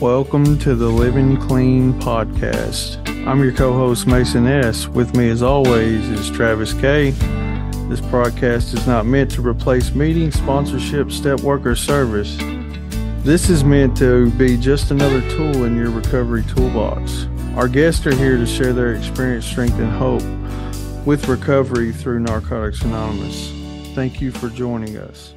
Welcome 0.00 0.58
to 0.58 0.74
the 0.74 0.90
Living 0.90 1.38
Clean 1.38 1.94
podcast. 1.94 2.98
I'm 3.26 3.42
your 3.42 3.52
co 3.52 3.72
host, 3.72 4.06
Mason 4.06 4.46
S. 4.46 4.86
With 4.86 5.16
me, 5.16 5.30
as 5.30 5.42
always, 5.42 6.06
is 6.10 6.30
Travis 6.30 6.74
K. 6.74 7.12
This 7.88 8.02
podcast 8.02 8.74
is 8.74 8.86
not 8.86 9.06
meant 9.06 9.30
to 9.30 9.40
replace 9.40 9.94
meeting, 9.94 10.30
sponsorship, 10.30 11.10
step 11.10 11.40
work, 11.40 11.64
or 11.64 11.74
service. 11.74 12.36
This 13.24 13.48
is 13.48 13.64
meant 13.64 13.96
to 13.96 14.30
be 14.32 14.58
just 14.58 14.90
another 14.90 15.22
tool 15.30 15.64
in 15.64 15.74
your 15.74 15.90
recovery 15.90 16.44
toolbox. 16.44 17.26
Our 17.54 17.66
guests 17.66 18.06
are 18.06 18.14
here 18.14 18.36
to 18.36 18.46
share 18.46 18.74
their 18.74 18.92
experience, 18.92 19.46
strength, 19.46 19.78
and 19.78 19.90
hope 19.90 20.22
with 21.06 21.26
recovery 21.26 21.90
through 21.90 22.20
Narcotics 22.20 22.82
Anonymous. 22.82 23.50
Thank 23.94 24.20
you 24.20 24.30
for 24.30 24.50
joining 24.50 24.98
us. 24.98 25.32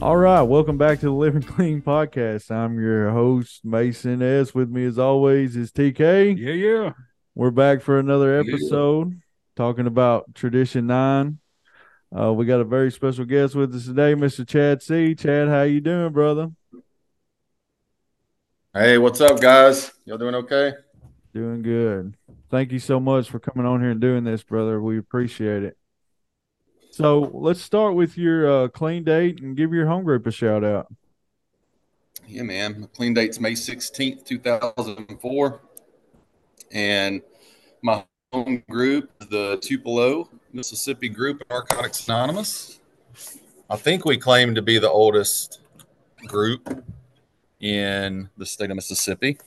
All 0.00 0.16
right, 0.16 0.42
welcome 0.42 0.78
back 0.78 1.00
to 1.00 1.06
the 1.06 1.12
Living 1.12 1.42
Clean 1.42 1.82
podcast. 1.82 2.52
I'm 2.52 2.80
your 2.80 3.10
host, 3.10 3.64
Mason 3.64 4.22
S. 4.22 4.54
With 4.54 4.70
me, 4.70 4.84
as 4.84 4.96
always, 4.96 5.56
is 5.56 5.72
TK. 5.72 6.38
Yeah, 6.38 6.52
yeah. 6.52 6.92
We're 7.34 7.50
back 7.50 7.82
for 7.82 7.98
another 7.98 8.38
episode 8.38 9.10
yeah. 9.10 9.18
talking 9.56 9.88
about 9.88 10.36
Tradition 10.36 10.86
Nine. 10.86 11.40
Uh, 12.16 12.32
we 12.32 12.46
got 12.46 12.60
a 12.60 12.64
very 12.64 12.92
special 12.92 13.24
guest 13.24 13.56
with 13.56 13.74
us 13.74 13.86
today, 13.86 14.14
Mr. 14.14 14.46
Chad 14.46 14.84
C. 14.84 15.16
Chad, 15.16 15.48
how 15.48 15.62
you 15.62 15.80
doing, 15.80 16.12
brother? 16.12 16.52
Hey, 18.72 18.98
what's 18.98 19.20
up, 19.20 19.40
guys? 19.40 19.90
Y'all 20.04 20.16
doing 20.16 20.36
okay? 20.36 20.74
Doing 21.34 21.62
good. 21.62 22.14
Thank 22.50 22.70
you 22.70 22.78
so 22.78 23.00
much 23.00 23.28
for 23.28 23.40
coming 23.40 23.66
on 23.66 23.80
here 23.80 23.90
and 23.90 24.00
doing 24.00 24.22
this, 24.22 24.44
brother. 24.44 24.80
We 24.80 24.96
appreciate 24.96 25.64
it. 25.64 25.76
So 26.98 27.30
let's 27.32 27.62
start 27.62 27.94
with 27.94 28.18
your 28.18 28.64
uh, 28.64 28.68
clean 28.70 29.04
date 29.04 29.40
and 29.40 29.56
give 29.56 29.72
your 29.72 29.86
home 29.86 30.02
group 30.02 30.26
a 30.26 30.32
shout 30.32 30.64
out. 30.64 30.92
Yeah, 32.26 32.42
man. 32.42 32.80
My 32.80 32.86
clean 32.88 33.14
date's 33.14 33.38
May 33.38 33.52
16th, 33.52 34.24
2004. 34.24 35.60
And 36.72 37.22
my 37.82 38.04
home 38.32 38.64
group 38.68 39.12
the 39.30 39.58
Tupelo, 39.62 40.28
Mississippi 40.52 41.08
group 41.08 41.40
Narcotics 41.48 42.08
Anonymous. 42.08 42.80
I 43.70 43.76
think 43.76 44.04
we 44.04 44.16
claim 44.16 44.56
to 44.56 44.62
be 44.62 44.80
the 44.80 44.90
oldest 44.90 45.60
group 46.26 46.84
in 47.60 48.28
the 48.36 48.44
state 48.44 48.70
of 48.70 48.74
Mississippi. 48.74 49.38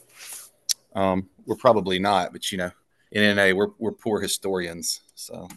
Um, 0.94 1.28
we're 1.44 1.56
probably 1.56 1.98
not, 1.98 2.32
but 2.32 2.50
you 2.50 2.56
know, 2.56 2.70
in 3.10 3.36
NA, 3.36 3.52
we're, 3.52 3.72
we're 3.78 3.92
poor 3.92 4.22
historians. 4.22 5.02
So, 5.14 5.48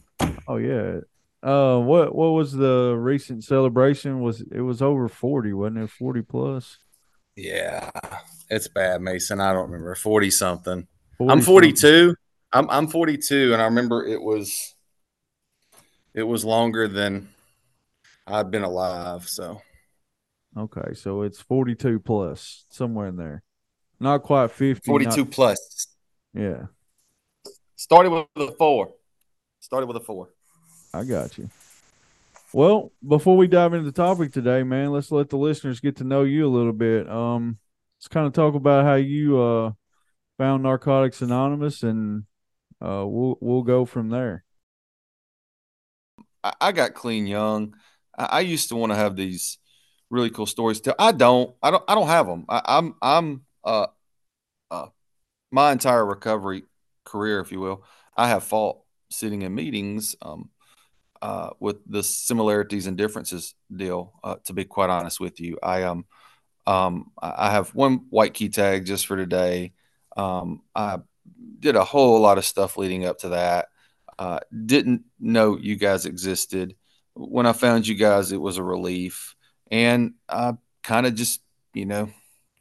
oh, 0.50 0.58
yeah. 0.58 1.00
Uh, 1.44 1.80
what 1.80 2.16
what 2.16 2.30
was 2.30 2.54
the 2.54 2.96
recent 2.98 3.44
celebration? 3.44 4.22
Was 4.22 4.42
it 4.42 4.62
was 4.62 4.82
over 4.82 5.08
forty, 5.08 5.54
wasn't 5.54 5.80
it? 5.80 5.90
Forty 5.90 6.22
plus. 6.22 6.78
Yeah, 7.36 7.90
it's 8.50 8.68
bad, 8.68 9.02
Mason. 9.02 9.42
I 9.42 9.54
don't 9.54 9.70
remember 9.70 9.96
forty 9.96 10.32
something. 10.32 10.88
40 11.18 11.32
I'm 11.32 11.42
forty 11.42 11.74
two. 11.74 12.16
I'm 12.52 12.70
I'm 12.70 12.88
forty 12.88 13.18
two, 13.18 13.54
and 13.54 13.62
I 13.62 13.66
remember 13.66 14.06
it 14.06 14.22
was 14.22 14.76
it 16.14 16.24
was 16.24 16.46
longer 16.46 16.88
than 16.88 17.30
I've 18.26 18.50
been 18.50 18.64
alive. 18.64 19.28
So 19.28 19.62
okay, 20.58 20.94
so 20.94 21.22
it's 21.22 21.42
forty 21.42 21.76
two 21.76 22.00
plus 22.00 22.66
somewhere 22.70 23.08
in 23.08 23.18
there, 23.18 23.44
not 24.00 24.24
quite 24.24 24.52
fifty. 24.52 24.86
Forty 24.86 25.06
two 25.06 25.26
plus. 25.26 25.88
Yeah. 26.34 26.68
Started 27.76 28.10
with 28.10 28.50
a 28.50 28.52
four. 28.54 28.94
Started 29.60 29.88
with 29.88 29.98
a 29.98 30.02
four. 30.02 30.30
I 30.96 31.04
got 31.04 31.38
you. 31.38 31.50
Well, 32.54 32.92
before 33.06 33.36
we 33.36 33.48
dive 33.48 33.74
into 33.74 33.86
the 33.86 33.92
topic 33.92 34.32
today, 34.32 34.64
man, 34.64 34.92
let's 34.92 35.12
let 35.12 35.30
the 35.30 35.38
listeners 35.38 35.82
get 35.82 35.98
to 35.98 36.06
know 36.06 36.24
you 36.24 36.48
a 36.48 36.50
little 36.50 36.74
bit. 36.74 37.10
Um, 37.10 37.58
let's 38.00 38.08
kind 38.08 38.26
of 38.26 38.34
talk 38.34 38.56
about 38.56 38.86
how 38.86 38.96
you 38.96 39.42
uh 39.42 39.72
found 40.38 40.64
Narcotics 40.64 41.22
Anonymous, 41.22 41.84
and 41.84 42.24
uh, 42.82 43.04
we'll 43.06 43.38
we'll 43.42 43.64
go 43.64 43.84
from 43.86 44.10
there. 44.10 44.46
I 46.62 46.72
got 46.72 46.94
clean 46.94 47.26
young. 47.26 47.76
I, 48.18 48.42
used 48.42 48.70
to 48.70 48.76
want 48.76 48.92
to 48.92 48.96
have 48.96 49.16
these 49.16 49.58
really 50.10 50.30
cool 50.30 50.46
stories. 50.46 50.80
To 50.82 50.96
I 51.00 51.12
don't. 51.12 51.56
I 51.62 51.72
don't. 51.72 51.84
I 51.88 51.96
don't 51.96 52.08
have 52.08 52.28
them. 52.28 52.46
I, 52.48 52.62
I'm. 52.66 52.96
I'm. 53.02 53.42
Uh, 53.64 53.88
uh, 54.70 54.88
my 55.52 55.72
entire 55.72 56.06
recovery 56.06 56.64
career, 57.04 57.40
if 57.40 57.52
you 57.52 57.60
will, 57.60 57.84
I 58.16 58.28
have 58.28 58.44
fought 58.44 58.78
sitting 59.10 59.42
in 59.42 59.56
meetings. 59.56 60.16
Um, 60.22 60.50
uh, 61.26 61.50
with 61.60 61.78
the 61.88 62.04
similarities 62.04 62.86
and 62.86 62.98
differences 62.98 63.56
deal. 63.76 64.14
Uh, 64.24 64.36
to 64.46 64.54
be 64.54 64.64
quite 64.64 64.92
honest 64.92 65.20
with 65.20 65.40
you, 65.40 65.58
I 65.64 65.82
um, 65.82 66.06
um, 66.68 67.12
I 67.20 67.50
have 67.50 67.74
one 67.74 68.06
white 68.12 68.36
key 68.36 68.50
tag 68.50 68.86
just 68.86 69.08
for 69.08 69.18
today. 69.18 69.74
Um, 70.16 70.62
I 70.76 71.00
did 71.60 71.76
a 71.76 71.84
whole 71.84 72.20
lot 72.20 72.38
of 72.38 72.46
stuff 72.46 72.78
leading 72.78 73.08
up 73.08 73.18
to 73.20 73.30
that. 73.30 73.70
Uh, 74.20 74.40
didn't 74.68 75.06
know 75.20 75.58
you 75.58 75.78
guys 75.78 76.06
existed. 76.06 76.76
When 77.16 77.48
I 77.48 77.54
found 77.54 77.88
you 77.88 77.96
guys, 77.96 78.32
it 78.32 78.40
was 78.40 78.60
a 78.60 78.64
relief, 78.64 79.36
and 79.72 80.14
I 80.30 80.54
kind 80.84 81.08
of 81.08 81.16
just, 81.16 81.42
you 81.74 81.88
know, 81.88 82.12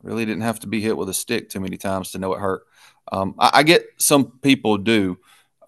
really 0.02 0.24
didn't 0.24 0.40
have 0.40 0.60
to 0.60 0.68
be 0.68 0.80
hit 0.80 0.96
with 0.96 1.10
a 1.10 1.14
stick 1.14 1.50
too 1.50 1.60
many 1.60 1.76
times 1.76 2.12
to 2.12 2.18
know 2.18 2.32
it 2.32 2.40
hurt. 2.40 2.62
Um, 3.12 3.34
I, 3.38 3.50
I, 3.56 3.62
get 3.62 3.84
some 3.98 4.38
people 4.40 4.78
do, 4.78 5.18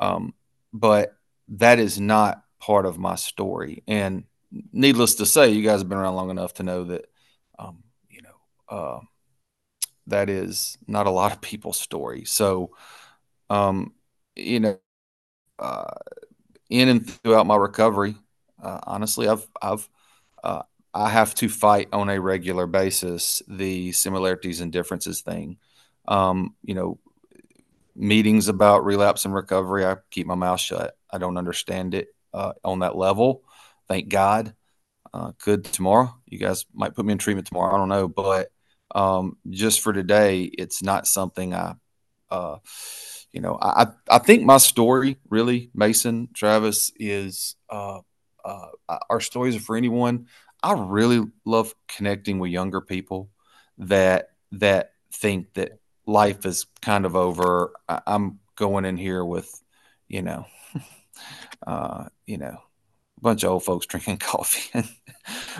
um, 0.00 0.32
but 0.72 1.14
that 1.48 1.78
is 1.78 2.00
not 2.00 2.42
part 2.66 2.84
of 2.84 2.98
my 2.98 3.14
story. 3.14 3.84
And 3.86 4.24
needless 4.72 5.14
to 5.16 5.26
say, 5.26 5.50
you 5.52 5.62
guys 5.62 5.80
have 5.80 5.88
been 5.88 5.98
around 5.98 6.16
long 6.16 6.30
enough 6.30 6.54
to 6.54 6.64
know 6.64 6.82
that, 6.84 7.04
um, 7.60 7.84
you 8.10 8.22
know, 8.22 8.76
uh, 8.76 9.00
that 10.08 10.28
is 10.28 10.76
not 10.88 11.06
a 11.06 11.10
lot 11.10 11.32
of 11.32 11.40
people's 11.40 11.78
story. 11.78 12.24
So, 12.24 12.72
um, 13.50 13.92
you 14.34 14.58
know, 14.58 14.78
uh, 15.60 15.94
in 16.68 16.88
and 16.88 17.08
throughout 17.08 17.46
my 17.46 17.56
recovery, 17.56 18.16
uh, 18.60 18.80
honestly, 18.82 19.28
I've, 19.28 19.46
I've, 19.62 19.88
uh, 20.42 20.62
I 20.92 21.08
have 21.10 21.36
to 21.36 21.48
fight 21.48 21.88
on 21.92 22.08
a 22.08 22.20
regular 22.20 22.66
basis 22.66 23.42
the 23.46 23.92
similarities 23.92 24.60
and 24.60 24.72
differences 24.72 25.20
thing. 25.20 25.58
Um, 26.08 26.56
you 26.64 26.74
know, 26.74 26.98
meetings 27.94 28.48
about 28.48 28.84
relapse 28.84 29.24
and 29.24 29.34
recovery, 29.34 29.84
I 29.86 29.96
keep 30.10 30.26
my 30.26 30.34
mouth 30.34 30.60
shut. 30.60 30.96
I 31.12 31.18
don't 31.18 31.36
understand 31.36 31.94
it 31.94 32.08
uh, 32.32 32.52
on 32.64 32.80
that 32.80 32.96
level. 32.96 33.42
Thank 33.88 34.08
God. 34.08 34.54
Uh, 35.12 35.32
could 35.38 35.64
tomorrow. 35.64 36.14
You 36.26 36.38
guys 36.38 36.66
might 36.74 36.94
put 36.94 37.06
me 37.06 37.12
in 37.12 37.18
treatment 37.18 37.46
tomorrow. 37.46 37.74
I 37.74 37.78
don't 37.78 37.88
know, 37.88 38.08
but 38.08 38.50
um, 38.94 39.36
just 39.48 39.80
for 39.80 39.92
today, 39.92 40.42
it's 40.42 40.82
not 40.82 41.06
something 41.06 41.54
I, 41.54 41.74
uh, 42.30 42.58
you 43.32 43.40
know, 43.40 43.58
I 43.60 43.88
I 44.10 44.18
think 44.18 44.42
my 44.42 44.58
story 44.58 45.18
really, 45.28 45.70
Mason, 45.74 46.28
Travis, 46.34 46.90
is 46.96 47.56
uh, 47.70 48.00
uh, 48.44 48.68
our 49.10 49.20
stories 49.20 49.56
are 49.56 49.60
for 49.60 49.76
anyone. 49.76 50.26
I 50.62 50.72
really 50.72 51.22
love 51.44 51.74
connecting 51.88 52.38
with 52.38 52.50
younger 52.50 52.80
people 52.80 53.30
that 53.78 54.30
that 54.52 54.92
think 55.12 55.54
that 55.54 55.78
life 56.06 56.46
is 56.46 56.66
kind 56.82 57.04
of 57.04 57.16
over. 57.16 57.72
I, 57.88 58.00
I'm 58.06 58.40
going 58.56 58.84
in 58.84 58.96
here 58.96 59.24
with, 59.24 59.62
you 60.08 60.22
know, 60.22 60.46
uh, 61.66 62.06
you 62.26 62.38
know, 62.38 62.58
a 63.18 63.20
bunch 63.20 63.44
of 63.44 63.50
old 63.50 63.64
folks 63.64 63.86
drinking 63.86 64.18
coffee. 64.18 64.70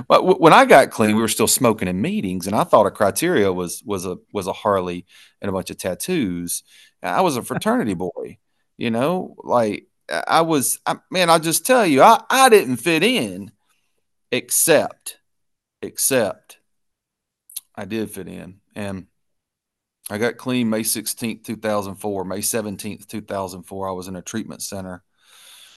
but 0.09 0.19
w- 0.19 0.39
when 0.39 0.53
I 0.53 0.65
got 0.65 0.91
clean, 0.91 1.17
we 1.17 1.22
were 1.22 1.28
still 1.28 1.47
smoking 1.47 1.89
in 1.89 2.00
meetings, 2.00 2.47
and 2.47 2.56
I 2.56 2.65
thought 2.65 2.87
a 2.87 2.91
criteria 2.91 3.53
was 3.53 3.83
was 3.84 4.06
a 4.06 4.19
was 4.33 4.47
a 4.47 4.53
Harley 4.53 5.06
and 5.41 5.49
a 5.49 5.53
bunch 5.53 5.71
of 5.71 5.78
tattoos. 5.78 6.62
I 7.03 7.21
was 7.21 7.37
a 7.37 7.43
fraternity 7.43 7.94
boy, 8.06 8.39
you 8.77 8.91
know, 8.91 9.37
like 9.43 9.87
I 10.09 10.43
was. 10.43 10.78
I, 10.87 10.97
man, 11.11 11.31
I'll 11.31 11.41
just 11.41 11.67
tell 11.67 11.87
you, 11.87 12.03
I 12.03 12.23
I 12.31 12.49
didn't 12.49 12.77
fit 12.77 13.03
in, 13.03 13.53
except 14.31 15.19
except 15.83 16.59
I 17.75 17.84
did 17.84 18.11
fit 18.11 18.29
in, 18.29 18.61
and 18.75 19.06
I 20.09 20.19
got 20.19 20.37
clean 20.37 20.70
May 20.70 20.82
16th, 20.82 21.44
2004. 21.44 22.25
May 22.25 22.38
17th, 22.38 23.06
2004, 23.09 23.88
I 23.88 23.93
was 23.93 24.06
in 24.06 24.14
a 24.17 24.23
treatment 24.23 24.62
center 24.62 25.02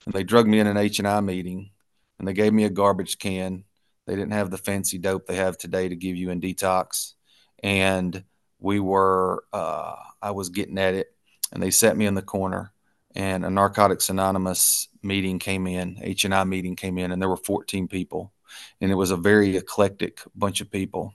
and 0.10 0.16
they 0.16 0.24
drugged 0.24 0.50
me 0.50 0.60
in 0.60 0.66
an 0.66 0.76
H&I 0.76 1.22
meeting 1.22 1.70
and 2.18 2.28
they 2.28 2.34
gave 2.34 2.52
me 2.52 2.64
a 2.64 2.70
garbage 2.72 3.20
can. 3.20 3.64
They 4.08 4.16
didn't 4.16 4.32
have 4.32 4.50
the 4.50 4.58
fancy 4.58 4.98
dope 4.98 5.28
they 5.28 5.36
have 5.36 5.56
today 5.56 5.88
to 5.88 5.96
give 5.96 6.16
you 6.16 6.32
in 6.32 6.42
detox. 6.42 7.14
And 7.62 8.24
we 8.58 8.80
were, 8.80 9.44
uh, 9.54 9.98
I 10.20 10.32
was 10.32 10.50
getting 10.50 10.80
at 10.80 10.96
it 10.96 11.16
and 11.54 11.62
they 11.62 11.70
set 11.70 11.96
me 11.96 12.08
in 12.08 12.16
the 12.16 12.24
corner 12.24 12.74
and 13.14 13.46
a 13.46 13.52
Narcotics 13.52 14.10
Anonymous 14.10 14.88
meeting 15.04 15.38
came 15.38 15.68
in, 15.68 16.00
H&I 16.02 16.44
meeting 16.44 16.76
came 16.76 16.98
in 16.98 17.12
and 17.12 17.22
there 17.22 17.30
were 17.30 17.38
14 17.38 17.88
people 17.88 18.34
and 18.82 18.90
it 18.90 18.96
was 18.96 19.12
a 19.12 19.16
very 19.16 19.58
eclectic 19.58 20.22
bunch 20.34 20.60
of 20.60 20.72
people. 20.72 21.14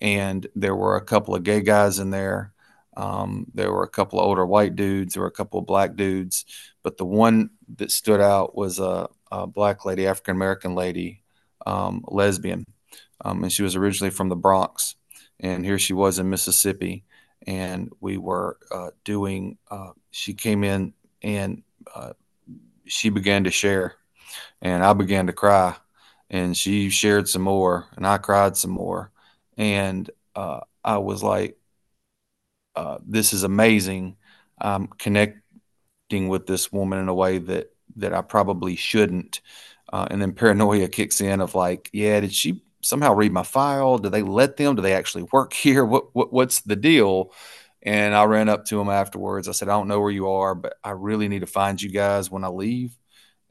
And 0.00 0.46
there 0.56 0.74
were 0.74 0.96
a 0.96 1.04
couple 1.04 1.34
of 1.34 1.42
gay 1.42 1.60
guys 1.60 1.98
in 1.98 2.08
there. 2.08 2.54
Um, 2.96 3.48
there 3.52 3.70
were 3.70 3.82
a 3.82 3.88
couple 3.88 4.18
of 4.18 4.24
older 4.24 4.46
white 4.46 4.76
dudes. 4.76 5.12
There 5.12 5.22
were 5.22 5.28
a 5.28 5.32
couple 5.32 5.60
of 5.60 5.66
black 5.66 5.94
dudes 5.94 6.46
but 6.84 6.98
the 6.98 7.04
one 7.04 7.50
that 7.78 7.90
stood 7.90 8.20
out 8.20 8.54
was 8.54 8.78
a, 8.78 9.08
a 9.32 9.46
black 9.48 9.84
lady, 9.84 10.06
African 10.06 10.36
American 10.36 10.76
lady, 10.76 11.22
um, 11.66 12.04
lesbian, 12.06 12.64
um, 13.24 13.42
and 13.42 13.52
she 13.52 13.64
was 13.64 13.74
originally 13.74 14.10
from 14.10 14.28
the 14.28 14.36
Bronx. 14.36 14.94
and 15.40 15.64
here 15.64 15.78
she 15.78 15.94
was 15.94 16.18
in 16.20 16.30
Mississippi, 16.30 17.04
and 17.46 17.90
we 18.00 18.18
were 18.18 18.58
uh, 18.70 18.90
doing. 19.02 19.58
Uh, 19.70 19.92
she 20.12 20.34
came 20.34 20.62
in 20.62 20.92
and 21.22 21.62
uh, 21.94 22.12
she 22.84 23.08
began 23.08 23.44
to 23.44 23.50
share, 23.50 23.96
and 24.60 24.84
I 24.84 24.92
began 24.92 25.26
to 25.26 25.32
cry, 25.32 25.74
and 26.30 26.56
she 26.56 26.90
shared 26.90 27.28
some 27.28 27.42
more, 27.42 27.88
and 27.96 28.06
I 28.06 28.18
cried 28.18 28.56
some 28.58 28.72
more, 28.72 29.10
and 29.56 30.08
uh, 30.36 30.60
I 30.84 30.98
was 30.98 31.22
like, 31.22 31.58
uh, 32.76 32.98
"This 33.06 33.32
is 33.32 33.42
amazing." 33.42 34.16
I'm 34.58 34.88
connecting 36.08 36.28
with 36.28 36.46
this 36.46 36.72
woman 36.72 36.98
in 36.98 37.08
a 37.08 37.14
way 37.14 37.38
that 37.38 37.70
that 37.96 38.12
I 38.12 38.22
probably 38.22 38.76
shouldn't, 38.76 39.40
uh, 39.92 40.06
and 40.10 40.20
then 40.20 40.32
paranoia 40.32 40.88
kicks 40.88 41.20
in 41.20 41.40
of 41.40 41.54
like, 41.54 41.90
"Yeah, 41.92 42.20
did 42.20 42.32
she 42.32 42.62
somehow 42.82 43.14
read 43.14 43.32
my 43.32 43.42
file? 43.42 43.98
Do 43.98 44.08
they 44.10 44.22
let 44.22 44.56
them? 44.56 44.76
Do 44.76 44.82
they 44.82 44.94
actually 44.94 45.24
work 45.32 45.52
here? 45.64 45.84
What, 45.84 46.14
what 46.14 46.32
what's 46.32 46.60
the 46.62 46.76
deal?" 46.76 47.32
And 47.82 48.14
I 48.14 48.24
ran 48.24 48.48
up 48.48 48.64
to 48.66 48.78
them 48.78 48.88
afterwards. 48.88 49.48
I 49.48 49.52
said, 49.52 49.68
"I 49.68 49.72
don't 49.72 49.88
know 49.88 50.00
where 50.00 50.10
you 50.10 50.28
are, 50.28 50.54
but 50.54 50.74
I 50.84 50.90
really 50.92 51.28
need 51.28 51.40
to 51.40 51.46
find 51.46 51.80
you 51.80 51.90
guys 51.90 52.30
when 52.30 52.44
I 52.44 52.48
leave, 52.48 52.96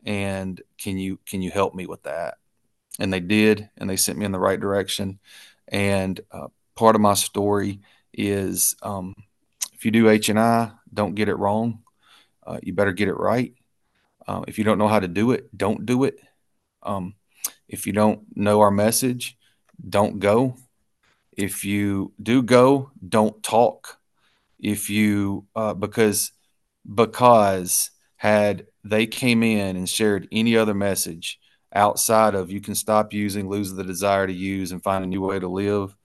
and 0.05 0.61
can 0.77 0.97
you 0.97 1.19
can 1.25 1.41
you 1.41 1.51
help 1.51 1.75
me 1.75 1.85
with 1.87 2.03
that?" 2.03 2.35
And 2.99 3.11
they 3.13 3.19
did, 3.21 3.69
and 3.77 3.89
they 3.89 3.97
sent 3.97 4.19
me 4.19 4.25
in 4.25 4.31
the 4.31 4.39
right 4.39 4.59
direction. 4.59 5.19
And 5.67 6.19
uh, 6.31 6.47
part 6.75 6.95
of 6.95 7.01
my 7.01 7.15
story 7.15 7.81
is 8.13 8.75
um, 8.83 9.15
if 9.73 9.85
you 9.85 9.91
do 9.91 10.09
H 10.09 10.29
and 10.29 10.39
I, 10.39 10.71
don't 10.93 11.15
get 11.15 11.29
it 11.29 11.35
wrong. 11.35 11.82
Uh, 12.45 12.59
you 12.61 12.73
better 12.73 12.93
get 12.93 13.07
it 13.07 13.17
right. 13.17 13.53
Uh, 14.27 14.43
if 14.47 14.57
you 14.57 14.63
don't 14.63 14.77
know 14.77 14.87
how 14.87 14.99
to 14.99 15.07
do 15.07 15.31
it, 15.31 15.55
don't 15.55 15.85
do 15.85 16.03
it. 16.03 16.19
Um, 16.81 17.15
if 17.67 17.87
you 17.87 17.93
don't 17.93 18.21
know 18.35 18.61
our 18.61 18.71
message, 18.71 19.37
don't 19.87 20.19
go. 20.19 20.55
If 21.31 21.65
you 21.65 22.13
do 22.21 22.43
go, 22.43 22.91
don't 23.07 23.41
talk. 23.43 23.99
If 24.59 24.89
you 24.89 25.47
uh, 25.55 25.73
because 25.73 26.31
because 26.93 27.91
had 28.17 28.67
they 28.83 29.07
came 29.07 29.43
in 29.43 29.75
and 29.75 29.89
shared 29.89 30.27
any 30.31 30.55
other 30.55 30.73
message 30.73 31.39
outside 31.73 32.35
of 32.35 32.51
you 32.51 32.61
can 32.61 32.75
stop 32.75 33.13
using, 33.13 33.49
lose 33.49 33.73
the 33.73 33.83
desire 33.83 34.27
to 34.27 34.33
use, 34.33 34.71
and 34.71 34.83
find 34.83 35.03
a 35.03 35.07
new 35.07 35.21
way 35.21 35.39
to 35.39 35.47
live, 35.47 35.95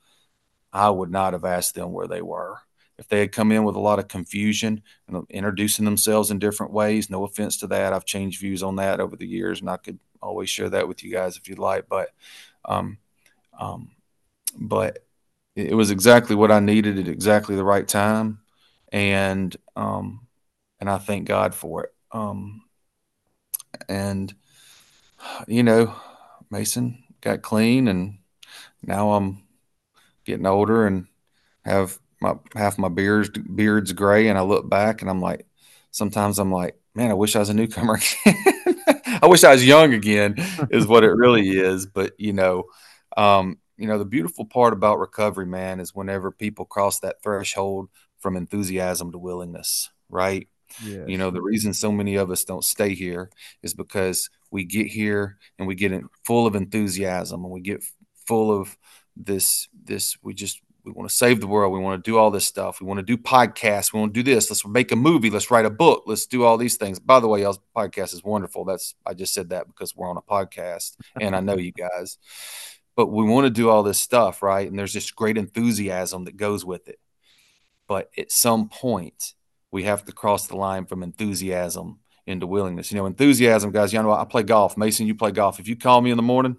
I 0.73 0.91
would 0.91 1.11
not 1.11 1.35
have 1.35 1.45
asked 1.45 1.75
them 1.75 1.93
where 1.93 2.09
they 2.09 2.23
were. 2.23 2.59
If 2.99 3.09
they 3.09 3.21
had 3.21 3.33
come 3.33 3.53
in 3.53 3.65
with 3.65 3.77
a 3.77 3.81
lot 3.81 3.99
of 4.01 4.09
confusion 4.09 4.83
and 5.07 5.25
introducing 5.31 5.85
themselves 5.85 6.31
in 6.31 6.39
different 6.39 6.73
ways, 6.73 7.09
no 7.09 7.25
offense 7.25 7.57
to 7.59 7.69
that. 7.69 7.93
I've 7.93 8.05
changed 8.05 8.41
views 8.41 8.63
on 8.63 8.77
that 8.77 9.01
over 9.01 9.17
the 9.17 9.27
years, 9.27 9.61
and 9.61 9.71
I 9.71 9.77
could 9.77 9.99
always 10.21 10.51
share 10.51 10.69
that 10.71 10.89
with 10.89 11.05
you 11.05 11.13
guys 11.13 11.37
if 11.37 11.49
you'd 11.49 11.61
like. 11.61 11.89
But, 11.89 12.11
um, 12.65 12.99
um, 13.59 13.93
but 14.59 15.05
it 15.55 15.75
was 15.75 15.91
exactly 15.91 16.35
what 16.35 16.51
I 16.51 16.61
needed 16.61 16.99
at 16.99 17.09
exactly 17.09 17.55
the 17.55 17.65
right 17.65 17.87
time, 17.87 18.41
and 18.93 19.57
um, 19.77 20.27
and 20.81 20.91
I 20.91 20.99
thank 20.99 21.27
God 21.27 21.55
for 21.55 21.85
it. 21.85 21.95
Um, 22.11 22.63
and 23.89 24.35
you 25.47 25.63
know, 25.63 25.95
Mason 26.51 27.05
got 27.21 27.43
clean, 27.43 27.89
and 27.89 28.19
now 28.83 29.13
I'm 29.13 29.43
getting 30.25 30.47
older 30.47 30.87
and 30.87 31.07
have 31.65 31.99
my 32.21 32.35
half 32.55 32.79
my 32.79 32.89
beard's 32.89 33.31
beard's 33.31 33.93
gray, 33.93 34.29
and 34.29 34.39
I 34.39 34.43
look 34.43 34.69
back 34.69 35.03
and 35.03 35.11
I'm 35.11 35.21
like, 35.21 35.47
sometimes 35.91 36.39
I'm 36.39 36.53
like, 36.53 36.79
man, 36.95 37.11
I 37.11 37.15
wish 37.15 37.37
I 37.37 37.41
was 37.41 37.49
a 37.49 37.55
newcomer 37.55 37.95
again. 38.27 38.83
I 39.23 39.27
wish 39.27 39.45
I 39.45 39.53
was 39.53 39.67
young 39.67 39.95
again, 39.95 40.35
is 40.71 40.87
what 40.87 41.05
it 41.05 41.11
really 41.11 41.51
is. 41.51 41.87
But 41.87 42.13
you 42.19 42.33
know, 42.33 42.65
um, 43.17 43.59
you 43.77 43.87
know, 43.87 43.99
the 43.99 44.05
beautiful 44.05 44.45
part 44.45 44.73
about 44.73 44.99
recovery, 44.99 45.47
man, 45.47 45.81
is 45.81 45.95
whenever 45.95 46.31
people 46.31 46.65
cross 46.65 47.01
that 47.01 47.23
threshold 47.23 47.89
from 48.19 48.37
enthusiasm 48.37 49.13
to 49.13 49.19
willingness, 49.19 49.91
right? 50.09 50.49
Yes. 50.85 51.05
You 51.09 51.19
know, 51.19 51.31
the 51.31 51.43
reason 51.43 51.73
so 51.73 51.91
many 51.91 52.17
of 52.17 52.31
us 52.31 52.45
don't 52.45 52.65
stay 52.65 52.95
here 52.95 53.31
is 53.63 53.75
because 53.75 54.29
we 54.51 54.65
get 54.65 54.87
here 54.89 55.39
and 55.59 55.67
we 55.67 55.75
get 55.75 55.93
in 55.93 56.09
full 56.25 56.47
of 56.47 56.55
enthusiasm 56.55 57.45
and 57.45 57.53
we 57.53 57.61
get 57.61 57.83
full 58.27 58.53
of 58.53 58.77
this 59.17 59.69
this 59.85 60.17
we 60.23 60.33
just 60.33 60.61
we 60.85 60.93
want 60.93 61.09
to 61.09 61.15
save 61.15 61.41
the 61.41 61.47
world 61.47 61.73
we 61.73 61.79
want 61.79 62.03
to 62.03 62.11
do 62.11 62.17
all 62.17 62.31
this 62.31 62.47
stuff 62.47 62.81
we 62.81 62.87
want 62.87 62.99
to 62.99 63.05
do 63.05 63.17
podcasts 63.17 63.93
we 63.93 64.01
want 64.01 64.13
to 64.15 64.23
do 64.23 64.35
this 64.35 64.51
let's 64.51 64.67
make 64.67 64.93
a 64.93 64.97
movie 64.97 65.31
let's 65.31 65.51
write 65.51 65.67
a 65.67 65.71
book 65.71 66.05
let's 66.07 66.27
do 66.27 66.45
all 66.45 66.57
these 66.57 66.77
things 66.77 66.99
by 66.99 67.21
the 67.21 67.29
way 67.29 67.43
y'all's 67.43 67.61
podcast 67.77 68.15
is 68.15 68.25
wonderful 68.25 68.65
that's 68.65 68.95
i 69.07 69.13
just 69.13 69.35
said 69.35 69.51
that 69.51 69.67
because 69.67 69.95
we're 69.95 70.09
on 70.09 70.17
a 70.17 70.23
podcast 70.23 70.97
and 71.21 71.37
i 71.37 71.41
know 71.41 71.57
you 71.57 71.73
guys 71.73 72.19
but 72.97 73.07
we 73.07 73.25
want 73.25 73.45
to 73.45 73.51
do 73.51 73.69
all 73.69 73.83
this 73.83 74.01
stuff 74.01 74.43
right 74.43 74.69
and 74.69 74.79
there's 74.79 74.93
this 74.93 75.11
great 75.11 75.37
enthusiasm 75.37 76.25
that 76.25 76.37
goes 76.37 76.65
with 76.65 76.89
it 76.89 76.99
but 77.87 78.11
at 78.17 78.31
some 78.33 78.69
point 78.69 79.35
we 79.71 79.85
have 79.85 80.05
to 80.05 80.13
cross 80.13 80.47
the 80.47 80.57
line 80.57 80.87
from 80.87 81.03
enthusiasm 81.03 81.99
into 82.29 82.47
willingness. 82.47 82.93
You 82.93 82.99
know, 82.99 83.07
enthusiasm, 83.07 83.73
guys. 83.73 83.93
You 83.93 84.03
know, 84.03 84.13
I 84.13 84.25
play 84.25 84.43
golf. 84.43 84.77
Mason, 84.77 85.07
you 85.07 85.15
play 85.15 85.33
golf. 85.33 85.59
If 85.59 85.69
you 85.69 85.77
call 85.77 86.01
me 86.01 86.11
in 86.11 86.17
the 86.17 86.23
morning, 86.23 86.57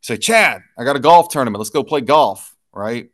say, 0.00 0.16
Chad, 0.16 0.62
I 0.76 0.84
got 0.84 0.96
a 0.96 1.00
golf 1.00 1.28
tournament. 1.28 1.60
Let's 1.60 1.70
go 1.70 1.84
play 1.84 2.00
golf. 2.00 2.54
Right. 2.72 3.10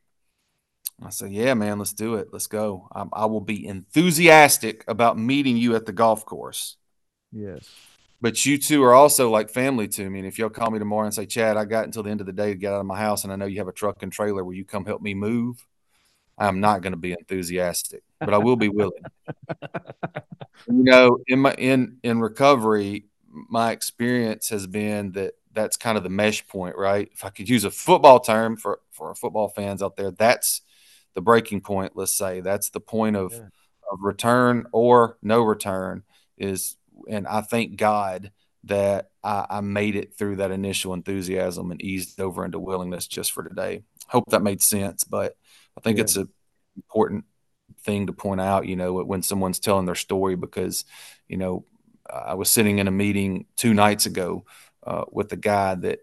I 1.03 1.11
say, 1.11 1.29
yeah, 1.29 1.55
man, 1.55 1.79
let's 1.79 1.93
do 1.93 2.17
it. 2.17 2.29
Let's 2.33 2.47
go. 2.47 2.89
I, 2.93 3.05
I 3.13 3.27
will 3.27 3.41
be 3.41 3.67
enthusiastic 3.67 4.85
about 4.87 5.19
meeting 5.19 5.57
you 5.57 5.75
at 5.75 5.87
the 5.87 5.93
golf 5.93 6.27
course. 6.27 6.77
Yes. 7.33 7.69
But 8.21 8.45
you 8.45 8.59
two 8.59 8.83
are 8.85 8.93
also 8.93 9.31
like 9.31 9.49
family 9.49 9.89
to 9.89 10.11
me. 10.11 10.19
And 10.19 10.29
if 10.29 10.39
y'all 10.39 10.51
call 10.51 10.71
me 10.71 10.79
tomorrow 10.79 11.07
and 11.07 11.15
say, 11.15 11.25
Chad, 11.25 11.57
I 11.57 11.65
got 11.65 11.87
until 11.87 12.03
the 12.03 12.11
end 12.11 12.21
of 12.21 12.27
the 12.27 12.35
day 12.35 12.51
to 12.51 12.59
get 12.59 12.75
out 12.75 12.81
of 12.81 12.87
my 12.87 12.99
house, 12.99 13.25
and 13.25 13.33
I 13.33 13.37
know 13.37 13.47
you 13.47 13.59
have 13.59 13.69
a 13.69 13.73
truck 13.73 14.03
and 14.03 14.13
trailer, 14.13 14.45
will 14.45 14.53
you 14.53 14.65
come 14.65 14.85
help 14.85 15.01
me 15.01 15.15
move? 15.15 15.67
I'm 16.37 16.61
not 16.61 16.83
going 16.83 16.93
to 16.93 16.99
be 16.99 17.13
enthusiastic, 17.13 18.03
but 18.19 18.35
I 18.35 18.39
will 18.39 18.57
be 18.57 18.69
willing. 18.69 19.03
you 20.67 20.85
know, 20.85 21.19
in 21.27 21.39
my 21.39 21.53
in 21.55 21.99
in 22.03 22.21
recovery, 22.21 23.05
my 23.31 23.73
experience 23.73 24.49
has 24.49 24.67
been 24.67 25.13
that 25.13 25.35
that's 25.53 25.77
kind 25.77 25.99
of 25.99 26.05
the 26.05 26.11
mesh 26.11 26.47
point, 26.47 26.77
right? 26.77 27.11
If 27.13 27.25
I 27.25 27.31
could 27.31 27.49
use 27.49 27.65
a 27.65 27.71
football 27.71 28.21
term 28.21 28.57
for 28.57 28.81
for 28.91 29.09
our 29.09 29.15
football 29.15 29.49
fans 29.49 29.83
out 29.83 29.97
there, 29.97 30.11
that's 30.11 30.63
the 31.15 31.21
breaking 31.21 31.61
point. 31.61 31.93
Let's 31.95 32.15
say 32.15 32.41
that's 32.41 32.71
the 32.71 32.81
point 32.81 33.17
of 33.17 33.33
yeah. 33.33 33.49
of 33.91 33.99
return 34.01 34.67
or 34.73 35.19
no 35.23 35.43
return 35.43 36.03
is, 36.39 36.77
and 37.09 37.27
I 37.27 37.41
thank 37.43 37.77
God 37.77 38.33
that 38.65 39.11
I, 39.25 39.47
I, 39.49 39.61
made 39.63 39.97
it 39.97 40.15
through 40.15 40.37
that 40.37 40.51
initial 40.51 40.93
enthusiasm 40.93 41.71
and 41.71 41.81
eased 41.81 42.21
over 42.21 42.45
into 42.45 42.59
willingness 42.59 43.07
just 43.07 43.33
for 43.33 43.43
today. 43.43 43.85
Hope 44.07 44.25
that 44.31 44.43
made 44.43 44.61
sense, 44.63 45.05
but 45.05 45.35
I 45.79 45.81
think 45.81 45.97
yeah. 45.97 46.05
it's 46.05 46.17
an 46.17 46.29
important 46.77 47.25
thing 47.83 48.07
to 48.07 48.13
point 48.13 48.41
out, 48.41 48.67
you 48.67 48.77
know, 48.77 48.93
when 48.95 49.23
someone's 49.23 49.61
telling 49.61 49.87
their 49.87 49.95
story 49.95 50.37
because, 50.37 50.85
you 51.27 51.39
know, 51.39 51.65
I 52.09 52.35
was 52.35 52.51
sitting 52.51 52.79
in 52.79 52.89
a 52.89 52.93
meeting 52.93 53.47
two 53.57 53.73
nights 53.73 54.07
ago 54.07 54.45
uh, 54.87 55.05
with 55.11 55.33
a 55.33 55.37
guy 55.37 55.75
that 55.77 56.01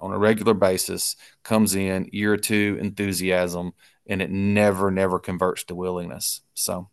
on 0.00 0.12
a 0.12 0.18
regular 0.18 0.54
basis 0.54 1.16
comes 1.42 1.74
in 1.74 2.08
year 2.12 2.36
two 2.36 2.78
enthusiasm 2.80 3.72
and 4.08 4.22
it 4.22 4.30
never, 4.30 4.90
never 4.90 5.18
converts 5.18 5.64
to 5.64 5.74
willingness. 5.74 6.40
So, 6.54 6.88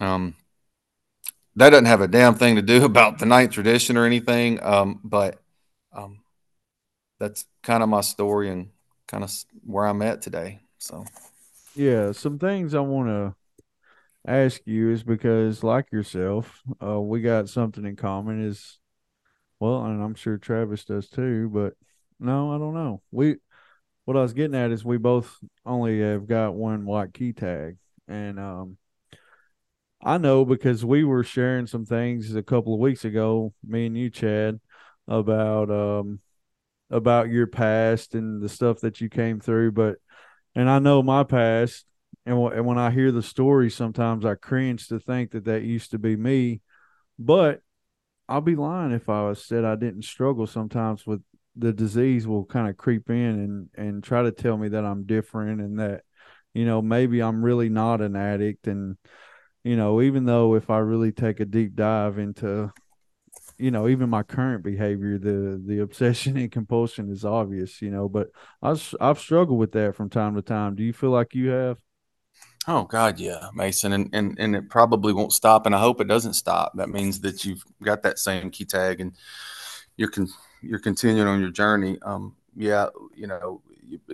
um, 0.00 0.36
that 1.56 1.70
doesn't 1.70 1.86
have 1.86 2.00
a 2.00 2.08
damn 2.08 2.34
thing 2.34 2.56
to 2.56 2.62
do 2.62 2.84
about 2.86 3.18
the 3.18 3.26
ninth 3.26 3.52
tradition 3.52 3.96
or 3.96 4.06
anything. 4.06 4.62
Um, 4.62 5.00
but, 5.04 5.40
um, 5.92 6.20
that's 7.18 7.46
kind 7.62 7.82
of 7.82 7.88
my 7.88 8.00
story 8.00 8.50
and 8.50 8.70
kind 9.06 9.24
of 9.24 9.32
where 9.64 9.86
I'm 9.86 10.02
at 10.02 10.22
today. 10.22 10.60
So, 10.78 11.04
yeah, 11.74 12.12
some 12.12 12.38
things 12.38 12.74
I 12.74 12.80
want 12.80 13.08
to 13.08 13.34
ask 14.26 14.60
you 14.64 14.90
is 14.90 15.02
because, 15.02 15.62
like 15.62 15.90
yourself, 15.92 16.62
uh, 16.82 17.00
we 17.00 17.20
got 17.20 17.48
something 17.48 17.84
in 17.84 17.96
common. 17.96 18.46
Is 18.46 18.78
well, 19.60 19.84
and 19.84 20.02
I'm 20.02 20.14
sure 20.14 20.36
Travis 20.36 20.84
does 20.84 21.08
too. 21.08 21.48
But 21.52 21.74
no, 22.20 22.54
I 22.54 22.58
don't 22.58 22.74
know. 22.74 23.02
We 23.10 23.36
what 24.04 24.16
I 24.16 24.22
was 24.22 24.32
getting 24.32 24.56
at 24.56 24.70
is 24.70 24.84
we 24.84 24.98
both 24.98 25.38
only 25.64 26.00
have 26.00 26.26
got 26.26 26.54
one 26.54 26.84
white 26.84 27.14
key 27.14 27.32
tag, 27.32 27.76
and 28.06 28.38
um, 28.38 28.76
I 30.02 30.18
know 30.18 30.44
because 30.44 30.84
we 30.84 31.04
were 31.04 31.24
sharing 31.24 31.66
some 31.66 31.86
things 31.86 32.34
a 32.34 32.42
couple 32.42 32.74
of 32.74 32.80
weeks 32.80 33.04
ago, 33.04 33.54
me 33.66 33.86
and 33.86 33.96
you, 33.96 34.10
Chad, 34.10 34.60
about 35.08 35.70
um 35.70 36.20
about 36.90 37.28
your 37.28 37.46
past 37.46 38.14
and 38.14 38.42
the 38.42 38.48
stuff 38.48 38.80
that 38.80 39.00
you 39.00 39.08
came 39.08 39.40
through, 39.40 39.72
but 39.72 39.96
and 40.54 40.70
I 40.70 40.78
know 40.78 41.02
my 41.02 41.24
past, 41.24 41.84
and, 42.26 42.34
w- 42.36 42.52
and 42.52 42.64
when 42.66 42.78
I 42.78 42.90
hear 42.90 43.10
the 43.10 43.22
story, 43.22 43.70
sometimes 43.70 44.24
I 44.24 44.34
cringe 44.34 44.88
to 44.88 45.00
think 45.00 45.32
that 45.32 45.46
that 45.46 45.62
used 45.62 45.90
to 45.90 45.98
be 45.98 46.16
me. 46.16 46.60
But 47.18 47.60
I'll 48.28 48.40
be 48.40 48.56
lying 48.56 48.92
if 48.92 49.08
I 49.08 49.32
said 49.32 49.64
I 49.64 49.76
didn't 49.76 50.04
struggle 50.04 50.46
sometimes 50.46 51.06
with 51.06 51.22
the 51.56 51.72
disease 51.72 52.26
will 52.26 52.44
kind 52.44 52.68
of 52.68 52.76
creep 52.76 53.10
in 53.10 53.16
and 53.16 53.68
and 53.76 54.04
try 54.04 54.22
to 54.22 54.32
tell 54.32 54.56
me 54.56 54.68
that 54.68 54.84
I'm 54.84 55.04
different 55.04 55.60
and 55.60 55.78
that 55.78 56.02
you 56.52 56.64
know 56.64 56.82
maybe 56.82 57.20
I'm 57.22 57.44
really 57.44 57.68
not 57.68 58.00
an 58.00 58.16
addict 58.16 58.66
and 58.66 58.96
you 59.62 59.76
know 59.76 60.00
even 60.02 60.24
though 60.24 60.54
if 60.54 60.70
I 60.70 60.78
really 60.78 61.12
take 61.12 61.40
a 61.40 61.44
deep 61.44 61.74
dive 61.74 62.18
into 62.18 62.72
you 63.58 63.70
know, 63.70 63.88
even 63.88 64.10
my 64.10 64.22
current 64.22 64.64
behavior, 64.64 65.18
the 65.18 65.62
the 65.64 65.80
obsession 65.80 66.36
and 66.36 66.50
compulsion 66.50 67.10
is 67.10 67.24
obvious, 67.24 67.80
you 67.80 67.90
know, 67.90 68.08
but 68.08 68.28
I've 68.62 68.94
I've 69.00 69.18
struggled 69.18 69.58
with 69.58 69.72
that 69.72 69.94
from 69.94 70.10
time 70.10 70.34
to 70.34 70.42
time. 70.42 70.74
Do 70.74 70.82
you 70.82 70.92
feel 70.92 71.10
like 71.10 71.34
you 71.34 71.50
have? 71.50 71.78
Oh 72.66 72.84
God, 72.84 73.20
yeah, 73.20 73.48
Mason, 73.54 73.92
and 73.92 74.10
and 74.12 74.36
and 74.38 74.56
it 74.56 74.70
probably 74.70 75.12
won't 75.12 75.32
stop, 75.32 75.66
and 75.66 75.74
I 75.74 75.80
hope 75.80 76.00
it 76.00 76.08
doesn't 76.08 76.34
stop. 76.34 76.72
That 76.76 76.88
means 76.88 77.20
that 77.20 77.44
you've 77.44 77.62
got 77.82 78.02
that 78.02 78.18
same 78.18 78.50
key 78.50 78.64
tag, 78.64 79.00
and 79.00 79.12
you're 79.96 80.10
con- 80.10 80.28
you're 80.64 80.78
continuing 80.78 81.28
on 81.28 81.40
your 81.40 81.50
journey. 81.50 81.98
Um, 82.02 82.34
yeah, 82.56 82.88
you 83.14 83.26
know, 83.26 83.60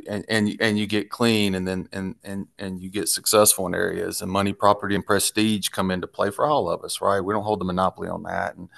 and 0.08 0.24
and 0.28 0.56
and 0.60 0.78
you 0.78 0.86
get 0.86 1.10
clean, 1.10 1.54
and 1.54 1.66
then 1.66 1.88
and 1.92 2.16
and 2.24 2.46
and 2.58 2.80
you 2.80 2.90
get 2.90 3.08
successful 3.08 3.66
in 3.66 3.74
areas, 3.74 4.22
and 4.22 4.30
money, 4.30 4.52
property, 4.52 4.94
and 4.94 5.04
prestige 5.04 5.68
come 5.68 5.90
into 5.90 6.06
play 6.06 6.30
for 6.30 6.46
all 6.46 6.68
of 6.68 6.84
us, 6.84 7.00
right? 7.00 7.20
We 7.20 7.34
don't 7.34 7.44
hold 7.44 7.60
the 7.60 7.64
monopoly 7.64 8.08
on 8.08 8.22
that, 8.24 8.56
and 8.56 8.68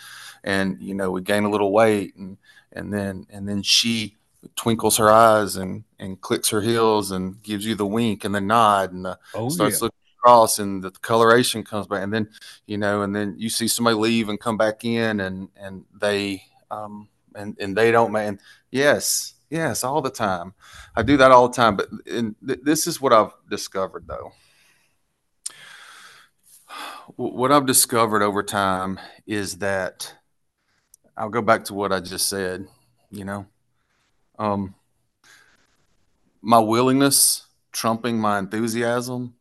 and 0.44 0.80
you 0.80 0.94
know, 0.94 1.10
we 1.10 1.22
gain 1.22 1.44
a 1.44 1.50
little 1.50 1.72
weight, 1.72 2.16
and 2.16 2.36
and 2.72 2.92
then 2.92 3.26
and 3.30 3.48
then 3.48 3.62
she 3.62 4.16
twinkles 4.56 4.96
her 4.96 5.10
eyes 5.10 5.56
and 5.56 5.84
and 5.98 6.20
clicks 6.20 6.48
her 6.50 6.60
heels 6.60 7.10
and 7.10 7.42
gives 7.42 7.64
you 7.64 7.74
the 7.74 7.86
wink 7.86 8.24
and 8.24 8.34
the 8.34 8.40
nod 8.40 8.92
and 8.92 9.04
the, 9.04 9.18
oh, 9.34 9.48
starts 9.48 9.80
yeah. 9.80 9.84
looking 9.84 9.98
across 10.18 10.58
and 10.58 10.82
the 10.82 10.90
coloration 10.90 11.62
comes 11.62 11.86
back 11.86 12.02
and 12.02 12.12
then 12.12 12.28
you 12.66 12.76
know 12.76 13.02
and 13.02 13.14
then 13.14 13.34
you 13.38 13.48
see 13.48 13.68
somebody 13.68 13.96
leave 13.96 14.28
and 14.28 14.40
come 14.40 14.56
back 14.56 14.84
in 14.84 15.20
and 15.20 15.48
and 15.56 15.84
they 16.00 16.42
um 16.70 17.08
and 17.36 17.56
and 17.60 17.76
they 17.76 17.90
don't 17.90 18.12
man 18.12 18.38
yes 18.70 19.34
yes 19.50 19.84
all 19.84 20.00
the 20.00 20.10
time 20.10 20.54
i 20.96 21.02
do 21.02 21.16
that 21.16 21.30
all 21.30 21.48
the 21.48 21.54
time 21.54 21.76
but 21.76 21.88
th- 22.06 22.60
this 22.62 22.86
is 22.86 23.00
what 23.00 23.12
i've 23.12 23.32
discovered 23.50 24.06
though 24.06 24.32
what 27.16 27.52
i've 27.52 27.66
discovered 27.66 28.22
over 28.22 28.42
time 28.42 28.98
is 29.26 29.58
that 29.58 30.14
i'll 31.16 31.28
go 31.28 31.42
back 31.42 31.64
to 31.64 31.74
what 31.74 31.92
i 31.92 32.00
just 32.00 32.28
said 32.28 32.66
you 33.10 33.24
know 33.24 33.46
um, 34.38 34.74
my 36.40 36.58
willingness 36.58 37.46
trumping 37.70 38.18
my 38.18 38.38
enthusiasm 38.38 39.34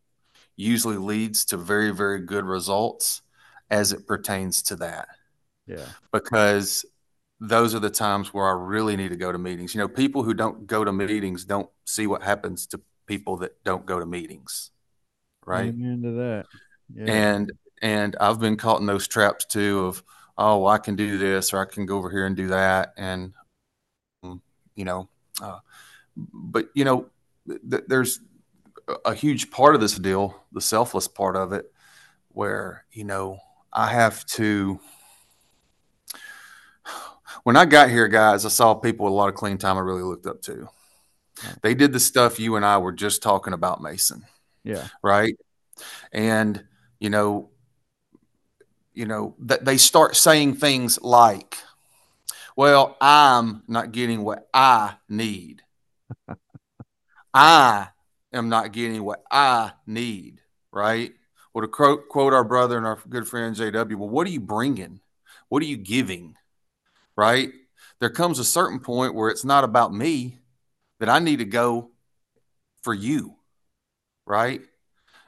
usually 0.56 0.98
leads 0.98 1.46
to 1.46 1.58
very, 1.58 1.92
very 1.92 2.20
good 2.20 2.46
results 2.46 3.22
as 3.70 3.92
it 3.92 4.06
pertains 4.08 4.62
to 4.64 4.76
that. 4.78 5.08
Yeah. 5.66 5.86
Because 6.12 6.86
those 7.44 7.74
are 7.74 7.80
the 7.80 7.90
times 7.90 8.36
where 8.36 8.48
I 8.48 8.52
really 8.52 8.96
need 8.96 9.10
to 9.10 9.16
go 9.18 9.32
to 9.32 9.38
meetings. 9.40 9.74
You 9.74 9.80
know, 9.80 9.88
people 9.88 10.22
who 10.22 10.36
don't 10.36 10.68
go 10.68 10.86
to 10.86 10.94
meetings 10.94 11.44
don't 11.44 11.70
see 11.86 12.06
what 12.06 12.22
happens 12.22 12.68
to 12.68 12.80
people 13.08 13.38
that 13.38 13.64
don't 13.64 13.84
go 13.84 14.00
to 14.00 14.06
meetings. 14.06 14.70
Right. 15.44 15.70
Amen 15.70 16.04
to 16.04 16.12
that. 16.12 16.46
Yeah. 16.94 17.12
And 17.12 17.52
and 17.82 18.16
I've 18.22 18.40
been 18.40 18.58
caught 18.58 18.80
in 18.80 18.86
those 18.86 19.08
traps 19.08 19.46
too 19.46 19.86
of, 19.88 20.04
oh, 20.38 20.68
I 20.68 20.78
can 20.78 20.96
do 20.96 21.18
this 21.18 21.52
or 21.52 21.60
I 21.60 21.66
can 21.66 21.88
go 21.88 21.98
over 21.98 22.12
here 22.12 22.28
and 22.28 22.36
do 22.36 22.50
that. 22.50 22.94
And 22.96 23.34
you 24.76 24.86
know. 24.86 25.10
Uh, 25.42 25.60
but 26.16 26.70
you 26.76 26.86
know, 26.86 27.08
th- 27.48 27.86
there's 27.88 28.20
a 29.04 29.16
huge 29.16 29.50
part 29.50 29.74
of 29.74 29.82
this 29.82 29.98
deal, 29.98 30.40
the 30.52 30.62
selfless 30.62 31.08
part 31.08 31.36
of 31.36 31.54
it, 31.54 31.72
where 32.30 32.86
you 32.92 33.04
know 33.04 33.40
I 33.74 33.88
have 33.88 34.24
to. 34.28 34.80
When 37.44 37.56
I 37.56 37.66
got 37.66 37.90
here, 37.90 38.08
guys, 38.08 38.46
I 38.46 38.50
saw 38.50 38.74
people 38.74 39.06
with 39.06 39.14
a 39.14 39.16
lot 39.16 39.30
of 39.30 39.36
clean 39.36 39.58
time 39.58 39.78
I 39.78 39.82
really 39.82 40.04
looked 40.04 40.28
up 40.28 40.42
to. 40.44 40.70
They 41.64 41.74
did 41.74 41.92
the 41.92 42.00
stuff 42.00 42.40
you 42.40 42.56
and 42.56 42.66
I 42.66 42.78
were 42.78 42.92
just 42.92 43.24
talking 43.24 43.54
about, 43.54 43.82
Mason. 43.82 44.26
Yeah. 44.64 44.88
Right. 45.04 45.36
And 46.12 46.64
you 47.00 47.10
know, 47.10 47.50
you 48.94 49.06
know 49.06 49.36
that 49.40 49.66
they 49.66 49.78
start 49.78 50.16
saying 50.16 50.56
things 50.56 51.02
like, 51.02 51.58
well, 52.56 52.98
I'm 53.02 53.64
not 53.68 53.92
getting 53.92 54.24
what 54.24 54.48
I 54.54 54.96
need. 55.10 55.64
I 57.34 57.88
am 58.34 58.50
not 58.50 58.72
getting 58.72 59.04
what 59.04 59.24
I 59.32 59.72
need, 59.88 60.42
right? 60.72 61.14
Well, 61.54 61.64
to 61.64 61.68
quote, 61.68 62.08
quote 62.10 62.34
our 62.34 62.44
brother 62.44 62.78
and 62.78 62.86
our 62.86 63.00
good 63.10 63.28
friend 63.28 63.56
JW, 63.56 63.96
well, 63.96 64.10
what 64.10 64.28
are 64.28 64.32
you 64.32 64.40
bringing? 64.40 65.00
What 65.50 65.64
are 65.64 65.66
you 65.66 65.78
giving? 65.78 66.36
Right? 67.22 67.52
There 68.00 68.10
comes 68.10 68.40
a 68.40 68.44
certain 68.44 68.80
point 68.80 69.14
where 69.14 69.30
it's 69.30 69.46
not 69.46 69.64
about 69.64 69.94
me, 69.94 70.40
that 71.00 71.08
I 71.08 71.20
need 71.20 71.38
to 71.38 71.46
go 71.46 71.92
for 72.82 72.96
you, 72.96 73.36
right? 74.26 74.62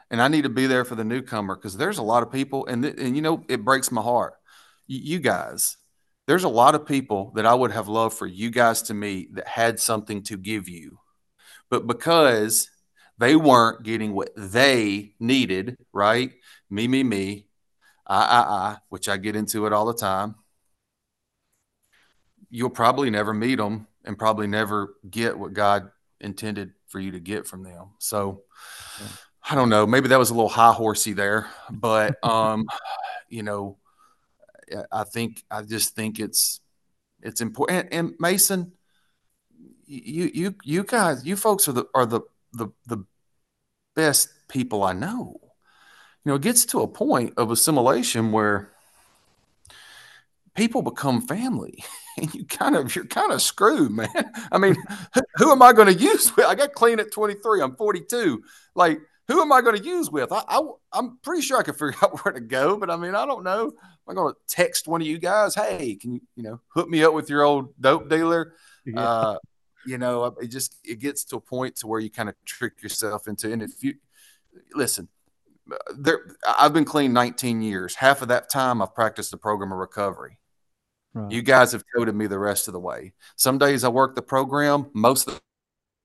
And 0.10 0.20
I 0.20 0.28
need 0.28 0.44
to 0.44 0.50
be 0.50 0.68
there 0.68 0.86
for 0.86 0.96
the 0.96 1.04
newcomer 1.04 1.56
because 1.56 1.78
there's 1.78 2.00
a 2.00 2.04
lot 2.04 2.24
of 2.24 2.32
people, 2.32 2.66
and, 2.66 2.82
th- 2.82 2.96
and 2.98 3.16
you 3.16 3.22
know, 3.22 3.44
it 3.48 3.64
breaks 3.64 3.92
my 3.92 4.02
heart. 4.02 4.34
Y- 4.90 5.02
you 5.04 5.20
guys, 5.20 5.78
there's 6.26 6.46
a 6.46 6.50
lot 6.50 6.74
of 6.74 6.88
people 6.88 7.32
that 7.36 7.46
I 7.46 7.54
would 7.54 7.72
have 7.72 7.88
loved 7.88 8.18
for 8.18 8.26
you 8.28 8.50
guys 8.50 8.82
to 8.84 8.96
meet 8.96 9.36
that 9.36 9.48
had 9.48 9.80
something 9.80 10.24
to 10.24 10.38
give 10.38 10.68
you. 10.68 10.98
But 11.70 11.88
because 11.88 12.70
they 13.20 13.36
weren't 13.36 13.84
getting 13.84 14.14
what 14.14 14.32
they 14.36 15.14
needed, 15.20 15.78
right? 15.94 16.32
Me, 16.72 16.88
me, 16.88 17.04
me, 17.04 17.48
I, 18.08 18.24
I, 18.24 18.40
I, 18.40 18.78
which 18.90 19.10
I 19.10 19.18
get 19.18 19.36
into 19.36 19.68
it 19.68 19.74
all 19.74 19.86
the 19.86 19.94
time. 19.94 20.36
You'll 22.54 22.70
probably 22.70 23.10
never 23.10 23.34
meet 23.34 23.56
them 23.56 23.88
and 24.06 24.16
probably 24.16 24.46
never 24.46 24.94
get 25.10 25.40
what 25.40 25.54
God 25.54 25.90
intended 26.22 26.74
for 26.88 27.00
you 27.00 27.12
to 27.14 27.20
get 27.20 27.48
from 27.48 27.64
them. 27.64 27.88
So 27.98 28.44
I 29.50 29.56
don't 29.56 29.70
know. 29.70 29.88
Maybe 29.88 30.10
that 30.10 30.20
was 30.20 30.30
a 30.30 30.36
little 30.36 30.50
high 30.50 30.72
horsey 30.72 31.14
there, 31.14 31.48
but 31.72 32.16
um, 32.24 32.68
you 33.28 33.42
know, 33.42 33.78
I 34.92 35.04
think 35.04 35.42
I 35.50 35.64
just 35.64 35.96
think 35.96 36.20
it's 36.20 36.60
it's 37.24 37.42
important. 37.42 37.88
And, 37.92 37.94
and, 37.94 38.16
Mason, 38.20 38.74
you 39.88 40.30
you 40.32 40.56
you 40.64 40.84
guys, 40.84 41.26
you 41.26 41.36
folks 41.36 41.68
are 41.68 41.74
the 41.74 41.86
are 41.96 42.06
the 42.06 42.22
the 42.54 42.68
the 42.86 43.04
best 43.96 44.30
people 44.48 44.84
I 44.84 44.94
know. 44.94 45.40
You 46.24 46.30
know, 46.30 46.36
it 46.36 46.44
gets 46.44 46.66
to 46.68 46.82
a 46.82 46.88
point 46.88 47.34
of 47.36 47.50
assimilation 47.50 48.32
where 48.32 48.73
people 50.56 50.82
become 50.82 51.22
family. 51.22 51.84
And 52.16 52.32
you 52.36 52.46
kind 52.46 52.76
of 52.76 52.96
you're 52.96 53.06
kind 53.06 53.32
of 53.32 53.42
screwed, 53.42 53.90
man. 53.90 54.08
I 54.52 54.60
mean, 54.60 54.76
who 55.38 55.52
am 55.52 55.64
I 55.64 55.74
going 55.74 55.88
to 55.88 56.00
use? 56.00 56.32
With? 56.36 56.46
i 56.46 56.54
got 56.54 56.74
clean 56.74 57.00
at 57.00 57.12
23. 57.12 57.60
I'm 57.60 57.76
42. 57.76 58.44
Like 58.76 59.00
who 59.28 59.42
am 59.42 59.52
I 59.52 59.62
going 59.62 59.78
to 59.78 59.84
use 59.84 60.12
with? 60.12 60.32
I, 60.32 60.44
I 60.48 60.62
am 60.94 61.18
pretty 61.24 61.42
sure 61.42 61.58
I 61.58 61.64
can 61.64 61.74
figure 61.74 61.96
out 62.02 62.24
where 62.24 62.34
to 62.34 62.42
go, 62.42 62.78
but 62.78 62.90
I 62.90 62.98
mean, 62.98 63.16
I 63.16 63.26
don't 63.26 63.44
know. 63.44 63.64
am 63.64 63.72
I'm 64.08 64.16
going 64.16 64.34
to 64.34 64.40
text 64.48 64.88
one 64.88 65.02
of 65.02 65.08
you 65.08 65.18
guys, 65.18 65.56
hey, 65.56 65.96
can 65.96 66.14
you 66.14 66.22
you 66.36 66.44
know 66.44 66.62
hook 66.68 66.90
me 66.90 67.04
up 67.04 67.14
with 67.14 67.30
your 67.30 67.44
old 67.44 67.74
dope 67.80 68.10
dealer? 68.10 68.54
Yeah. 68.86 69.02
Uh, 69.02 69.38
you 69.86 69.98
know, 69.98 70.26
it 70.42 70.48
just 70.48 70.78
it 70.84 71.00
gets 71.00 71.24
to 71.26 71.38
a 71.38 71.42
point 71.42 71.78
to 71.78 71.88
where 71.88 72.00
you 72.00 72.10
kind 72.10 72.30
of 72.30 72.36
trick 72.46 72.82
yourself 72.82 73.28
into. 73.28 73.52
And 73.52 73.62
if 73.62 73.84
you 73.84 73.96
listen, 74.76 75.08
there 75.98 76.36
I've 76.48 76.74
been 76.74 76.86
clean 76.86 77.14
19 77.14 77.62
years. 77.62 77.96
Half 77.96 78.22
of 78.22 78.28
that 78.30 78.50
time 78.50 78.82
I've 78.82 78.96
practiced 78.96 79.32
the 79.32 79.38
program 79.38 79.72
of 79.72 79.78
recovery. 79.78 80.38
Right. 81.14 81.32
You 81.32 81.42
guys 81.42 81.72
have 81.74 81.84
coded 81.96 82.16
me 82.16 82.28
the 82.28 82.40
rest 82.40 82.68
of 82.68 82.74
the 82.74 82.80
way. 82.80 83.14
Some 83.36 83.58
days 83.58 83.84
I 83.84 83.90
work 83.90 84.16
the 84.16 84.22
program. 84.22 84.90
Most 84.94 85.28
of 85.28 85.36
the 85.36 85.42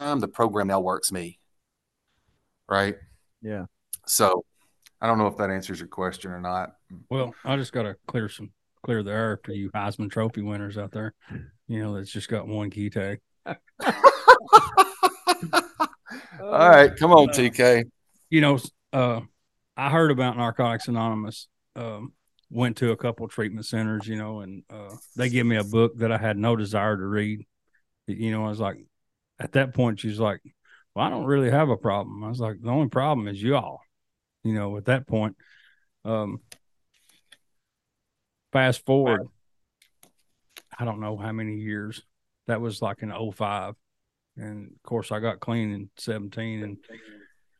time, 0.04 0.20
the 0.20 0.28
program 0.28 0.68
now 0.68 0.80
works 0.80 1.10
me. 1.10 1.38
Right. 2.68 2.96
Yeah. 3.40 3.66
So 4.06 4.44
I 5.00 5.06
don't 5.06 5.18
know 5.18 5.28
if 5.28 5.36
that 5.38 5.50
answers 5.50 5.78
your 5.78 5.88
question 5.88 6.30
or 6.30 6.40
not. 6.40 6.74
Well, 7.08 7.34
I 7.44 7.56
just 7.56 7.72
got 7.72 7.84
to 7.84 7.96
clear 8.06 8.28
some 8.28 8.50
clear 8.84 9.02
the 9.02 9.12
air 9.12 9.40
for 9.42 9.52
you 9.52 9.70
Heisman 9.70 10.10
Trophy 10.10 10.42
winners 10.42 10.76
out 10.76 10.92
there. 10.92 11.14
You 11.68 11.82
know, 11.82 11.96
that's 11.96 12.10
just 12.10 12.28
got 12.28 12.46
one 12.46 12.70
key 12.70 12.90
tag. 12.90 13.20
All 13.46 13.54
right, 16.40 16.94
come 16.96 17.12
on, 17.12 17.30
uh, 17.30 17.32
TK. 17.32 17.84
You 18.30 18.40
know, 18.40 18.58
uh, 18.92 19.20
I 19.76 19.90
heard 19.90 20.10
about 20.10 20.36
Narcotics 20.36 20.88
Anonymous. 20.88 21.48
Um, 21.76 22.12
went 22.50 22.78
to 22.78 22.92
a 22.92 22.96
couple 22.96 23.28
treatment 23.28 23.66
centers, 23.66 24.06
you 24.06 24.16
know, 24.16 24.40
and 24.40 24.62
uh, 24.70 24.94
they 25.16 25.28
give 25.28 25.46
me 25.46 25.56
a 25.56 25.64
book 25.64 25.98
that 25.98 26.12
I 26.12 26.18
had 26.18 26.36
no 26.36 26.56
desire 26.56 26.96
to 26.96 27.06
read. 27.06 27.46
You 28.06 28.32
know, 28.32 28.46
I 28.46 28.48
was 28.48 28.60
like, 28.60 28.78
at 29.38 29.52
that 29.52 29.74
point, 29.74 30.00
she's 30.00 30.18
like, 30.18 30.40
well, 30.94 31.06
I 31.06 31.10
don't 31.10 31.26
really 31.26 31.50
have 31.50 31.68
a 31.68 31.76
problem. 31.76 32.24
I 32.24 32.28
was 32.28 32.40
like, 32.40 32.60
the 32.60 32.70
only 32.70 32.88
problem 32.88 33.28
is 33.28 33.42
y'all. 33.42 33.80
You 34.44 34.54
know, 34.54 34.76
at 34.76 34.86
that 34.86 35.06
point, 35.06 35.36
um, 36.04 36.40
fast 38.52 38.84
forward, 38.86 39.26
I 40.78 40.84
don't 40.84 41.00
know 41.00 41.16
how 41.16 41.32
many 41.32 41.56
years. 41.56 42.02
That 42.46 42.60
was 42.60 42.80
like 42.80 43.02
in 43.02 43.12
05. 43.12 43.74
And 44.36 44.68
of 44.68 44.82
course, 44.82 45.12
I 45.12 45.20
got 45.20 45.40
clean 45.40 45.72
in 45.72 45.90
17 45.98 46.62
and 46.62 46.78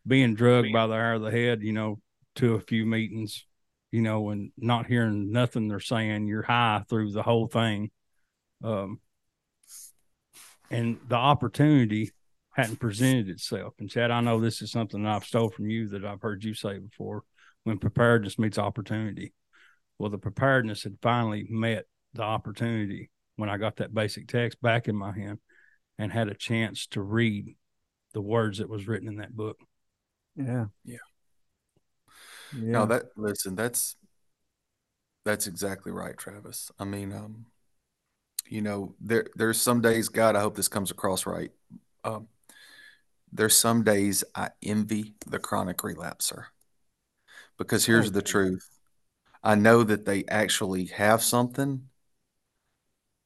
being 0.07 0.35
drugged 0.35 0.73
by 0.73 0.87
the 0.87 0.95
hair 0.95 1.15
of 1.15 1.23
the 1.23 1.31
head, 1.31 1.63
you 1.63 1.73
know, 1.73 2.01
to 2.37 2.55
a 2.55 2.61
few 2.61 2.87
meetings, 2.87 3.45
you 3.91 4.03
know, 4.03 4.31
and 4.31 4.53
not 4.57 4.87
hearing 4.87 5.33
nothing 5.33 5.69
they're 5.69 5.81
saying. 5.81 6.27
You're 6.27 6.43
high 6.43 6.85
through 6.89 7.13
the 7.13 7.23
whole 7.23 7.47
thing. 7.47 7.91
Um, 8.63 9.01
and 10.71 10.99
the 11.09 11.17
opportunity 11.17 12.11
hadn't 12.53 12.81
presented 12.81 13.29
itself. 13.29 13.75
And 13.79 13.89
Chad, 13.89 14.11
I 14.11 14.21
know 14.21 14.41
this 14.41 14.63
is 14.63 14.71
something 14.71 15.07
I've 15.07 15.25
stole 15.25 15.49
from 15.49 15.71
you 15.71 15.89
that 15.89 16.05
I've 16.05 16.21
heard 16.21 16.45
you 16.45 16.55
say 16.55 16.79
before 16.79 17.23
when 17.65 17.79
preparedness 17.79 18.39
meets 18.39 18.59
opportunity. 18.59 19.33
Well, 19.99 20.11
the 20.11 20.19
preparedness 20.19 20.83
had 20.83 20.99
finally 21.01 21.47
met 21.49 21.85
the 22.15 22.23
opportunity 22.23 23.11
when 23.37 23.49
I 23.49 23.57
got 23.57 23.77
that 23.77 23.95
basic 23.95 24.29
text 24.29 24.61
back 24.61 24.89
in 24.89 24.97
my 24.97 25.13
hand 25.13 25.39
and 25.99 26.13
had 26.13 26.29
a 26.29 26.35
chance 26.35 26.87
to 26.89 27.03
read 27.03 27.57
the 28.15 28.21
words 28.21 28.59
that 28.59 28.69
was 28.69 28.89
written 28.89 29.09
in 29.09 29.17
that 29.17 29.37
book. 29.37 29.59
Yeah. 30.37 30.67
Yeah. 30.85 30.99
Yeah. 32.53 32.73
No, 32.73 32.87
that 32.87 33.05
listen, 33.17 33.55
that's 33.55 33.97
that's 35.25 35.47
exactly 35.47 35.93
right, 35.93 36.17
Travis. 36.17 36.71
I 36.79 36.85
mean, 36.85 37.13
um, 37.13 37.47
you 38.49 38.63
know, 38.63 38.95
there 39.01 39.27
there's 39.37 39.61
some 39.61 39.81
days, 39.81 40.09
God, 40.09 40.37
I 40.37 40.41
hope 40.41 40.57
this 40.57 40.69
comes 40.69 40.91
across 40.91 41.27
right. 41.27 41.51
Um, 42.05 42.29
there's 43.33 43.57
some 43.57 43.85
days 43.85 44.25
I 44.35 44.51
envy 44.63 45.15
the 45.27 45.39
chronic 45.39 45.79
relapser 45.79 46.45
because 47.59 47.85
here's 47.85 48.13
the 48.13 48.23
truth. 48.23 48.69
I 49.43 49.55
know 49.55 49.85
that 49.85 50.05
they 50.05 50.25
actually 50.27 50.87
have 50.87 51.23
something 51.23 51.89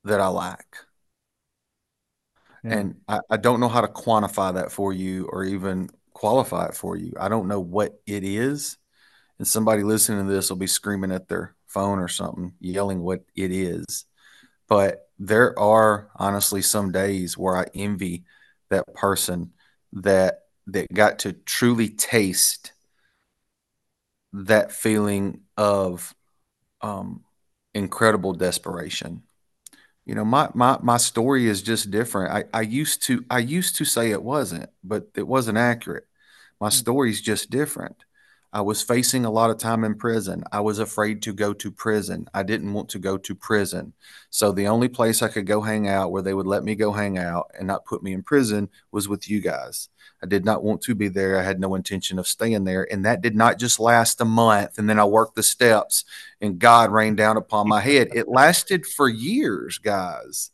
that 0.04 0.20
I 0.20 0.28
lack. 0.28 0.76
Yeah. 2.64 2.72
And 2.72 3.00
I, 3.08 3.20
I 3.30 3.36
don't 3.36 3.60
know 3.60 3.68
how 3.68 3.80
to 3.80 3.88
quantify 3.88 4.54
that 4.54 4.72
for 4.72 4.92
you 4.92 5.28
or 5.32 5.44
even 5.44 5.90
qualify 6.12 6.66
it 6.66 6.74
for 6.74 6.96
you. 6.96 7.12
I 7.18 7.28
don't 7.28 7.48
know 7.48 7.60
what 7.60 8.00
it 8.06 8.24
is. 8.24 8.78
And 9.42 9.48
somebody 9.48 9.82
listening 9.82 10.24
to 10.24 10.32
this 10.32 10.50
will 10.50 10.56
be 10.56 10.68
screaming 10.68 11.10
at 11.10 11.26
their 11.26 11.56
phone 11.66 11.98
or 11.98 12.06
something, 12.06 12.52
yelling 12.60 13.02
what 13.02 13.24
it 13.34 13.50
is. 13.50 14.04
But 14.68 15.08
there 15.18 15.58
are 15.58 16.10
honestly 16.14 16.62
some 16.62 16.92
days 16.92 17.36
where 17.36 17.56
I 17.56 17.66
envy 17.74 18.22
that 18.70 18.94
person 18.94 19.50
that 19.94 20.42
that 20.68 20.94
got 20.94 21.18
to 21.18 21.32
truly 21.32 21.88
taste 21.88 22.70
that 24.32 24.70
feeling 24.70 25.40
of 25.56 26.14
um, 26.80 27.24
incredible 27.74 28.34
desperation. 28.34 29.24
You 30.06 30.14
know 30.14 30.24
my 30.24 30.50
my 30.54 30.78
my 30.80 30.98
story 30.98 31.48
is 31.48 31.62
just 31.62 31.90
different. 31.90 32.32
I 32.32 32.44
i 32.56 32.62
used 32.62 33.02
to 33.06 33.24
i 33.28 33.40
used 33.40 33.74
to 33.74 33.84
say 33.84 34.12
it 34.12 34.22
wasn't 34.22 34.70
but 34.84 35.08
it 35.16 35.26
wasn't 35.26 35.58
accurate. 35.58 36.04
My 36.60 36.68
story's 36.68 37.20
just 37.20 37.50
different 37.50 38.04
i 38.52 38.60
was 38.60 38.82
facing 38.82 39.24
a 39.24 39.30
lot 39.30 39.50
of 39.50 39.58
time 39.58 39.84
in 39.84 39.94
prison 39.94 40.42
i 40.52 40.60
was 40.60 40.78
afraid 40.78 41.22
to 41.22 41.32
go 41.32 41.52
to 41.52 41.70
prison 41.70 42.26
i 42.34 42.42
didn't 42.42 42.72
want 42.72 42.88
to 42.88 42.98
go 42.98 43.16
to 43.16 43.34
prison 43.34 43.92
so 44.30 44.52
the 44.52 44.66
only 44.66 44.88
place 44.88 45.22
i 45.22 45.28
could 45.28 45.46
go 45.46 45.60
hang 45.60 45.88
out 45.88 46.10
where 46.10 46.22
they 46.22 46.34
would 46.34 46.46
let 46.46 46.64
me 46.64 46.74
go 46.74 46.92
hang 46.92 47.18
out 47.18 47.50
and 47.58 47.66
not 47.66 47.84
put 47.84 48.02
me 48.02 48.12
in 48.12 48.22
prison 48.22 48.68
was 48.90 49.08
with 49.08 49.28
you 49.28 49.40
guys 49.40 49.88
i 50.22 50.26
did 50.26 50.44
not 50.44 50.62
want 50.62 50.80
to 50.80 50.94
be 50.94 51.08
there 51.08 51.38
i 51.38 51.42
had 51.42 51.60
no 51.60 51.74
intention 51.74 52.18
of 52.18 52.26
staying 52.26 52.64
there 52.64 52.86
and 52.92 53.04
that 53.04 53.22
did 53.22 53.34
not 53.34 53.58
just 53.58 53.80
last 53.80 54.20
a 54.20 54.24
month 54.24 54.78
and 54.78 54.88
then 54.88 54.98
i 54.98 55.04
worked 55.04 55.34
the 55.34 55.42
steps 55.42 56.04
and 56.42 56.58
God 56.58 56.90
rained 56.90 57.16
down 57.16 57.36
upon 57.36 57.68
my 57.68 57.80
head. 57.80 58.08
It 58.12 58.28
lasted 58.28 58.84
for 58.84 59.08
years, 59.08 59.78
guys. 59.78 60.50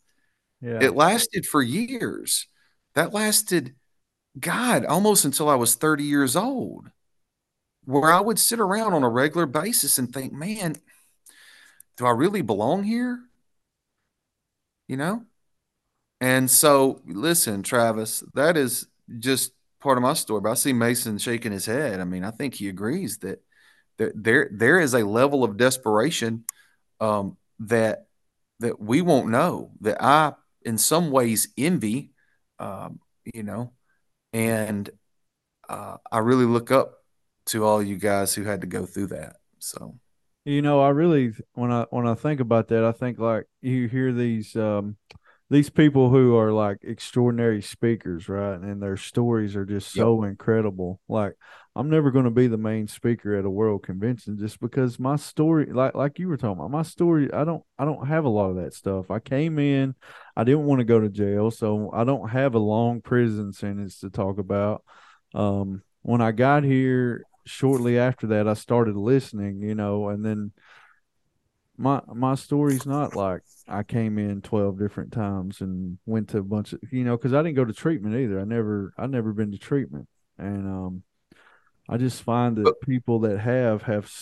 yeah. 0.60 0.78
It 0.80 0.94
lasted 0.94 1.46
for 1.46 1.62
years. 1.62 2.46
That 2.94 3.12
lasted, 3.12 3.74
God, 4.38 4.84
almost 4.84 5.24
until 5.24 5.48
I 5.48 5.54
was 5.54 5.74
30 5.74 6.04
years 6.04 6.36
old, 6.36 6.90
where 7.88 8.12
I 8.12 8.20
would 8.20 8.38
sit 8.38 8.60
around 8.60 8.92
on 8.92 9.02
a 9.02 9.08
regular 9.08 9.46
basis 9.46 9.96
and 9.96 10.12
think, 10.12 10.30
man, 10.30 10.76
do 11.96 12.04
I 12.04 12.10
really 12.10 12.42
belong 12.42 12.84
here? 12.84 13.18
You 14.88 14.98
know? 14.98 15.22
And 16.20 16.50
so, 16.50 17.00
listen, 17.06 17.62
Travis, 17.62 18.22
that 18.34 18.58
is 18.58 18.88
just 19.18 19.52
part 19.80 19.96
of 19.96 20.02
my 20.02 20.12
story. 20.12 20.42
But 20.42 20.50
I 20.50 20.54
see 20.54 20.74
Mason 20.74 21.16
shaking 21.16 21.50
his 21.50 21.64
head. 21.64 21.98
I 21.98 22.04
mean, 22.04 22.24
I 22.24 22.30
think 22.30 22.54
he 22.54 22.68
agrees 22.68 23.18
that 23.18 23.42
there 23.96 24.12
there, 24.14 24.50
there 24.52 24.80
is 24.80 24.92
a 24.92 25.06
level 25.06 25.42
of 25.42 25.56
desperation 25.56 26.44
um, 27.00 27.38
that 27.60 28.08
that 28.60 28.78
we 28.78 29.00
won't 29.00 29.30
know 29.30 29.70
that 29.80 30.02
I 30.02 30.34
in 30.62 30.76
some 30.76 31.10
ways 31.10 31.48
envy, 31.56 32.10
um, 32.58 33.00
you 33.32 33.44
know, 33.44 33.72
and 34.34 34.90
uh, 35.70 35.96
I 36.12 36.18
really 36.18 36.44
look 36.44 36.70
up 36.70 36.97
to 37.48 37.64
all 37.64 37.82
you 37.82 37.96
guys 37.96 38.34
who 38.34 38.44
had 38.44 38.60
to 38.62 38.66
go 38.66 38.86
through 38.86 39.08
that. 39.08 39.36
So 39.58 39.96
You 40.44 40.62
know, 40.62 40.80
I 40.80 40.90
really 40.90 41.32
when 41.54 41.70
I 41.70 41.86
when 41.90 42.06
I 42.06 42.14
think 42.14 42.40
about 42.40 42.68
that, 42.68 42.84
I 42.84 42.92
think 42.92 43.18
like 43.18 43.44
you 43.60 43.88
hear 43.88 44.12
these 44.12 44.56
um 44.56 44.96
these 45.50 45.70
people 45.70 46.10
who 46.10 46.36
are 46.36 46.52
like 46.52 46.78
extraordinary 46.82 47.62
speakers, 47.62 48.28
right? 48.28 48.58
And 48.60 48.82
their 48.82 48.96
stories 48.96 49.56
are 49.56 49.64
just 49.66 49.94
Yep. 49.94 49.96
so 49.96 50.22
incredible. 50.24 51.00
Like 51.08 51.34
I'm 51.76 51.90
never 51.90 52.10
going 52.10 52.24
to 52.26 52.30
be 52.30 52.48
the 52.48 52.56
main 52.58 52.88
speaker 52.88 53.34
at 53.34 53.44
a 53.44 53.50
world 53.50 53.82
convention 53.82 54.38
just 54.38 54.60
because 54.60 54.98
my 54.98 55.16
story 55.16 55.66
like 55.72 55.94
like 55.94 56.18
you 56.18 56.28
were 56.28 56.36
talking 56.38 56.58
about, 56.58 56.70
my 56.70 56.82
story 56.82 57.32
I 57.32 57.44
don't 57.44 57.62
I 57.78 57.84
don't 57.84 58.06
have 58.06 58.24
a 58.24 58.28
lot 58.30 58.50
of 58.50 58.56
that 58.56 58.74
stuff. 58.74 59.10
I 59.10 59.18
came 59.20 59.58
in, 59.58 59.94
I 60.36 60.44
didn't 60.44 60.64
want 60.64 60.80
to 60.80 60.84
go 60.84 61.00
to 61.00 61.08
jail, 61.10 61.50
so 61.50 61.90
I 61.92 62.04
don't 62.04 62.28
have 62.30 62.54
a 62.54 62.58
long 62.58 63.02
prison 63.02 63.52
sentence 63.52 64.00
to 64.00 64.10
talk 64.10 64.38
about. 64.38 64.82
Um 65.34 65.82
when 66.02 66.20
I 66.22 66.32
got 66.32 66.64
here 66.64 67.26
shortly 67.48 67.98
after 67.98 68.26
that 68.28 68.48
I 68.48 68.54
started 68.54 68.96
listening, 68.96 69.60
you 69.60 69.74
know, 69.74 70.08
and 70.08 70.24
then 70.24 70.52
my 71.76 72.00
my 72.12 72.34
story's 72.34 72.86
not 72.86 73.14
like 73.14 73.42
I 73.68 73.82
came 73.84 74.18
in 74.18 74.42
12 74.42 74.78
different 74.78 75.12
times 75.12 75.60
and 75.60 75.98
went 76.06 76.28
to 76.30 76.38
a 76.38 76.42
bunch 76.42 76.72
of 76.72 76.80
you 76.90 77.04
know 77.04 77.16
cuz 77.16 77.32
I 77.32 77.42
didn't 77.42 77.56
go 77.56 77.64
to 77.64 77.72
treatment 77.72 78.16
either. 78.16 78.40
I 78.40 78.44
never 78.44 78.92
I 78.98 79.06
never 79.06 79.32
been 79.32 79.52
to 79.52 79.58
treatment. 79.58 80.08
And 80.38 80.66
um 80.66 81.02
I 81.88 81.96
just 81.96 82.22
find 82.22 82.56
that 82.56 82.80
people 82.82 83.20
that 83.20 83.38
have 83.38 83.82
have 83.82 84.12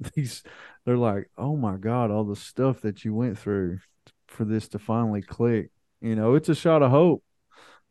these 0.14 0.42
they're 0.84 0.96
like, 0.96 1.30
"Oh 1.38 1.56
my 1.56 1.76
god, 1.76 2.10
all 2.10 2.24
the 2.24 2.36
stuff 2.36 2.80
that 2.82 3.04
you 3.04 3.14
went 3.14 3.38
through 3.38 3.78
for 4.26 4.44
this 4.44 4.68
to 4.68 4.78
finally 4.78 5.22
click." 5.22 5.70
You 6.00 6.16
know, 6.16 6.34
it's 6.34 6.48
a 6.48 6.54
shot 6.54 6.82
of 6.82 6.90
hope. 6.90 7.22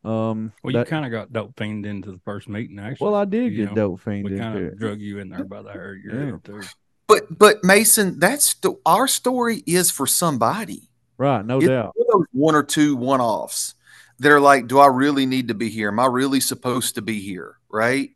Um 0.04 0.52
Well, 0.64 0.74
you 0.74 0.84
kind 0.84 1.04
of 1.04 1.10
got 1.12 1.32
dope 1.32 1.56
fiend 1.56 1.86
into 1.86 2.10
the 2.12 2.18
first 2.24 2.48
meeting, 2.48 2.78
actually. 2.78 3.04
well, 3.06 3.14
I 3.14 3.24
did 3.24 3.52
you 3.52 3.58
get 3.66 3.68
know, 3.70 3.74
dope 3.90 4.00
fiend 4.00 4.24
we 4.28 4.36
kind 4.38 4.58
of 4.66 4.78
drug 4.78 5.00
you 5.00 5.18
in 5.20 5.28
there 5.28 5.44
by 5.44 5.62
the 5.62 5.70
hair 5.72 5.92
of 5.94 5.98
your 6.00 6.24
Yeah. 6.30 6.36
too. 6.42 6.60
but 7.06 7.22
but 7.38 7.62
Mason, 7.62 8.18
that's 8.18 8.54
the, 8.54 8.74
our 8.84 9.06
story 9.06 9.62
is 9.66 9.90
for 9.90 10.06
somebody. 10.06 10.88
Right, 11.18 11.44
no 11.44 11.58
It's 11.58 11.68
doubt. 11.68 11.92
one 11.94 12.06
those 12.12 12.26
one 12.32 12.54
or 12.56 12.62
two 12.64 12.96
one 12.96 13.20
offs 13.20 13.74
that 14.18 14.32
are 14.32 14.40
like, 14.40 14.66
do 14.66 14.78
I 14.80 14.86
really 14.88 15.26
need 15.26 15.48
to 15.48 15.54
be 15.54 15.68
here? 15.68 15.88
Am 15.88 16.00
I 16.00 16.06
really 16.06 16.40
supposed 16.40 16.96
to 16.96 17.02
be 17.02 17.20
here? 17.20 17.56
Right. 17.70 18.10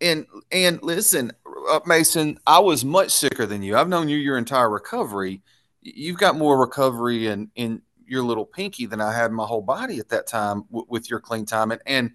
And 0.00 0.26
and 0.50 0.82
listen, 0.82 1.30
uh, 1.70 1.80
Mason, 1.86 2.38
I 2.46 2.58
was 2.58 2.84
much 2.84 3.10
sicker 3.10 3.46
than 3.46 3.62
you. 3.62 3.76
I've 3.76 3.88
known 3.88 4.08
you 4.08 4.16
your 4.16 4.38
entire 4.38 4.68
recovery. 4.70 5.42
You've 5.82 6.18
got 6.18 6.36
more 6.36 6.58
recovery 6.58 7.26
in 7.28 7.50
in 7.54 7.82
your 8.10 8.22
little 8.22 8.44
pinky 8.44 8.86
than 8.86 9.00
I 9.00 9.14
had 9.14 9.32
my 9.32 9.44
whole 9.44 9.62
body 9.62 9.98
at 9.98 10.08
that 10.08 10.26
time 10.26 10.64
w- 10.70 10.86
with 10.88 11.08
your 11.08 11.20
clean 11.20 11.46
time. 11.46 11.70
And 11.70 11.80
and 11.86 12.12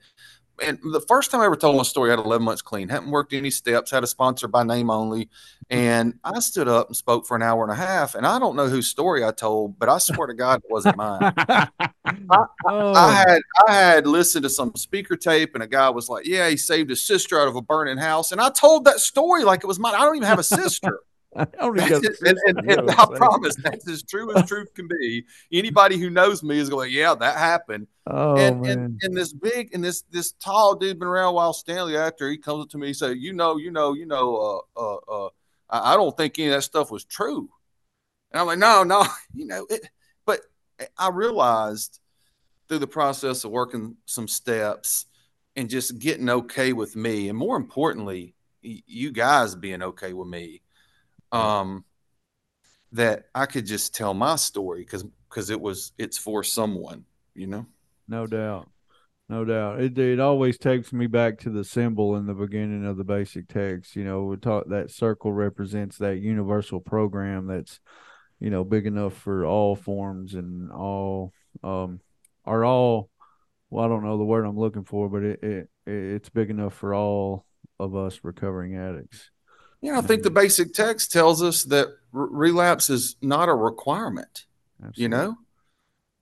and 0.61 0.79
the 0.93 1.01
first 1.01 1.31
time 1.31 1.41
I 1.41 1.45
ever 1.45 1.55
told 1.55 1.75
my 1.75 1.83
story, 1.83 2.11
I 2.11 2.15
had 2.15 2.25
11 2.25 2.43
months 2.43 2.61
clean, 2.61 2.87
hadn't 2.87 3.11
worked 3.11 3.33
any 3.33 3.49
steps, 3.49 3.91
had 3.91 4.03
a 4.03 4.07
sponsor 4.07 4.47
by 4.47 4.63
name 4.63 4.89
only. 4.89 5.29
And 5.69 6.13
I 6.23 6.39
stood 6.39 6.67
up 6.67 6.87
and 6.87 6.95
spoke 6.95 7.25
for 7.25 7.35
an 7.35 7.41
hour 7.41 7.63
and 7.63 7.71
a 7.71 7.75
half. 7.75 8.15
And 8.15 8.25
I 8.25 8.39
don't 8.39 8.55
know 8.55 8.67
whose 8.67 8.87
story 8.87 9.25
I 9.25 9.31
told, 9.31 9.77
but 9.77 9.89
I 9.89 9.97
swear 9.97 10.27
to 10.27 10.33
God, 10.33 10.61
it 10.63 10.71
wasn't 10.71 10.95
mine. 10.95 11.33
oh, 12.65 12.93
I 12.93 13.11
had 13.27 13.41
I 13.67 13.73
had 13.73 14.07
listened 14.07 14.43
to 14.43 14.49
some 14.49 14.73
speaker 14.75 15.17
tape, 15.17 15.55
and 15.55 15.63
a 15.63 15.67
guy 15.67 15.89
was 15.89 16.07
like, 16.07 16.25
"Yeah, 16.25 16.49
he 16.49 16.57
saved 16.57 16.89
his 16.89 17.05
sister 17.05 17.39
out 17.39 17.47
of 17.47 17.55
a 17.55 17.61
burning 17.61 17.97
house," 17.97 18.31
and 18.31 18.39
I 18.39 18.49
told 18.49 18.85
that 18.85 18.99
story 18.99 19.43
like 19.43 19.63
it 19.63 19.67
was 19.67 19.79
mine. 19.79 19.95
I 19.95 19.99
don't 19.99 20.15
even 20.15 20.27
have 20.27 20.39
a 20.39 20.43
sister, 20.43 20.99
I 21.35 21.45
don't 21.45 21.77
and, 21.79 21.87
even 21.87 22.01
got 22.01 22.11
a 22.11 22.29
and- 22.29 22.59
and- 22.59 22.71
and 22.71 22.91
I 22.91 23.05
promise 23.17 23.55
that's 23.57 23.87
as 23.89 24.03
true 24.03 24.35
as 24.35 24.47
truth 24.47 24.73
can 24.73 24.87
be. 24.87 25.25
Anybody 25.51 25.97
who 25.97 26.09
knows 26.09 26.41
me 26.43 26.57
is 26.57 26.69
going, 26.69 26.91
"Yeah, 26.91 27.13
that 27.15 27.37
happened." 27.37 27.87
Oh 28.07 28.37
and, 28.37 28.61
man. 28.61 28.71
and 28.71 28.99
and 29.03 29.17
this 29.17 29.33
big 29.33 29.73
and 29.73 29.83
this 29.83 30.03
this 30.11 30.31
tall 30.33 30.75
dude 30.75 30.99
been 30.99 31.07
around 31.07 31.33
while. 31.35 31.53
Stanley, 31.53 31.97
after 31.97 32.29
he 32.29 32.37
comes 32.37 32.63
up 32.63 32.69
to 32.69 32.77
me, 32.77 32.87
he 32.87 32.93
said, 32.93 33.17
"You 33.17 33.33
know, 33.33 33.57
you 33.57 33.71
know, 33.71 33.93
you 33.93 34.05
know, 34.05 34.63
uh, 34.77 34.79
uh, 34.79 35.25
uh, 35.25 35.29
I, 35.69 35.93
I 35.93 35.95
don't 35.95 36.15
think 36.15 36.39
any 36.39 36.47
of 36.49 36.53
that 36.55 36.61
stuff 36.61 36.91
was 36.91 37.03
true." 37.03 37.49
And 38.31 38.39
I'm 38.39 38.47
like, 38.47 38.59
"No, 38.59 38.83
no, 38.83 39.05
you 39.33 39.45
know 39.45 39.65
it." 39.69 39.89
But 40.25 40.41
I 40.97 41.09
realized 41.09 41.99
through 42.67 42.79
the 42.79 42.87
process 42.87 43.43
of 43.43 43.51
working 43.51 43.97
some 44.05 44.27
steps 44.27 45.05
and 45.55 45.69
just 45.69 45.99
getting 45.99 46.29
okay 46.29 46.73
with 46.73 46.95
me, 46.95 47.29
and 47.29 47.37
more 47.37 47.57
importantly, 47.57 48.35
you 48.61 49.11
guys 49.11 49.55
being 49.55 49.81
okay 49.83 50.13
with 50.13 50.27
me, 50.27 50.61
um, 51.35 51.85
that 52.91 53.25
I 53.33 53.45
could 53.45 53.65
just 53.65 53.93
tell 53.95 54.13
my 54.13 54.35
story 54.35 54.81
because 54.81 55.05
because 55.29 55.49
it 55.49 55.59
was 55.59 55.91
it's 55.97 56.17
for 56.17 56.43
someone, 56.43 57.05
you 57.33 57.47
know. 57.47 57.65
No 58.07 58.27
doubt. 58.27 58.69
No 59.27 59.43
doubt. 59.43 59.81
It 59.81 59.97
it 59.97 60.19
always 60.19 60.57
takes 60.57 60.93
me 60.93 61.07
back 61.07 61.39
to 61.39 61.49
the 61.49 61.63
symbol 61.63 62.15
in 62.15 62.25
the 62.25 62.33
beginning 62.33 62.85
of 62.85 62.97
the 62.97 63.03
basic 63.03 63.47
text. 63.47 63.95
You 63.95 64.03
know, 64.03 64.23
we 64.23 64.37
talk 64.37 64.69
that 64.69 64.91
circle 64.91 65.33
represents 65.33 65.97
that 65.97 66.19
universal 66.19 66.79
program 66.79 67.47
that's, 67.47 67.79
you 68.39 68.49
know, 68.49 68.63
big 68.63 68.85
enough 68.85 69.13
for 69.13 69.45
all 69.45 69.75
forms 69.75 70.35
and 70.35 70.71
all 70.71 71.33
um 71.63 71.99
are 72.45 72.63
all 72.63 73.09
well, 73.69 73.83
I 73.83 73.87
don't 73.87 74.03
know 74.03 74.17
the 74.17 74.23
word 74.23 74.45
I'm 74.45 74.59
looking 74.59 74.83
for, 74.83 75.09
but 75.09 75.23
it, 75.23 75.43
it 75.43 75.69
it's 75.87 76.29
big 76.29 76.49
enough 76.49 76.75
for 76.75 76.93
all 76.93 77.45
of 77.79 77.95
us 77.95 78.19
recovering 78.23 78.77
addicts. 78.77 79.31
Yeah, 79.85 79.99
I 79.99 80.01
think 80.01 80.23
the 80.23 80.31
basic 80.31 80.73
text 80.73 81.11
tells 81.11 81.43
us 81.43 81.63
that 81.65 81.87
r- 81.87 81.93
relapse 82.13 82.89
is 82.89 83.15
not 83.21 83.49
a 83.49 83.53
requirement. 83.53 84.45
Absolutely. 84.79 85.03
you 85.03 85.09
know? 85.09 85.37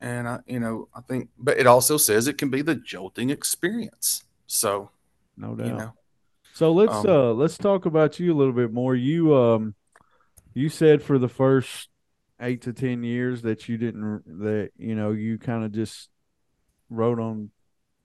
And 0.02 0.28
I, 0.28 0.39
you 0.45 0.60
know, 0.60 0.89
I 0.93 0.99
think, 0.99 1.30
but 1.38 1.58
it 1.58 1.65
also 1.65 1.95
says 1.95 2.28
it 2.28 2.38
can 2.38 2.49
be 2.49 2.62
the 2.62 2.76
jolting 2.76 3.30
experience. 3.30 4.23
So, 4.47 4.91
no 5.38 5.56
doubt. 5.56 5.67
You 5.67 5.73
know, 5.73 5.93
so 6.54 6.71
let's 6.73 6.93
um, 6.93 7.08
uh 7.08 7.32
let's 7.32 7.58
talk 7.58 7.86
about 7.86 8.19
you 8.19 8.34
a 8.34 8.38
little 8.38 8.54
bit 8.54 8.73
more. 8.73 8.95
You 8.95 9.34
um, 9.36 9.76
you 10.54 10.67
said 10.69 11.02
for 11.02 11.17
the 11.17 11.30
first 11.30 11.88
eight 12.41 12.62
to 12.63 12.73
ten 12.73 13.02
years 13.04 13.43
that 13.43 13.69
you 13.69 13.78
didn't 13.78 14.23
that 14.43 14.71
you 14.78 14.93
know 14.93 15.12
you 15.12 15.39
kind 15.39 15.63
of 15.63 15.71
just 15.71 16.10
wrote 16.89 17.19
on, 17.19 17.49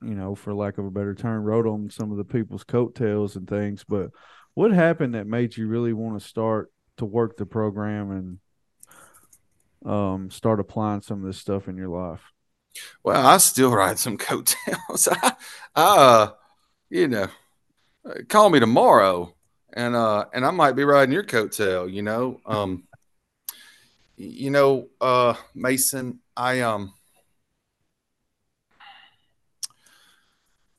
you 0.01 0.15
know, 0.15 0.35
for 0.35 0.55
lack 0.55 0.79
of 0.79 0.87
a 0.87 0.91
better 0.91 1.15
term, 1.15 1.43
wrote 1.43 1.67
on 1.67 1.91
some 1.91 2.13
of 2.13 2.17
the 2.17 2.25
people's 2.25 2.65
coattails 2.65 3.35
and 3.35 3.49
things. 3.49 3.85
But 3.87 4.11
what 4.59 4.73
happened 4.73 5.15
that 5.15 5.25
made 5.25 5.57
you 5.57 5.69
really 5.69 5.93
want 5.93 6.21
to 6.21 6.29
start 6.29 6.73
to 6.97 7.05
work 7.05 7.37
the 7.37 7.47
program 7.47 8.11
and 9.85 9.89
um, 9.89 10.33
start 10.33 10.59
applying 10.59 11.01
some 11.01 11.21
of 11.21 11.25
this 11.25 11.39
stuff 11.39 11.69
in 11.69 11.77
your 11.77 11.87
life? 11.87 12.33
Well, 13.05 13.25
I 13.25 13.37
still 13.37 13.71
ride 13.71 14.01
some 14.01 14.19
coattails. 14.19 15.07
I, 15.23 15.33
uh, 15.77 16.31
you 16.91 17.07
know, 17.07 17.29
call 18.27 18.51
me 18.51 18.59
tomorrow, 18.59 19.33
and 19.75 19.95
uh, 19.95 20.25
and 20.35 20.45
I 20.45 20.51
might 20.51 20.73
be 20.73 20.83
riding 20.83 21.13
your 21.13 21.23
coattail. 21.23 21.89
You 21.93 22.03
know, 22.03 22.41
um, 22.47 22.83
you 24.17 24.51
know, 24.51 24.89
uh, 25.01 25.35
Mason, 25.55 26.19
I 26.37 26.63
um, 26.63 26.95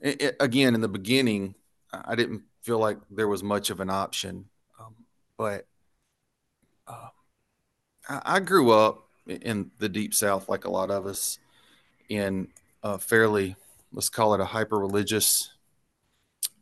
it, 0.02 0.22
it, 0.22 0.36
again 0.42 0.76
in 0.76 0.82
the 0.82 0.90
beginning, 0.90 1.56
I 1.94 2.16
didn't 2.16 2.44
feel 2.62 2.80
like 2.80 2.98
there 3.10 3.28
was 3.28 3.44
much 3.44 3.70
of 3.70 3.80
an 3.80 3.90
option, 3.90 4.46
um, 4.80 4.96
but 5.38 5.66
uh, 6.88 7.10
I, 8.08 8.22
I 8.26 8.40
grew 8.40 8.72
up 8.72 9.06
in 9.28 9.72
the 9.80 9.90
deep 9.90 10.14
south 10.14 10.50
like 10.50 10.66
a 10.66 10.72
lot 10.72 10.90
of 10.90 11.06
us 11.06 11.38
in 12.10 12.48
a 12.84 12.98
fairly 12.98 13.56
let's 13.94 14.10
call 14.10 14.34
it 14.34 14.40
a 14.40 14.46
hyper 14.46 14.78
religious 14.78 15.52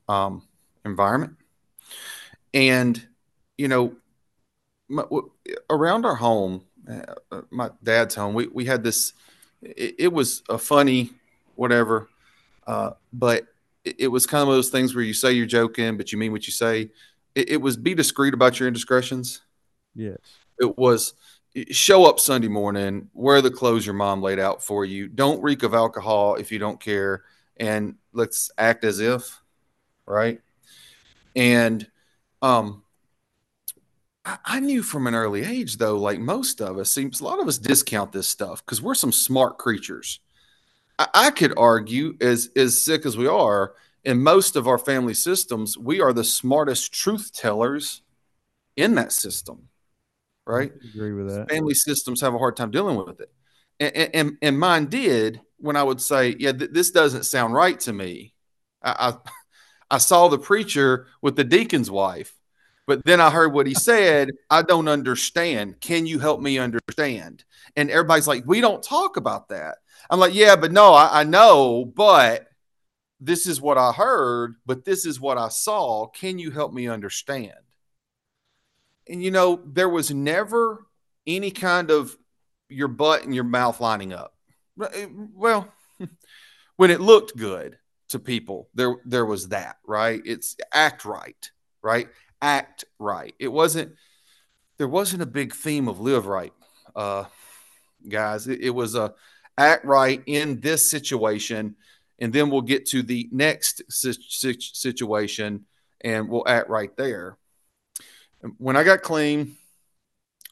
um, 0.07 0.43
environment. 0.85 1.35
And 2.53 3.05
you 3.57 3.67
know 3.67 3.95
my, 4.87 5.03
around 5.69 6.05
our 6.05 6.15
home 6.15 6.63
uh, 6.89 7.41
my 7.49 7.69
dad's 7.83 8.15
home 8.15 8.33
we, 8.33 8.47
we 8.47 8.65
had 8.65 8.83
this 8.83 9.13
it, 9.61 9.95
it 9.99 10.13
was 10.13 10.43
a 10.49 10.57
funny 10.57 11.11
whatever 11.55 12.07
uh, 12.67 12.91
but 13.11 13.47
it, 13.99 14.07
was 14.07 14.25
kind 14.25 14.41
of 14.41 14.49
those 14.49 14.69
things 14.69 14.95
where 14.95 15.03
you 15.03 15.13
say 15.13 15.31
you're 15.31 15.45
joking 15.45 15.97
but 15.97 16.11
you 16.11 16.17
mean 16.17 16.31
what 16.31 16.47
you 16.47 16.53
say 16.53 16.89
it, 17.35 17.49
it 17.49 17.61
was 17.61 17.77
be 17.77 17.93
discreet 17.93 18.33
about 18.33 18.59
your 18.59 18.67
indiscretions 18.67 19.41
yes 19.95 20.17
it 20.59 20.77
was 20.77 21.13
show 21.71 22.05
up 22.05 22.19
Sunday 22.19 22.47
morning, 22.47 23.09
wear 23.13 23.41
the 23.41 23.51
clothes 23.51 23.85
your 23.85 23.95
mom 23.95 24.21
laid 24.21 24.39
out 24.39 24.63
for 24.63 24.85
you. 24.85 25.07
Don't 25.07 25.41
reek 25.41 25.63
of 25.63 25.73
alcohol 25.73 26.35
if 26.35 26.51
you 26.51 26.59
don't 26.59 26.79
care, 26.79 27.23
and 27.57 27.95
let's 28.13 28.51
act 28.57 28.83
as 28.83 28.99
if, 28.99 29.41
right? 30.05 30.39
And 31.35 31.87
um, 32.41 32.83
I, 34.25 34.37
I 34.45 34.59
knew 34.59 34.83
from 34.83 35.07
an 35.07 35.15
early 35.15 35.43
age, 35.43 35.77
though, 35.77 35.97
like 35.97 36.19
most 36.19 36.61
of 36.61 36.77
us, 36.77 36.91
seems 36.91 37.21
a 37.21 37.23
lot 37.23 37.39
of 37.39 37.47
us 37.47 37.57
discount 37.57 38.11
this 38.11 38.27
stuff 38.27 38.63
because 38.65 38.81
we're 38.81 38.95
some 38.95 39.11
smart 39.11 39.57
creatures. 39.57 40.19
I, 40.99 41.07
I 41.13 41.31
could 41.31 41.53
argue, 41.57 42.17
as 42.21 42.49
as 42.55 42.81
sick 42.81 43.05
as 43.05 43.17
we 43.17 43.27
are, 43.27 43.73
in 44.03 44.21
most 44.21 44.55
of 44.55 44.67
our 44.67 44.77
family 44.77 45.13
systems, 45.13 45.77
we 45.77 46.01
are 46.01 46.13
the 46.13 46.23
smartest 46.23 46.93
truth 46.93 47.31
tellers 47.33 48.01
in 48.75 48.95
that 48.95 49.11
system 49.11 49.69
right? 50.47 50.71
I 50.73 50.87
agree 50.87 51.13
with 51.13 51.29
that. 51.29 51.49
Family 51.49 51.73
systems 51.73 52.21
have 52.21 52.33
a 52.33 52.37
hard 52.39 52.55
time 52.55 52.71
dealing 52.71 52.97
with 52.97 53.19
it, 53.19 53.31
and 53.79 54.15
and, 54.15 54.37
and 54.41 54.59
mine 54.59 54.85
did 54.85 55.41
when 55.57 55.75
I 55.75 55.83
would 55.83 56.01
say, 56.01 56.35
"Yeah, 56.39 56.53
th- 56.53 56.71
this 56.71 56.89
doesn't 56.89 57.23
sound 57.23 57.53
right 57.53 57.79
to 57.81 57.93
me." 57.93 58.33
I, 58.81 59.09
I 59.09 59.31
I 59.95 59.97
saw 59.99 60.27
the 60.27 60.39
preacher 60.39 61.07
with 61.21 61.35
the 61.35 61.43
deacon's 61.43 61.91
wife, 61.91 62.36
but 62.87 63.05
then 63.05 63.21
I 63.21 63.29
heard 63.29 63.53
what 63.53 63.67
he 63.67 63.73
said. 63.73 64.31
I 64.49 64.61
don't 64.63 64.87
understand. 64.87 65.79
Can 65.81 66.05
you 66.07 66.19
help 66.19 66.41
me 66.41 66.57
understand? 66.57 67.43
And 67.75 67.91
everybody's 67.91 68.27
like, 68.27 68.43
"We 68.47 68.61
don't 68.61 68.81
talk 68.83 69.17
about 69.17 69.49
that." 69.49 69.77
I'm 70.09 70.19
like, 70.19 70.33
"Yeah, 70.33 70.55
but 70.55 70.71
no, 70.71 70.93
I, 70.93 71.21
I 71.21 71.23
know, 71.23 71.85
but." 71.85 72.45
This 73.19 73.47
is 73.47 73.59
what 73.59 73.79
I 73.79 73.93
heard, 73.93 74.57
but 74.63 74.85
this 74.85 75.03
is 75.03 75.19
what 75.19 75.39
I 75.39 75.47
saw. 75.49 76.05
Can 76.05 76.37
you 76.37 76.51
help 76.51 76.71
me 76.71 76.87
understand? 76.87 77.55
and 79.09 79.23
you 79.23 79.31
know, 79.31 79.61
there 79.65 79.89
was 79.89 80.11
never 80.11 80.85
any 81.25 81.51
kind 81.51 81.91
of 81.91 82.15
your 82.69 82.87
butt 82.87 83.23
and 83.23 83.33
your 83.33 83.43
mouth 83.43 83.79
lining 83.79 84.13
up. 84.13 84.35
Well, 84.75 85.73
when 86.75 86.91
it 86.91 87.01
looked 87.01 87.37
good 87.37 87.77
to 88.09 88.19
people, 88.19 88.69
there 88.73 88.95
there 89.05 89.25
was 89.25 89.49
that, 89.49 89.77
right? 89.85 90.21
It's 90.25 90.55
act 90.73 91.05
right, 91.05 91.51
right? 91.81 92.07
Act 92.41 92.85
right. 92.99 93.33
It 93.39 93.49
wasn't 93.49 93.93
there 94.77 94.87
wasn't 94.87 95.23
a 95.23 95.27
big 95.27 95.53
theme 95.53 95.87
of 95.87 95.99
live 95.99 96.27
right, 96.27 96.53
uh, 96.95 97.25
guys. 98.07 98.47
It, 98.47 98.61
it 98.61 98.69
was 98.69 98.93
a 98.95 99.13
act 99.57 99.85
right 99.85 100.21
in 100.27 100.59
this 100.59 100.87
situation, 100.87 101.75
and 102.19 102.31
then 102.31 102.49
we'll 102.51 102.61
get 102.61 102.85
to 102.87 103.01
the 103.01 103.27
next 103.31 103.81
situation, 103.89 105.65
and 106.01 106.29
we'll 106.29 106.47
act 106.47 106.69
right 106.69 106.95
there 106.95 107.37
when 108.57 108.77
I 108.77 108.83
got 108.83 109.01
clean, 109.01 109.55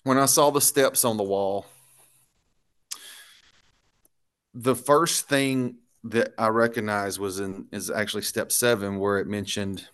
when 0.04 0.18
I 0.18 0.26
saw 0.26 0.50
the 0.50 0.62
steps 0.62 1.06
on 1.06 1.18
the 1.18 1.24
wall, 1.24 1.66
the 4.54 4.76
first 4.76 5.28
thing 5.28 5.78
that 6.06 6.34
I 6.38 6.48
recognized 6.48 7.20
was 7.20 7.40
in 7.40 7.68
is 7.72 7.90
actually 7.90 8.24
step 8.24 8.52
seven, 8.52 9.00
where 9.00 9.18
it 9.20 9.28
mentioned 9.28 9.88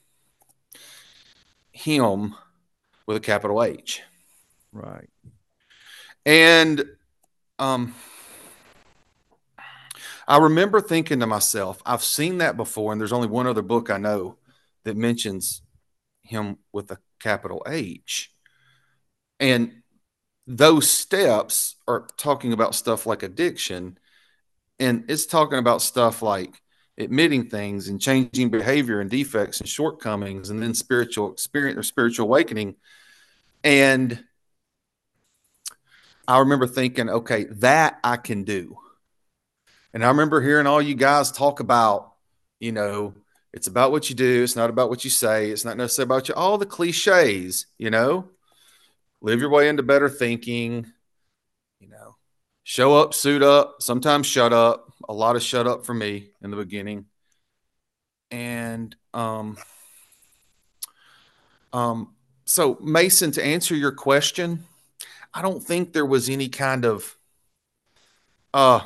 him 1.71 2.35
with 3.05 3.17
a 3.17 3.21
capital 3.21 3.63
H. 3.63 4.01
Right. 4.71 5.09
And 6.25 6.83
um 7.59 7.95
I 10.27 10.37
remember 10.37 10.79
thinking 10.81 11.19
to 11.19 11.27
myself, 11.27 11.81
I've 11.85 12.03
seen 12.03 12.37
that 12.37 12.55
before, 12.55 12.91
and 12.91 13.01
there's 13.01 13.11
only 13.11 13.27
one 13.27 13.47
other 13.47 13.61
book 13.61 13.89
I 13.89 13.97
know 13.97 14.37
that 14.83 14.95
mentions 14.95 15.61
him 16.21 16.57
with 16.71 16.91
a 16.91 16.99
capital 17.19 17.63
H. 17.67 18.31
And 19.39 19.81
those 20.47 20.89
steps 20.89 21.75
are 21.87 22.07
talking 22.17 22.53
about 22.53 22.75
stuff 22.75 23.05
like 23.05 23.23
addiction, 23.23 23.97
and 24.79 25.05
it's 25.09 25.25
talking 25.25 25.59
about 25.59 25.81
stuff 25.81 26.21
like 26.21 26.61
admitting 27.01 27.49
things 27.49 27.87
and 27.87 28.01
changing 28.01 28.49
behavior 28.49 28.99
and 29.01 29.09
defects 29.09 29.59
and 29.59 29.67
shortcomings, 29.69 30.49
and 30.49 30.61
then 30.61 30.73
spiritual 30.73 31.31
experience 31.31 31.77
or 31.77 31.83
spiritual 31.83 32.25
awakening. 32.27 32.75
And 33.63 34.23
I 36.27 36.39
remember 36.39 36.67
thinking, 36.67 37.09
okay, 37.09 37.45
that 37.45 37.99
I 38.03 38.17
can 38.17 38.43
do. 38.43 38.77
And 39.93 40.05
I 40.05 40.07
remember 40.07 40.41
hearing 40.41 40.67
all 40.67 40.81
you 40.81 40.95
guys 40.95 41.31
talk 41.31 41.59
about, 41.59 42.13
you 42.59 42.71
know, 42.71 43.13
it's 43.53 43.67
about 43.67 43.91
what 43.91 44.09
you 44.09 44.15
do. 44.15 44.43
It's 44.43 44.55
not 44.55 44.69
about 44.69 44.89
what 44.89 45.03
you 45.03 45.09
say. 45.09 45.49
It's 45.49 45.65
not 45.65 45.75
necessarily 45.75 46.07
about 46.07 46.29
you. 46.29 46.35
All 46.35 46.57
the 46.57 46.65
cliches, 46.65 47.65
you 47.77 47.89
know, 47.89 48.29
live 49.21 49.41
your 49.41 49.49
way 49.49 49.67
into 49.67 49.83
better 49.83 50.07
thinking, 50.07 50.91
show 52.71 52.95
up, 52.95 53.13
suit 53.13 53.43
up, 53.43 53.81
sometimes 53.81 54.25
shut 54.25 54.53
up. 54.53 54.93
A 55.09 55.13
lot 55.13 55.35
of 55.35 55.43
shut 55.43 55.67
up 55.67 55.85
for 55.85 55.93
me 55.93 56.29
in 56.41 56.51
the 56.51 56.55
beginning. 56.55 57.03
And, 58.31 58.95
um, 59.13 59.57
um, 61.73 62.15
so 62.45 62.77
Mason, 62.81 63.31
to 63.33 63.43
answer 63.43 63.75
your 63.75 63.91
question, 63.91 64.63
I 65.33 65.41
don't 65.41 65.61
think 65.61 65.91
there 65.91 66.05
was 66.05 66.29
any 66.29 66.47
kind 66.47 66.85
of, 66.85 67.17
uh, 68.53 68.79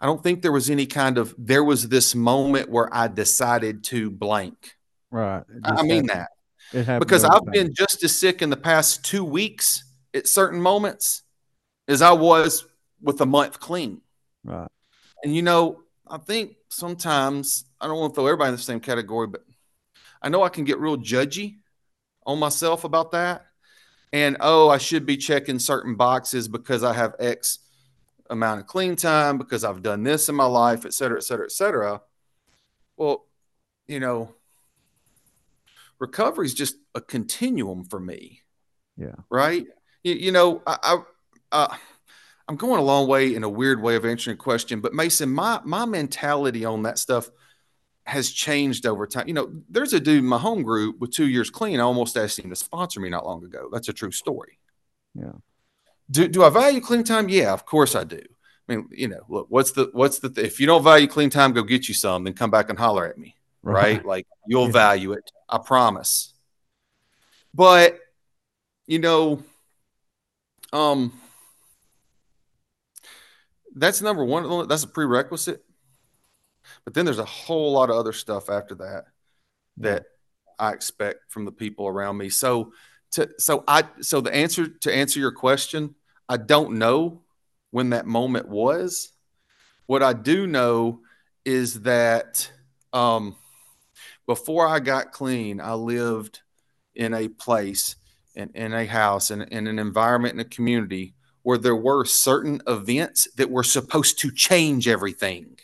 I 0.00 0.06
don't 0.06 0.22
think 0.22 0.40
there 0.40 0.50
was 0.50 0.70
any 0.70 0.86
kind 0.86 1.18
of 1.18 1.34
there 1.36 1.62
was 1.62 1.90
this 1.90 2.14
moment 2.14 2.70
where 2.70 2.88
I 2.90 3.08
decided 3.08 3.84
to 3.84 4.10
blank. 4.10 4.76
Right. 5.10 5.44
I 5.62 5.82
mean 5.82 6.06
that 6.06 6.30
because 6.72 7.22
I've 7.22 7.44
time. 7.44 7.52
been 7.52 7.74
just 7.74 8.02
as 8.02 8.16
sick 8.16 8.40
in 8.40 8.48
the 8.48 8.56
past 8.56 9.04
two 9.04 9.24
weeks 9.24 9.84
at 10.14 10.26
certain 10.26 10.60
moments 10.60 11.22
as 11.88 12.02
I 12.02 12.12
was 12.12 12.66
with 13.00 13.20
a 13.20 13.26
month 13.26 13.60
clean. 13.60 14.00
Right. 14.44 14.68
And 15.22 15.34
you 15.34 15.42
know, 15.42 15.82
I 16.06 16.18
think 16.18 16.56
sometimes 16.68 17.64
I 17.80 17.86
don't 17.86 17.98
want 17.98 18.12
to 18.12 18.16
throw 18.16 18.26
everybody 18.26 18.50
in 18.50 18.56
the 18.56 18.62
same 18.62 18.80
category, 18.80 19.26
but 19.26 19.44
I 20.22 20.28
know 20.28 20.42
I 20.42 20.48
can 20.48 20.64
get 20.64 20.78
real 20.78 20.96
judgy 20.96 21.56
on 22.24 22.38
myself 22.38 22.84
about 22.84 23.12
that. 23.12 23.46
And 24.12 24.36
oh, 24.40 24.68
I 24.68 24.78
should 24.78 25.04
be 25.04 25.16
checking 25.16 25.58
certain 25.58 25.96
boxes 25.96 26.48
because 26.48 26.84
I 26.84 26.92
have 26.92 27.14
X 27.18 27.58
amount 28.30 28.60
of 28.60 28.66
clean 28.66 28.96
time 28.96 29.38
because 29.38 29.64
I've 29.64 29.82
done 29.82 30.02
this 30.02 30.28
in 30.28 30.34
my 30.34 30.46
life, 30.46 30.84
et 30.84 30.94
cetera, 30.94 31.18
et 31.18 31.22
cetera, 31.22 31.46
et 31.46 31.52
cetera. 31.52 32.00
Well, 32.96 33.26
you 33.86 34.00
know, 34.00 34.34
recovery 35.98 36.46
is 36.46 36.54
just 36.54 36.76
a 36.94 37.00
continuum 37.00 37.84
for 37.84 38.00
me. 38.00 38.42
Yeah. 38.96 39.16
Right. 39.28 39.66
You, 40.02 40.14
you 40.14 40.32
know, 40.32 40.62
I, 40.66 40.78
I, 40.82 40.98
uh, 41.52 41.74
I'm 42.48 42.56
going 42.56 42.78
a 42.78 42.84
long 42.84 43.08
way 43.08 43.34
in 43.34 43.42
a 43.42 43.48
weird 43.48 43.82
way 43.82 43.96
of 43.96 44.04
answering 44.04 44.34
a 44.34 44.38
question, 44.38 44.80
but 44.80 44.94
Mason, 44.94 45.30
my 45.30 45.60
my 45.64 45.84
mentality 45.84 46.64
on 46.64 46.82
that 46.84 46.98
stuff 46.98 47.30
has 48.04 48.30
changed 48.30 48.86
over 48.86 49.06
time. 49.06 49.26
You 49.26 49.34
know, 49.34 49.52
there's 49.68 49.92
a 49.92 49.98
dude 49.98 50.20
in 50.20 50.26
my 50.26 50.38
home 50.38 50.62
group 50.62 51.00
with 51.00 51.10
two 51.10 51.26
years 51.26 51.50
clean. 51.50 51.80
I 51.80 51.82
almost 51.82 52.16
asked 52.16 52.38
him 52.38 52.50
to 52.50 52.56
sponsor 52.56 53.00
me 53.00 53.08
not 53.08 53.26
long 53.26 53.44
ago. 53.44 53.68
That's 53.72 53.88
a 53.88 53.92
true 53.92 54.12
story. 54.12 54.58
Yeah. 55.14 55.32
Do 56.10 56.28
do 56.28 56.44
I 56.44 56.50
value 56.50 56.80
clean 56.80 57.02
time? 57.02 57.28
Yeah, 57.28 57.52
of 57.52 57.66
course 57.66 57.96
I 57.96 58.04
do. 58.04 58.20
I 58.68 58.74
mean, 58.74 58.88
you 58.92 59.08
know, 59.08 59.22
look, 59.28 59.46
what's 59.48 59.72
the 59.72 59.90
what's 59.92 60.20
the 60.20 60.32
if 60.36 60.60
you 60.60 60.66
don't 60.66 60.84
value 60.84 61.08
clean 61.08 61.30
time, 61.30 61.52
go 61.52 61.62
get 61.62 61.88
you 61.88 61.94
some, 61.94 62.22
then 62.22 62.34
come 62.34 62.50
back 62.50 62.70
and 62.70 62.78
holler 62.78 63.06
at 63.06 63.18
me. 63.18 63.34
Right? 63.62 63.96
right? 63.96 64.06
Like 64.06 64.26
you'll 64.46 64.66
yeah. 64.66 64.72
value 64.72 65.12
it. 65.12 65.30
I 65.48 65.58
promise. 65.58 66.32
But 67.52 67.98
you 68.86 69.00
know, 69.00 69.42
um 70.72 71.12
that's 73.76 74.02
number 74.02 74.24
one. 74.24 74.66
That's 74.68 74.84
a 74.84 74.88
prerequisite. 74.88 75.62
But 76.84 76.94
then 76.94 77.04
there's 77.04 77.18
a 77.18 77.24
whole 77.24 77.72
lot 77.72 77.90
of 77.90 77.96
other 77.96 78.12
stuff 78.12 78.50
after 78.50 78.74
that 78.76 79.04
that 79.76 80.06
I 80.58 80.72
expect 80.72 81.30
from 81.30 81.44
the 81.44 81.52
people 81.52 81.86
around 81.86 82.16
me. 82.16 82.30
So 82.30 82.72
to 83.12 83.28
so 83.38 83.62
I 83.68 83.84
so 84.00 84.20
the 84.20 84.34
answer 84.34 84.66
to 84.66 84.94
answer 84.94 85.20
your 85.20 85.32
question, 85.32 85.94
I 86.28 86.38
don't 86.38 86.78
know 86.78 87.22
when 87.70 87.90
that 87.90 88.06
moment 88.06 88.48
was. 88.48 89.12
What 89.86 90.02
I 90.02 90.14
do 90.14 90.46
know 90.46 91.00
is 91.44 91.82
that 91.82 92.50
um, 92.92 93.36
before 94.26 94.66
I 94.66 94.80
got 94.80 95.12
clean, 95.12 95.60
I 95.60 95.74
lived 95.74 96.40
in 96.94 97.14
a 97.14 97.28
place 97.28 97.94
in, 98.34 98.50
in 98.54 98.72
a 98.72 98.86
house 98.86 99.30
in, 99.30 99.42
in 99.42 99.66
an 99.66 99.78
environment 99.78 100.34
in 100.34 100.40
a 100.40 100.44
community 100.44 101.14
where 101.46 101.58
there 101.58 101.76
were 101.76 102.04
certain 102.04 102.60
events 102.66 103.28
that 103.36 103.48
were 103.48 103.62
supposed 103.62 104.18
to 104.18 104.32
change 104.32 104.88
everything. 104.88 105.56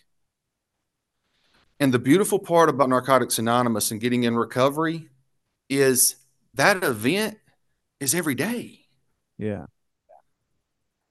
And 1.81 1.93
the 1.93 1.99
beautiful 1.99 2.39
part 2.39 2.69
about 2.69 2.89
Narcotics 2.89 3.41
Anonymous 3.41 3.91
and 3.91 4.01
getting 4.01 4.23
in 4.23 4.37
recovery 4.37 5.09
is 5.69 6.15
that 6.55 6.85
event 6.85 7.37
is 7.99 8.15
every 8.15 8.37
day. 8.37 8.79
Yeah. 9.39 9.67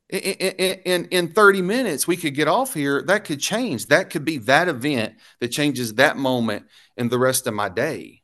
In, 0.08 0.22
in, 0.22 1.06
in 1.12 1.28
30 1.34 1.62
minutes, 1.62 2.08
we 2.08 2.16
could 2.16 2.34
get 2.34 2.48
off 2.48 2.74
here. 2.74 3.02
That 3.02 3.26
could 3.26 3.42
change. 3.42 3.88
That 3.88 4.10
could 4.10 4.24
be 4.24 4.38
that 4.38 4.70
event 4.70 5.16
that 5.42 5.50
changes 5.50 5.96
that 5.96 6.16
moment 6.16 6.66
in 6.96 7.10
the 7.10 7.20
rest 7.20 7.46
of 7.46 7.54
my 7.54 7.68
day. 7.68 8.22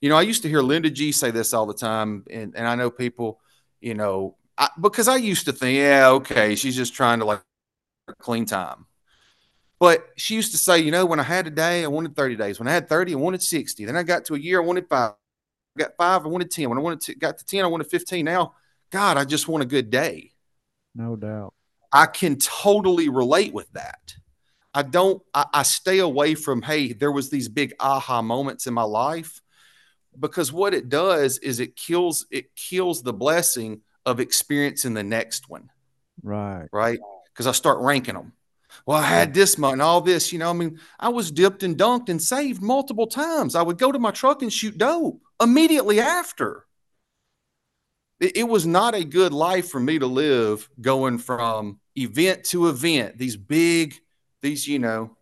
You 0.00 0.08
know, 0.08 0.16
I 0.16 0.22
used 0.22 0.42
to 0.42 0.48
hear 0.48 0.62
Linda 0.62 0.90
G 0.90 1.12
say 1.12 1.30
this 1.30 1.54
all 1.54 1.66
the 1.66 1.74
time. 1.74 2.24
And, 2.28 2.56
and 2.56 2.66
I 2.66 2.74
know 2.74 2.90
people, 2.90 3.38
you 3.80 3.94
know, 3.94 4.34
I, 4.58 4.70
because 4.80 5.06
I 5.06 5.16
used 5.16 5.44
to 5.46 5.52
think, 5.52 5.78
yeah, 5.78 6.10
okay, 6.10 6.56
she's 6.56 6.74
just 6.74 6.92
trying 6.92 7.20
to 7.20 7.24
like 7.24 7.42
clean 8.18 8.44
time. 8.44 8.86
But 9.78 10.08
she 10.16 10.34
used 10.34 10.50
to 10.50 10.58
say, 10.58 10.80
you 10.80 10.90
know, 10.90 11.06
when 11.06 11.20
I 11.20 11.22
had 11.22 11.46
a 11.46 11.50
day, 11.50 11.84
I 11.84 11.86
wanted 11.86 12.16
30 12.16 12.34
days. 12.34 12.58
When 12.58 12.66
I 12.66 12.72
had 12.72 12.88
30, 12.88 13.12
I 13.12 13.16
wanted 13.16 13.42
60. 13.42 13.84
Then 13.84 13.96
I 13.96 14.02
got 14.02 14.24
to 14.24 14.34
a 14.34 14.38
year, 14.38 14.60
I 14.60 14.64
wanted 14.64 14.88
five. 14.88 15.12
I 15.76 15.82
got 15.82 15.96
five, 15.96 16.24
I 16.24 16.28
wanted 16.28 16.50
10. 16.50 16.68
When 16.68 16.78
I 16.78 16.80
wanted 16.80 17.00
to, 17.02 17.14
got 17.14 17.38
to 17.38 17.46
10, 17.46 17.64
I 17.64 17.68
wanted 17.68 17.86
15. 17.86 18.24
Now, 18.24 18.54
God, 18.90 19.16
I 19.16 19.24
just 19.24 19.46
want 19.46 19.62
a 19.62 19.66
good 19.66 19.90
day. 19.90 20.32
No 20.96 21.14
doubt. 21.14 21.54
I 21.92 22.06
can 22.06 22.36
totally 22.36 23.08
relate 23.08 23.54
with 23.54 23.70
that. 23.72 24.16
I 24.74 24.82
don't, 24.82 25.22
I, 25.32 25.46
I 25.54 25.62
stay 25.62 26.00
away 26.00 26.34
from, 26.34 26.62
hey, 26.62 26.92
there 26.92 27.12
was 27.12 27.30
these 27.30 27.48
big 27.48 27.72
aha 27.78 28.20
moments 28.20 28.66
in 28.66 28.74
my 28.74 28.82
life 28.82 29.40
because 30.18 30.52
what 30.52 30.74
it 30.74 30.88
does 30.88 31.38
is 31.38 31.60
it 31.60 31.76
kills, 31.76 32.26
it 32.30 32.54
kills 32.56 33.02
the 33.02 33.12
blessing 33.12 33.82
of 34.08 34.20
experiencing 34.20 34.94
the 34.94 35.04
next 35.04 35.48
one. 35.48 35.70
Right. 36.22 36.68
Right. 36.72 36.98
Because 37.32 37.46
I 37.46 37.52
start 37.52 37.78
ranking 37.80 38.14
them. 38.14 38.32
Well, 38.86 38.98
I 38.98 39.02
had 39.02 39.34
this 39.34 39.58
month 39.58 39.74
and 39.74 39.82
all 39.82 40.00
this, 40.00 40.32
you 40.32 40.38
know. 40.38 40.50
I 40.50 40.54
mean, 40.54 40.80
I 40.98 41.10
was 41.10 41.30
dipped 41.30 41.62
and 41.62 41.76
dunked 41.76 42.08
and 42.08 42.22
saved 42.22 42.62
multiple 42.62 43.06
times. 43.06 43.54
I 43.54 43.62
would 43.62 43.78
go 43.78 43.92
to 43.92 43.98
my 43.98 44.10
truck 44.10 44.42
and 44.42 44.52
shoot 44.52 44.78
dope 44.78 45.20
immediately 45.40 46.00
after. 46.00 46.64
It, 48.20 48.38
it 48.38 48.44
was 48.44 48.66
not 48.66 48.94
a 48.94 49.04
good 49.04 49.32
life 49.32 49.68
for 49.68 49.80
me 49.80 49.98
to 49.98 50.06
live 50.06 50.68
going 50.80 51.18
from 51.18 51.80
event 51.96 52.44
to 52.44 52.68
event, 52.68 53.18
these 53.18 53.36
big, 53.36 53.94
these, 54.42 54.66
you 54.66 54.78
know, 54.78 55.16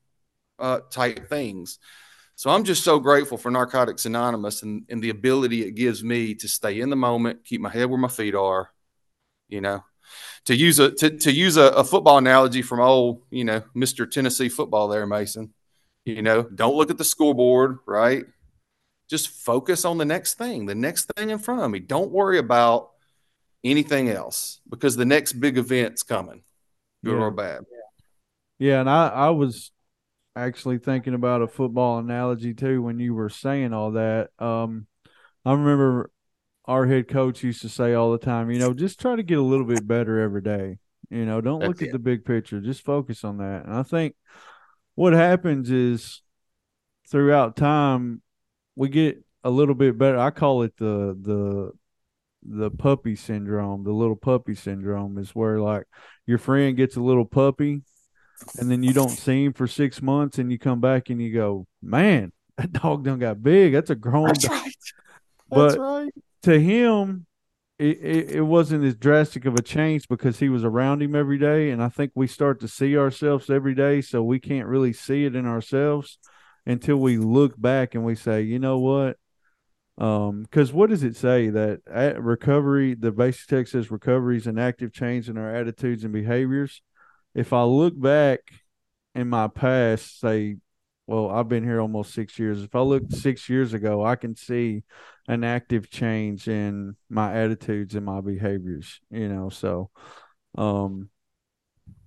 uh, 0.59 0.81
type 0.91 1.29
things. 1.29 1.79
So 2.35 2.51
I'm 2.51 2.65
just 2.65 2.85
so 2.85 2.99
grateful 2.99 3.39
for 3.39 3.51
Narcotics 3.51 4.07
Anonymous 4.07 4.63
and, 4.63 4.85
and 4.91 5.03
the 5.03 5.11
ability 5.11 5.63
it 5.65 5.73
gives 5.73 6.05
me 6.05 6.35
to 6.35 6.49
stay 6.49 6.81
in 6.81 6.91
the 6.91 6.97
moment, 6.97 7.45
keep 7.45 7.61
my 7.61 7.71
head 7.71 7.89
where 7.89 7.99
my 7.99 8.09
feet 8.09 8.35
are, 8.35 8.71
you 9.49 9.61
know, 9.61 9.85
to 10.45 10.55
use 10.55 10.79
a 10.79 10.91
to, 10.93 11.11
to 11.19 11.33
use 11.33 11.57
a, 11.57 11.67
a, 11.67 11.85
football 11.85 12.19
analogy 12.19 12.63
from 12.63 12.81
old, 12.81 13.23
you 13.31 13.45
know, 13.45 13.63
Mr. 13.75 14.09
Tennessee 14.11 14.49
football 14.49 14.89
there, 14.89 15.07
Mason. 15.07 15.53
You 16.05 16.23
know, 16.23 16.43
don't 16.43 16.77
look 16.77 16.91
at 16.91 16.99
the 16.99 17.05
scoreboard, 17.05 17.79
right? 17.87 18.25
Just 19.11 19.29
focus 19.29 19.85
on 19.85 19.99
the 19.99 20.05
next 20.05 20.35
thing, 20.35 20.67
the 20.67 20.75
next 20.75 21.11
thing 21.17 21.31
in 21.31 21.39
front 21.39 21.63
of 21.63 21.71
me. 21.71 21.81
Don't 21.81 22.13
worry 22.13 22.39
about 22.39 22.91
anything 23.65 24.09
else 24.09 24.61
because 24.69 24.97
the 24.97 25.05
next 25.05 25.35
big 25.35 25.59
event's 25.59 26.03
coming, 26.03 26.43
good 27.05 27.19
yeah. 27.19 27.25
or 27.25 27.31
bad. 27.31 27.65
Yeah, 28.59 28.81
and 28.81 28.89
I, 28.89 29.09
I 29.09 29.31
was 29.31 29.73
actually 30.37 30.79
thinking 30.79 31.15
about 31.15 31.43
a 31.43 31.49
football 31.49 31.99
analogy 31.99 32.55
too 32.55 32.83
when 32.83 33.01
you 33.01 33.15
were 33.15 33.29
saying 33.29 33.73
all 33.73 33.93
that. 33.93 34.31
Um, 34.39 34.87
I 35.45 35.53
remember 35.53 36.11
our 36.67 36.87
head 36.87 37.09
coach 37.09 37.43
used 37.43 37.63
to 37.63 37.69
say 37.69 37.95
all 37.95 38.13
the 38.13 38.19
time, 38.19 38.51
you 38.51 38.59
know, 38.59 38.75
just 38.75 39.01
try 39.01 39.17
to 39.17 39.23
get 39.23 39.39
a 39.39 39.43
little 39.43 39.67
bit 39.67 39.87
better 39.87 40.21
every 40.21 40.43
day. 40.43 40.79
You 41.11 41.25
know, 41.25 41.41
don't 41.41 41.61
That's 41.61 41.69
look 41.69 41.83
it. 41.83 41.87
at 41.87 41.93
the 41.93 41.99
big 41.99 42.25
picture, 42.25 42.61
just 42.61 42.85
focus 42.85 43.23
on 43.23 43.39
that. 43.39 43.65
And 43.65 43.75
I 43.75 43.83
think 43.85 44.17
what 44.97 45.13
happens 45.13 45.71
is 45.71 46.23
throughout 47.09 47.57
time 47.57 48.23
we 48.75 48.89
get 48.89 49.23
a 49.45 49.51
little 49.51 49.77
bit 49.77 49.97
better. 49.97 50.19
I 50.19 50.31
call 50.31 50.63
it 50.63 50.77
the 50.79 51.17
the 51.21 51.71
the 52.49 52.71
puppy 52.71 53.15
syndrome, 53.15 53.85
the 53.85 53.93
little 53.93 54.17
puppy 54.17 54.55
syndrome 54.55 55.19
is 55.19 55.31
where 55.31 55.61
like 55.61 55.85
your 56.27 56.39
friend 56.39 56.77
gets 56.77 56.97
a 56.97 57.01
little 57.01 57.25
puppy 57.25 57.83
and 58.59 58.71
then 58.71 58.83
you 58.83 58.93
don't 58.93 59.09
see 59.09 59.45
him 59.45 59.53
for 59.53 59.67
six 59.67 60.03
months 60.03 60.39
and 60.39 60.51
you 60.51 60.59
come 60.59 60.81
back 60.81 61.09
and 61.09 61.23
you 61.23 61.33
go, 61.33 61.67
Man, 61.83 62.33
that 62.57 62.73
dog 62.73 63.05
done 63.05 63.21
got 63.21 63.43
big. 63.43 63.73
That's 63.73 63.91
a 63.91 63.95
grown 63.95 64.27
That's 64.27 64.45
dog. 64.45 64.53
Right. 64.53 64.75
That's 65.51 65.77
but 65.77 65.79
right 65.79 66.13
to 66.47 66.61
him, 66.61 67.27
it, 67.79 67.99
it, 68.01 68.31
it, 68.37 68.43
wasn't 68.43 68.85
as 68.85 68.95
drastic 68.95 69.45
of 69.47 69.57
a 69.57 69.63
change 69.63 70.07
because 70.09 70.39
he 70.39 70.49
was 70.49 70.63
around 70.63 71.03
him 71.03 71.17
every 71.17 71.39
day. 71.39 71.71
And 71.71 71.83
I 71.83 71.89
think 71.89 72.13
we 72.15 72.29
start 72.29 72.61
to 72.61 72.69
see 72.69 72.97
ourselves 72.97 73.51
every 73.51 73.75
day. 73.75 74.01
So 74.01 74.23
we 74.23 74.39
can't 74.39 74.69
really 74.69 74.93
see 74.93 75.25
it 75.25 75.35
in 75.35 75.45
ourselves 75.45 76.19
until 76.65 76.99
we 76.99 77.19
look 77.19 77.61
back 77.61 77.97
and 77.97 78.05
we 78.05 78.15
say, 78.15 78.43
you 78.43 78.61
know 78.61 78.79
what? 78.79 79.17
Um, 79.99 80.43
because 80.43 80.73
what 80.73 80.89
does 80.91 81.03
it 81.03 81.17
say 81.17 81.49
that 81.51 81.81
at 81.91 82.23
recovery, 82.23 82.95
the 82.95 83.11
basic 83.11 83.49
text 83.49 83.73
says 83.73 83.91
recovery 83.91 84.37
is 84.37 84.47
an 84.47 84.59
active 84.59 84.93
change 84.93 85.29
in 85.29 85.37
our 85.37 85.53
attitudes 85.53 86.05
and 86.05 86.13
behaviors. 86.13 86.81
If 87.35 87.53
I 87.53 87.65
look 87.65 88.01
back 88.01 88.41
in 89.17 89.29
my 89.29 89.49
past, 89.49 90.21
say, 90.21 90.57
well, 91.09 91.29
I've 91.29 91.49
been 91.49 91.65
here 91.65 91.81
almost 91.81 92.15
six 92.15 92.39
years. 92.39 92.63
If 92.63 92.75
I 92.77 92.81
look 92.81 93.03
six 93.11 93.49
years 93.49 93.75
ago, 93.75 94.05
I 94.05 94.15
can 94.15 94.37
see 94.37 94.85
an 95.29 95.45
active 95.45 95.91
change 95.91 96.49
in 96.49 96.97
my 97.09 97.35
attitudes 97.35 97.95
and 97.95 98.07
my 98.07 98.21
behaviors 98.21 99.01
you 99.11 99.29
know 99.29 99.49
so 99.49 99.91
um 100.57 101.09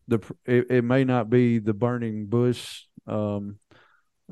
the 0.08 0.20
it, 0.46 0.66
it 0.70 0.84
may 0.84 1.04
not 1.04 1.30
be 1.30 1.60
the 1.60 1.74
burning 1.74 2.28
bush 2.28 2.84
um 3.08 3.58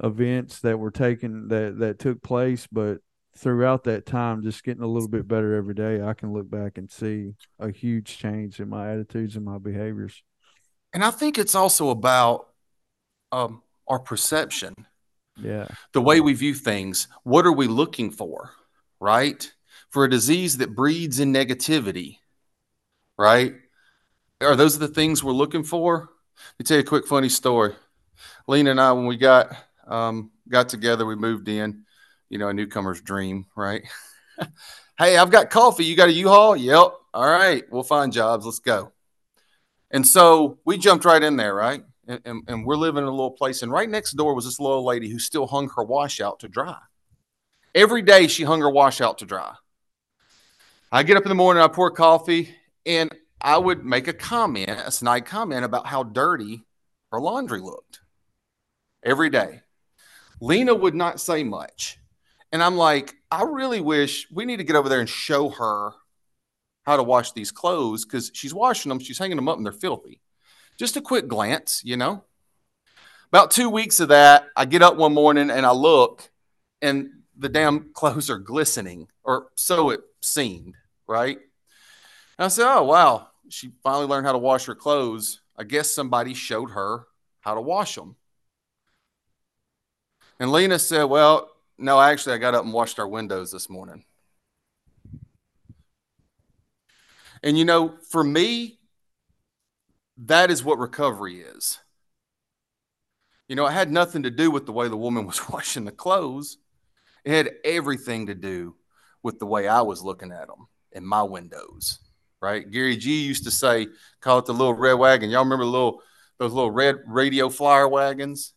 events 0.03 0.59
that 0.61 0.77
were 0.77 0.91
taken 0.91 1.47
that 1.47 1.77
that 1.79 1.99
took 1.99 2.21
place 2.21 2.67
but 2.71 2.99
throughout 3.37 3.83
that 3.83 4.05
time 4.05 4.41
just 4.43 4.63
getting 4.63 4.83
a 4.83 4.87
little 4.87 5.07
bit 5.09 5.27
better 5.27 5.53
every 5.53 5.73
day 5.73 6.01
i 6.01 6.13
can 6.13 6.33
look 6.33 6.49
back 6.49 6.77
and 6.77 6.91
see 6.91 7.33
a 7.59 7.71
huge 7.71 8.17
change 8.17 8.59
in 8.59 8.67
my 8.67 8.91
attitudes 8.91 9.35
and 9.35 9.45
my 9.45 9.57
behaviors. 9.57 10.23
And 10.93 11.03
i 11.03 11.11
think 11.11 11.37
it's 11.37 11.55
also 11.55 11.89
about 11.89 12.47
um 13.31 13.61
our 13.87 13.99
perception. 13.99 14.73
Yeah. 15.39 15.67
The 15.93 16.01
way 16.01 16.19
we 16.19 16.33
view 16.33 16.53
things 16.53 17.07
what 17.23 17.45
are 17.45 17.51
we 17.51 17.67
looking 17.67 18.09
for 18.11 18.51
right? 18.99 19.51
For 19.89 20.05
a 20.05 20.09
disease 20.09 20.57
that 20.57 20.75
breeds 20.75 21.19
in 21.19 21.33
negativity, 21.33 22.17
right? 23.17 23.55
Are 24.41 24.55
those 24.55 24.77
the 24.77 24.87
things 24.87 25.23
we're 25.23 25.31
looking 25.31 25.63
for? 25.63 26.09
Let 26.37 26.59
me 26.59 26.65
tell 26.65 26.77
you 26.77 26.83
a 26.83 26.85
quick 26.85 27.07
funny 27.07 27.29
story. 27.29 27.73
Lena 28.47 28.71
and 28.71 28.81
I, 28.81 28.91
when 28.91 29.07
we 29.07 29.17
got 29.17 29.55
um, 29.87 30.31
got 30.47 30.69
together, 30.69 31.05
we 31.05 31.15
moved 31.15 31.47
in. 31.47 31.83
You 32.29 32.37
know, 32.37 32.49
a 32.49 32.53
newcomer's 32.53 33.01
dream, 33.01 33.45
right? 33.55 33.83
hey, 34.99 35.17
I've 35.17 35.31
got 35.31 35.49
coffee. 35.49 35.85
You 35.85 35.95
got 35.95 36.09
a 36.09 36.13
U-Haul? 36.13 36.57
Yep. 36.57 36.91
All 37.13 37.29
right, 37.29 37.63
we'll 37.71 37.83
find 37.83 38.11
jobs. 38.11 38.45
Let's 38.45 38.59
go. 38.59 38.91
And 39.89 40.05
so 40.05 40.59
we 40.65 40.77
jumped 40.77 41.05
right 41.05 41.23
in 41.23 41.37
there, 41.37 41.55
right? 41.55 41.83
And, 42.07 42.21
and, 42.25 42.43
and 42.47 42.65
we're 42.65 42.75
living 42.75 43.03
in 43.03 43.07
a 43.07 43.11
little 43.11 43.31
place, 43.31 43.61
and 43.61 43.71
right 43.71 43.89
next 43.89 44.11
door 44.11 44.33
was 44.33 44.45
this 44.45 44.59
little 44.59 44.85
lady 44.85 45.09
who 45.09 45.19
still 45.19 45.47
hung 45.47 45.69
her 45.69 45.83
wash 45.83 46.21
out 46.21 46.39
to 46.41 46.47
dry. 46.47 46.77
Every 47.75 48.01
day 48.01 48.27
she 48.27 48.43
hung 48.43 48.61
her 48.61 48.69
wash 48.69 49.01
out 49.01 49.19
to 49.19 49.25
dry. 49.25 49.55
I 50.91 51.03
get 51.03 51.17
up 51.17 51.23
in 51.23 51.29
the 51.29 51.35
morning, 51.35 51.61
I 51.61 51.67
pour 51.67 51.91
coffee, 51.91 52.55
and 52.85 53.11
I 53.41 53.57
would 53.57 53.85
make 53.85 54.07
a 54.07 54.13
comment, 54.13 54.69
a 54.69 54.91
snide 54.91 55.25
comment 55.25 55.65
about 55.65 55.87
how 55.87 56.03
dirty 56.03 56.65
her 57.11 57.19
laundry 57.19 57.59
looked 57.59 57.99
every 59.03 59.29
day. 59.29 59.61
Lena 60.39 60.73
would 60.73 60.95
not 60.95 61.19
say 61.19 61.43
much. 61.43 61.97
And 62.51 62.63
I'm 62.63 62.77
like, 62.77 63.15
I 63.29 63.43
really 63.43 63.81
wish 63.81 64.27
we 64.31 64.45
need 64.45 64.57
to 64.57 64.63
get 64.63 64.75
over 64.75 64.89
there 64.89 64.99
and 64.99 65.09
show 65.09 65.49
her 65.49 65.91
how 66.85 66.95
to 66.95 67.03
wash 67.03 67.33
these 67.33 67.51
clothes 67.51 68.05
because 68.05 68.31
she's 68.33 68.53
washing 68.53 68.89
them, 68.89 68.99
she's 68.99 69.17
hanging 69.17 69.35
them 69.35 69.49
up, 69.49 69.57
and 69.57 69.65
they're 69.65 69.73
filthy. 69.73 70.21
Just 70.79 70.95
a 70.95 71.01
quick 71.01 71.27
glance, 71.27 71.81
you 71.83 71.97
know. 71.97 72.23
About 73.27 73.51
two 73.51 73.69
weeks 73.69 73.99
of 73.99 74.07
that, 74.07 74.45
I 74.55 74.63
get 74.63 74.81
up 74.81 74.95
one 74.95 75.13
morning 75.13 75.49
and 75.49 75.65
I 75.65 75.71
look, 75.73 76.31
and 76.81 77.09
the 77.37 77.49
damn 77.49 77.91
clothes 77.93 78.29
are 78.29 78.39
glistening, 78.39 79.07
or 79.23 79.47
so 79.55 79.89
it 79.91 80.01
seemed, 80.21 80.75
right? 81.07 81.37
And 82.37 82.45
I 82.45 82.47
said, 82.47 82.67
Oh, 82.67 82.83
wow. 82.83 83.27
She 83.49 83.71
finally 83.81 84.07
learned 84.07 84.25
how 84.25 84.33
to 84.33 84.37
wash 84.37 84.65
her 84.65 84.75
clothes. 84.75 85.39
I 85.57 85.63
guess 85.63 85.89
somebody 85.89 86.33
showed 86.33 86.71
her 86.71 87.07
how 87.41 87.55
to 87.55 87.61
wash 87.61 87.95
them. 87.95 88.15
And 90.39 90.51
Lena 90.51 90.79
said, 90.79 91.03
Well, 91.05 91.49
no, 91.77 91.99
actually, 91.99 92.35
I 92.35 92.39
got 92.39 92.55
up 92.55 92.63
and 92.63 92.73
washed 92.73 92.99
our 92.99 93.07
windows 93.07 93.51
this 93.51 93.69
morning. 93.69 94.03
And 97.43 97.57
you 97.57 97.65
know, 97.65 97.95
for 98.09 98.23
me, 98.23 98.79
that 100.17 100.49
is 100.49 100.63
what 100.63 100.79
recovery 100.79 101.41
is. 101.41 101.79
You 103.47 103.55
know, 103.55 103.65
it 103.67 103.71
had 103.71 103.91
nothing 103.91 104.23
to 104.23 104.31
do 104.31 104.51
with 104.51 104.65
the 104.65 104.71
way 104.71 104.87
the 104.87 104.97
woman 104.97 105.25
was 105.25 105.49
washing 105.49 105.85
the 105.85 105.91
clothes. 105.91 106.57
It 107.27 107.33
had 107.33 107.55
everything 107.65 108.27
to 108.27 108.35
do 108.35 108.77
with 109.21 109.37
the 109.37 109.45
way 109.45 109.67
I 109.67 109.81
was 109.81 110.01
looking 110.01 110.31
at 110.31 110.47
them 110.47 110.69
in 110.93 111.05
my 111.05 111.23
windows. 111.23 111.99
Right? 112.41 112.71
Gary 112.71 112.95
G 112.95 113.21
used 113.21 113.43
to 113.43 113.51
say, 113.51 113.87
call 114.21 114.39
it 114.39 114.45
the 114.45 114.53
little 114.53 114.73
red 114.73 114.93
wagon. 114.93 115.29
Y'all 115.29 115.43
remember 115.43 115.65
the 115.65 115.71
little 115.71 116.01
those 116.39 116.53
little 116.53 116.71
red 116.71 116.99
radio 117.05 117.49
flyer 117.49 117.85
wagons? 117.85 118.53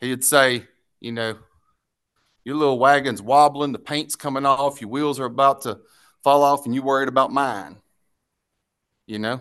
He'd 0.00 0.24
say, 0.24 0.64
you 0.98 1.12
know, 1.12 1.38
your 2.42 2.56
little 2.56 2.80
wagon's 2.80 3.22
wobbling, 3.22 3.70
the 3.70 3.78
paint's 3.78 4.16
coming 4.16 4.44
off, 4.44 4.80
your 4.80 4.90
wheels 4.90 5.20
are 5.20 5.26
about 5.26 5.60
to 5.60 5.78
fall 6.24 6.42
off, 6.42 6.66
and 6.66 6.74
you 6.74 6.82
worried 6.82 7.08
about 7.08 7.30
mine. 7.30 7.76
You 9.06 9.20
know? 9.20 9.40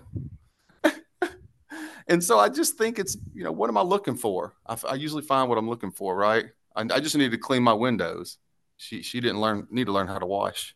and 2.07 2.23
so 2.23 2.37
I 2.37 2.49
just 2.49 2.77
think 2.77 2.99
it's, 2.99 3.17
you 3.33 3.43
know, 3.43 3.51
what 3.51 3.71
am 3.71 3.77
I 3.77 3.81
looking 3.81 4.17
for? 4.17 4.53
I, 4.67 4.77
I 4.87 4.93
usually 4.93 5.23
find 5.23 5.49
what 5.49 5.57
I'm 5.57 5.67
looking 5.67 5.91
for, 5.91 6.15
right? 6.15 6.45
I, 6.75 6.81
I 6.81 6.99
just 6.99 7.15
need 7.15 7.31
to 7.31 7.37
clean 7.37 7.63
my 7.63 7.73
windows. 7.73 8.37
She 8.77 9.01
she 9.01 9.21
didn't 9.21 9.39
learn 9.39 9.67
need 9.69 9.85
to 9.85 9.93
learn 9.93 10.07
how 10.07 10.19
to 10.19 10.25
wash. 10.25 10.75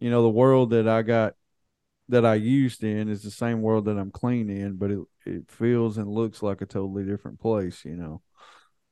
You 0.00 0.10
know, 0.10 0.22
the 0.22 0.28
world 0.28 0.70
that 0.70 0.88
I 0.88 1.02
got 1.02 1.34
that 2.08 2.24
I 2.24 2.34
used 2.34 2.84
in 2.84 3.08
is 3.08 3.22
the 3.22 3.30
same 3.30 3.62
world 3.62 3.86
that 3.86 3.98
I'm 3.98 4.10
clean 4.10 4.50
in, 4.50 4.76
but 4.76 4.90
it 4.90 5.00
it 5.24 5.50
feels 5.50 5.98
and 5.98 6.08
looks 6.08 6.42
like 6.42 6.60
a 6.60 6.66
totally 6.66 7.04
different 7.04 7.40
place, 7.40 7.84
you 7.84 7.96
know. 7.96 8.22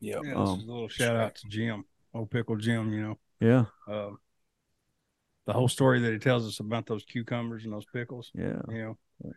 Yep. 0.00 0.20
Yeah. 0.24 0.35
Um, 0.35 0.61
a 0.61 0.72
little 0.72 0.88
shout 0.88 1.16
out 1.16 1.35
to 1.37 1.48
Jim, 1.48 1.85
old 2.12 2.30
pickle 2.30 2.57
Jim. 2.57 2.92
You 2.92 3.02
know. 3.02 3.18
Yeah. 3.40 3.64
Uh, 3.92 4.11
the 5.46 5.52
whole 5.52 5.68
story 5.68 6.00
that 6.00 6.12
he 6.12 6.18
tells 6.18 6.46
us 6.46 6.61
about 6.61 6.87
those 6.87 7.04
cucumbers 7.04 7.64
and 7.64 7.72
those 7.72 7.87
pickles. 7.92 8.30
Yeah. 8.35 8.61
You 8.68 8.96
know. 9.22 9.35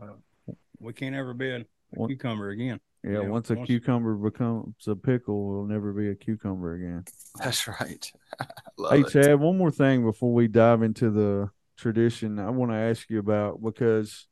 Uh, 0.00 0.52
we 0.78 0.92
can't 0.92 1.14
ever 1.14 1.32
be 1.32 1.64
a, 1.98 2.02
a 2.02 2.08
cucumber 2.08 2.50
again. 2.50 2.80
Yeah, 3.04 3.22
you 3.22 3.30
once 3.30 3.50
a 3.50 3.54
once... 3.54 3.66
cucumber 3.66 4.14
becomes 4.14 4.74
a 4.86 4.96
pickle, 4.96 5.52
it'll 5.52 5.66
never 5.66 5.92
be 5.92 6.08
a 6.08 6.14
cucumber 6.14 6.74
again. 6.74 7.04
That's 7.36 7.68
right. 7.68 8.10
hey, 8.90 9.00
it. 9.00 9.08
Chad, 9.08 9.40
one 9.40 9.58
more 9.58 9.70
thing 9.70 10.04
before 10.04 10.32
we 10.32 10.48
dive 10.48 10.82
into 10.82 11.10
the 11.10 11.50
tradition, 11.76 12.38
I 12.38 12.50
want 12.50 12.72
to 12.72 12.76
ask 12.76 13.08
you 13.08 13.18
about 13.18 13.62
because 13.62 14.26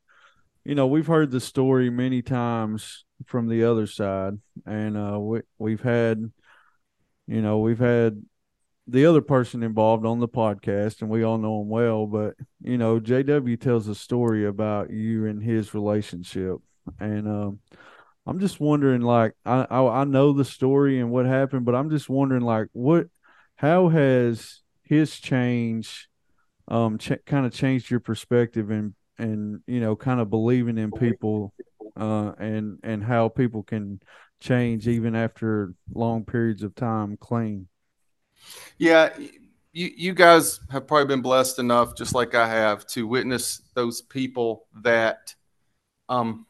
you 0.64 0.74
know 0.74 0.87
we've 0.87 1.07
heard 1.07 1.31
the 1.31 1.40
story 1.40 1.90
many 1.90 2.22
times 2.22 3.05
from 3.27 3.48
the 3.48 3.64
other 3.64 3.87
side, 3.87 4.38
and 4.66 4.96
uh, 4.96 5.18
we 5.20 5.40
we've 5.59 5.83
had, 5.83 6.33
you 7.27 7.42
know, 7.42 7.59
we've 7.59 7.79
had 7.79 8.22
the 8.87 9.07
other 9.07 9.22
person 9.22 9.62
involved 9.62 10.05
on 10.05 10.20
the 10.20 10.29
podcast, 10.29 11.00
and 11.00 11.11
we 11.11 11.22
all 11.22 11.38
know 11.38 11.62
him 11.62 11.68
well. 11.68 12.07
But 12.07 12.35
you 12.62 12.79
know, 12.79 13.00
JW 13.00 13.61
tells 13.61 13.88
a 13.88 13.94
story 13.94 14.46
about 14.46 14.90
you 14.90 15.27
and 15.27 15.42
his 15.42 15.74
relationship, 15.74 16.57
and 17.01 17.29
um, 17.29 17.59
I'm 18.27 18.40
just 18.40 18.61
wondering, 18.61 19.03
like, 19.03 19.33
I, 19.44 19.66
I 19.70 20.03
I 20.03 20.05
know 20.05 20.33
the 20.33 20.44
story 20.44 21.01
and 21.01 21.11
what 21.11 21.27
happened, 21.27 21.64
but 21.64 21.75
I'm 21.75 21.90
just 21.90 22.09
wondering, 22.09 22.42
like, 22.42 22.68
what, 22.73 23.07
how 23.57 23.88
has 23.88 24.61
his 24.83 25.18
change, 25.18 26.09
um, 26.68 26.99
ch- 26.99 27.25
kind 27.27 27.47
of 27.47 27.53
changed 27.53 27.90
your 27.90 28.01
perspective 28.01 28.70
and 28.70 28.94
and 29.18 29.61
you 29.66 29.81
know, 29.81 29.94
kind 29.94 30.20
of 30.20 30.31
believing 30.31 30.79
in 30.79 30.90
people, 30.92 31.53
uh, 31.97 32.33
and 32.38 32.79
and 32.83 33.05
how 33.05 33.29
people 33.29 33.62
can 33.62 34.01
change 34.40 34.88
even 34.88 35.14
after 35.14 35.75
long 35.92 36.25
periods 36.25 36.62
of 36.62 36.75
time 36.75 37.16
clean. 37.16 37.68
Yeah, 38.79 39.11
you 39.73 39.90
you 39.97 40.12
guys 40.14 40.61
have 40.70 40.87
probably 40.87 41.07
been 41.07 41.23
blessed 41.23 41.59
enough, 41.59 41.97
just 41.97 42.14
like 42.14 42.35
I 42.35 42.49
have, 42.49 42.87
to 42.88 43.07
witness 43.07 43.62
those 43.75 44.03
people 44.03 44.66
that, 44.83 45.35
um 46.09 46.47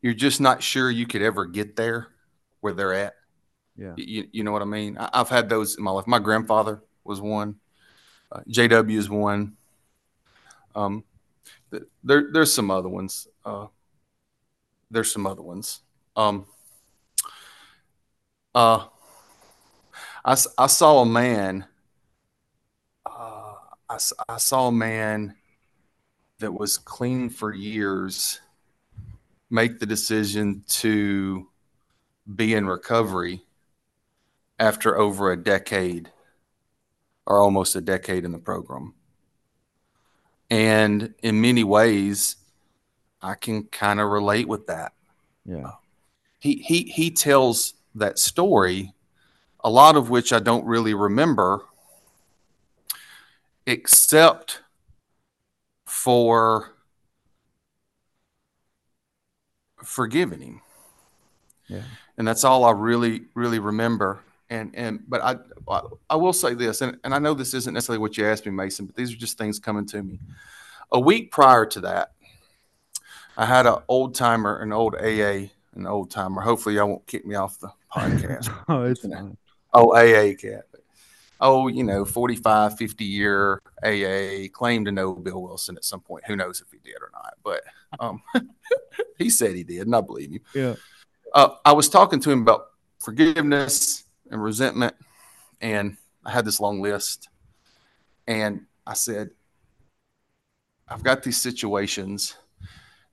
you're 0.00 0.14
just 0.14 0.40
not 0.40 0.62
sure 0.62 0.90
you 0.90 1.06
could 1.06 1.22
ever 1.22 1.46
get 1.46 1.76
there 1.76 2.08
where 2.60 2.72
they're 2.72 2.94
at. 2.94 3.14
Yeah. 3.76 3.94
You, 3.96 4.28
you 4.32 4.44
know 4.44 4.52
what 4.52 4.62
I 4.62 4.66
mean? 4.66 4.98
I, 4.98 5.18
have 5.18 5.28
had 5.28 5.48
those 5.48 5.76
in 5.76 5.84
my 5.84 5.90
life. 5.90 6.06
My 6.06 6.18
grandfather 6.18 6.82
was 7.04 7.20
one. 7.20 7.56
Uh, 8.30 8.40
JW 8.48 8.96
is 8.96 9.08
one. 9.08 9.56
Um, 10.74 11.04
there, 12.02 12.28
there's 12.32 12.52
some 12.52 12.70
other 12.70 12.88
ones. 12.88 13.28
Uh, 13.44 13.66
there's 14.90 15.12
some 15.12 15.26
other 15.26 15.42
ones. 15.42 15.80
Um, 16.16 16.46
uh, 18.54 18.86
I, 20.24 20.36
I 20.58 20.66
saw 20.66 21.00
a 21.00 21.06
man. 21.06 21.66
Uh, 23.06 23.54
I, 23.88 23.98
I 24.28 24.36
saw 24.36 24.68
a 24.68 24.72
man 24.72 25.34
that 26.38 26.52
was 26.52 26.76
clean 26.76 27.30
for 27.30 27.54
years 27.54 28.40
make 29.52 29.78
the 29.78 29.86
decision 29.86 30.64
to 30.66 31.46
be 32.34 32.54
in 32.54 32.66
recovery 32.66 33.44
after 34.58 34.96
over 34.96 35.30
a 35.30 35.36
decade 35.36 36.10
or 37.26 37.38
almost 37.38 37.76
a 37.76 37.80
decade 37.80 38.24
in 38.24 38.32
the 38.32 38.38
program. 38.38 38.94
And 40.50 41.14
in 41.22 41.40
many 41.40 41.64
ways, 41.64 42.36
I 43.20 43.34
can 43.34 43.64
kind 43.64 44.00
of 44.00 44.08
relate 44.08 44.48
with 44.48 44.66
that. 44.68 44.92
Yeah. 45.44 45.72
He 46.38 46.56
he 46.56 46.84
he 46.84 47.10
tells 47.10 47.74
that 47.94 48.18
story, 48.18 48.94
a 49.60 49.70
lot 49.70 49.96
of 49.96 50.08
which 50.08 50.32
I 50.32 50.40
don't 50.40 50.64
really 50.64 50.94
remember, 50.94 51.66
except 53.66 54.60
for 55.86 56.71
forgiving 59.82 60.40
him. 60.40 60.60
Yeah. 61.68 61.82
And 62.18 62.26
that's 62.26 62.44
all 62.44 62.64
I 62.64 62.72
really, 62.72 63.22
really 63.34 63.58
remember. 63.58 64.20
And 64.50 64.72
and 64.74 65.00
but 65.08 65.22
I 65.22 65.36
I 66.10 66.16
will 66.16 66.34
say 66.34 66.52
this, 66.52 66.82
and, 66.82 66.98
and 67.04 67.14
I 67.14 67.18
know 67.18 67.32
this 67.32 67.54
isn't 67.54 67.72
necessarily 67.72 68.00
what 68.00 68.18
you 68.18 68.26
asked 68.26 68.44
me, 68.44 68.52
Mason, 68.52 68.84
but 68.84 68.96
these 68.96 69.12
are 69.12 69.16
just 69.16 69.38
things 69.38 69.58
coming 69.58 69.86
to 69.86 70.02
me. 70.02 70.20
A 70.90 71.00
week 71.00 71.30
prior 71.30 71.64
to 71.66 71.80
that, 71.80 72.12
I 73.36 73.46
had 73.46 73.66
an 73.66 73.76
old 73.88 74.14
timer, 74.14 74.58
an 74.58 74.72
old 74.72 74.94
AA, 74.94 75.48
an 75.74 75.86
old 75.86 76.10
timer. 76.10 76.42
Hopefully, 76.42 76.74
y'all 76.74 76.88
won't 76.88 77.06
kick 77.06 77.24
me 77.24 77.34
off 77.34 77.58
the 77.60 77.72
podcast. 77.92 78.54
oh, 78.68 78.84
it's 78.84 79.00
fine. 79.00 79.36
Oh, 79.72 79.94
AA 79.94 80.34
cat. 80.34 80.66
Oh, 81.44 81.66
you 81.66 81.82
know, 81.82 82.04
45, 82.04 82.78
50 82.78 83.04
year 83.04 83.60
AA 83.84 84.46
claimed 84.52 84.86
to 84.86 84.92
know 84.92 85.12
Bill 85.14 85.42
Wilson 85.42 85.76
at 85.76 85.84
some 85.84 86.00
point. 86.00 86.24
Who 86.26 86.36
knows 86.36 86.60
if 86.60 86.70
he 86.70 86.78
did 86.78 87.02
or 87.02 87.10
not? 87.12 87.34
But 87.42 87.62
um, 87.98 88.22
he 89.18 89.28
said 89.28 89.56
he 89.56 89.64
did, 89.64 89.86
and 89.86 89.96
I 89.96 90.00
believe 90.00 90.32
you. 90.32 90.40
Yeah. 90.54 90.74
Uh, 91.34 91.48
I 91.64 91.72
was 91.72 91.88
talking 91.88 92.20
to 92.20 92.30
him 92.30 92.42
about 92.42 92.66
forgiveness 93.00 94.04
and 94.30 94.42
resentment, 94.42 94.94
and 95.60 95.96
I 96.24 96.30
had 96.30 96.44
this 96.44 96.60
long 96.60 96.80
list. 96.80 97.28
And 98.26 98.66
I 98.86 98.94
said, 98.94 99.30
I've 100.88 101.02
got 101.02 101.22
these 101.22 101.40
situations, 101.40 102.36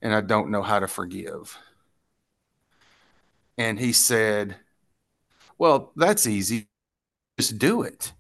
and 0.01 0.13
I 0.13 0.21
don't 0.21 0.51
know 0.51 0.61
how 0.61 0.79
to 0.79 0.87
forgive. 0.87 1.57
And 3.57 3.79
he 3.79 3.91
said, 3.91 4.55
Well, 5.57 5.91
that's 5.95 6.27
easy. 6.27 6.67
Just 7.37 7.57
do 7.57 7.81
it. 7.81 8.13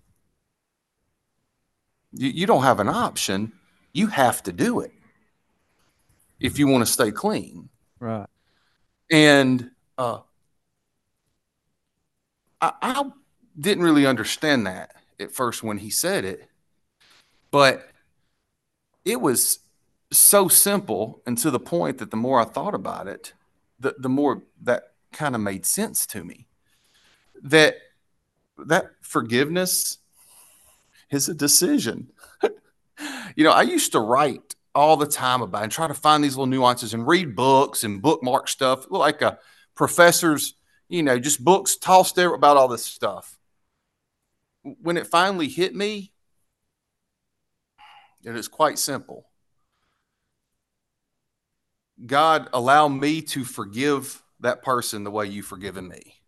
You, 2.13 2.29
you 2.29 2.45
don't 2.45 2.63
have 2.63 2.79
an 2.79 2.89
option. 2.89 3.53
You 3.93 4.07
have 4.07 4.43
to 4.43 4.51
do 4.51 4.79
it 4.81 4.91
if 6.39 6.57
you 6.57 6.67
want 6.67 6.85
to 6.85 6.91
stay 6.91 7.11
clean. 7.11 7.69
Right. 7.99 8.27
And 9.11 9.71
uh, 9.97 10.19
I, 12.61 12.73
I 12.81 13.03
didn't 13.59 13.83
really 13.83 14.05
understand 14.05 14.67
that 14.67 14.95
at 15.19 15.31
first 15.31 15.63
when 15.63 15.79
he 15.79 15.89
said 15.89 16.23
it, 16.23 16.47
but 17.51 17.89
it 19.03 19.19
was 19.19 19.59
so 20.11 20.47
simple 20.47 21.21
and 21.25 21.37
to 21.37 21.51
the 21.51 21.59
point 21.59 21.97
that 21.99 22.11
the 22.11 22.17
more 22.17 22.39
I 22.39 22.45
thought 22.45 22.73
about 22.73 23.07
it, 23.07 23.33
the, 23.79 23.95
the 23.97 24.09
more 24.09 24.43
that 24.61 24.83
kind 25.11 25.35
of 25.35 25.41
made 25.41 25.65
sense 25.65 26.05
to 26.07 26.23
me. 26.23 26.47
That 27.41 27.75
that 28.65 28.91
forgiveness 29.01 29.99
is 31.11 31.29
a 31.29 31.33
decision. 31.33 32.11
you 33.35 33.43
know, 33.43 33.51
I 33.51 33.63
used 33.63 33.91
to 33.93 33.99
write 33.99 34.55
all 34.75 34.97
the 34.97 35.07
time 35.07 35.41
about 35.41 35.63
and 35.63 35.71
try 35.71 35.87
to 35.87 35.93
find 35.93 36.23
these 36.23 36.35
little 36.35 36.45
nuances 36.45 36.93
and 36.93 37.07
read 37.07 37.35
books 37.35 37.83
and 37.83 38.01
bookmark 38.01 38.47
stuff 38.47 38.89
like 38.89 39.21
a 39.21 39.39
professor's, 39.75 40.55
you 40.87 41.03
know, 41.03 41.19
just 41.19 41.43
books 41.43 41.75
tossed 41.75 42.15
there 42.15 42.33
about 42.33 42.57
all 42.57 42.67
this 42.67 42.85
stuff. 42.85 43.37
When 44.63 44.97
it 44.97 45.07
finally 45.07 45.47
hit 45.47 45.73
me, 45.73 46.13
it 48.23 48.35
is 48.35 48.47
quite 48.47 48.77
simple. 48.77 49.25
God, 52.05 52.49
allow 52.53 52.87
me 52.87 53.21
to 53.23 53.43
forgive 53.43 54.21
that 54.39 54.61
person 54.61 55.03
the 55.03 55.11
way 55.11 55.27
you've 55.27 55.45
forgiven 55.45 55.87
me. 55.87 56.21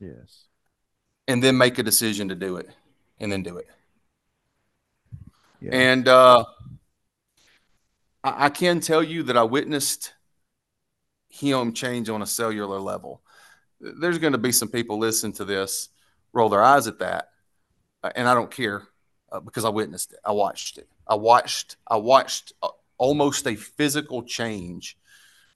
Yes. 0.00 0.44
And 1.26 1.42
then 1.42 1.56
make 1.56 1.78
a 1.78 1.82
decision 1.82 2.28
to 2.28 2.34
do 2.34 2.56
it 2.56 2.68
and 3.20 3.30
then 3.30 3.42
do 3.42 3.56
it. 3.58 3.68
Yeah. 5.60 5.70
And 5.72 6.08
uh, 6.08 6.44
I, 8.22 8.46
I 8.46 8.48
can 8.48 8.80
tell 8.80 9.02
you 9.02 9.24
that 9.24 9.36
I 9.36 9.42
witnessed 9.42 10.12
him 11.28 11.72
change 11.72 12.08
on 12.08 12.22
a 12.22 12.26
cellular 12.26 12.78
level. 12.78 13.22
There's 13.80 14.18
going 14.18 14.32
to 14.32 14.38
be 14.38 14.52
some 14.52 14.68
people 14.68 14.98
listen 14.98 15.32
to 15.32 15.44
this, 15.44 15.88
roll 16.32 16.48
their 16.48 16.62
eyes 16.62 16.86
at 16.86 16.98
that, 16.98 17.30
uh, 18.02 18.10
and 18.14 18.28
I 18.28 18.34
don't 18.34 18.50
care 18.50 18.82
uh, 19.30 19.40
because 19.40 19.64
I 19.64 19.68
witnessed 19.68 20.12
it. 20.12 20.18
I 20.24 20.32
watched 20.32 20.78
it. 20.78 20.88
I 21.06 21.14
watched. 21.14 21.76
I 21.86 21.96
watched 21.96 22.52
uh, 22.62 22.68
almost 22.96 23.46
a 23.46 23.54
physical 23.54 24.22
change 24.22 24.96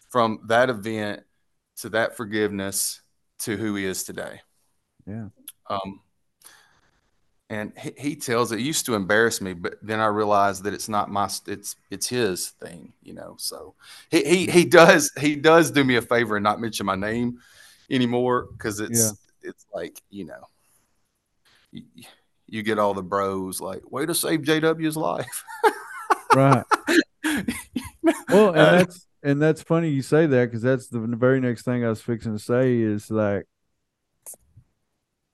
from 0.08 0.40
that 0.46 0.70
event 0.70 1.22
to 1.78 1.88
that 1.90 2.16
forgiveness 2.16 3.00
to 3.40 3.56
who 3.56 3.74
he 3.74 3.84
is 3.84 4.04
today. 4.04 4.40
Yeah. 5.06 5.28
Um, 5.68 6.00
and 7.52 7.70
he, 7.76 7.92
he 7.98 8.16
tells 8.16 8.50
it, 8.50 8.60
used 8.60 8.86
to 8.86 8.94
embarrass 8.94 9.42
me, 9.42 9.52
but 9.52 9.74
then 9.82 10.00
I 10.00 10.06
realized 10.06 10.64
that 10.64 10.72
it's 10.72 10.88
not 10.88 11.10
my 11.10 11.28
it's 11.46 11.76
it's 11.90 12.08
his 12.08 12.48
thing, 12.48 12.94
you 13.02 13.12
know. 13.12 13.34
So 13.36 13.74
he 14.10 14.24
he, 14.24 14.46
he 14.50 14.64
does 14.64 15.12
he 15.20 15.36
does 15.36 15.70
do 15.70 15.84
me 15.84 15.96
a 15.96 16.02
favor 16.02 16.36
and 16.36 16.42
not 16.42 16.62
mention 16.62 16.86
my 16.86 16.96
name 16.96 17.40
anymore 17.90 18.48
because 18.52 18.80
it's 18.80 18.98
yeah. 18.98 19.50
it's 19.50 19.66
like 19.74 20.00
you 20.08 20.24
know 20.24 20.48
you, 21.72 21.82
you, 22.46 22.62
get 22.62 22.78
all 22.78 22.94
the 22.94 23.02
bros 23.02 23.60
like 23.60 23.82
way 23.92 24.06
to 24.06 24.14
save 24.14 24.40
JW's 24.40 24.96
life, 24.96 25.44
right? 26.34 26.64
well, 28.30 28.48
and 28.48 28.58
uh, 28.58 28.78
that's 28.78 29.06
and 29.22 29.42
that's 29.42 29.60
funny 29.60 29.90
you 29.90 30.00
say 30.00 30.24
that 30.24 30.46
because 30.46 30.62
that's 30.62 30.88
the 30.88 31.00
very 31.00 31.38
next 31.38 31.66
thing 31.66 31.84
I 31.84 31.90
was 31.90 32.00
fixing 32.00 32.32
to 32.32 32.42
say 32.42 32.78
is 32.78 33.10
like 33.10 33.44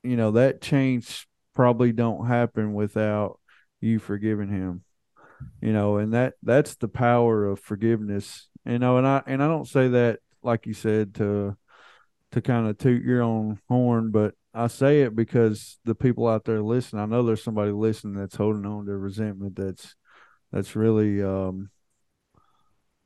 you 0.02 0.16
know 0.16 0.32
that 0.32 0.60
change 0.60 1.27
probably 1.58 1.90
don't 1.90 2.28
happen 2.28 2.72
without 2.72 3.40
you 3.80 3.98
forgiving 3.98 4.48
him 4.48 4.84
you 5.60 5.72
know 5.72 5.96
and 5.96 6.14
that 6.14 6.34
that's 6.44 6.76
the 6.76 6.86
power 6.86 7.46
of 7.46 7.58
forgiveness 7.58 8.48
you 8.64 8.78
know 8.78 8.96
and 8.96 9.04
i 9.04 9.20
and 9.26 9.42
i 9.42 9.48
don't 9.48 9.66
say 9.66 9.88
that 9.88 10.20
like 10.40 10.66
you 10.66 10.72
said 10.72 11.12
to 11.16 11.56
to 12.30 12.40
kind 12.40 12.68
of 12.68 12.78
toot 12.78 13.02
your 13.02 13.22
own 13.22 13.58
horn 13.68 14.12
but 14.12 14.34
i 14.54 14.68
say 14.68 15.02
it 15.02 15.16
because 15.16 15.80
the 15.84 15.96
people 15.96 16.28
out 16.28 16.44
there 16.44 16.62
listening 16.62 17.02
i 17.02 17.06
know 17.06 17.24
there's 17.24 17.42
somebody 17.42 17.72
listening 17.72 18.14
that's 18.14 18.36
holding 18.36 18.64
on 18.64 18.86
to 18.86 18.96
resentment 18.96 19.56
that's 19.56 19.96
that's 20.52 20.76
really 20.76 21.20
um 21.24 21.70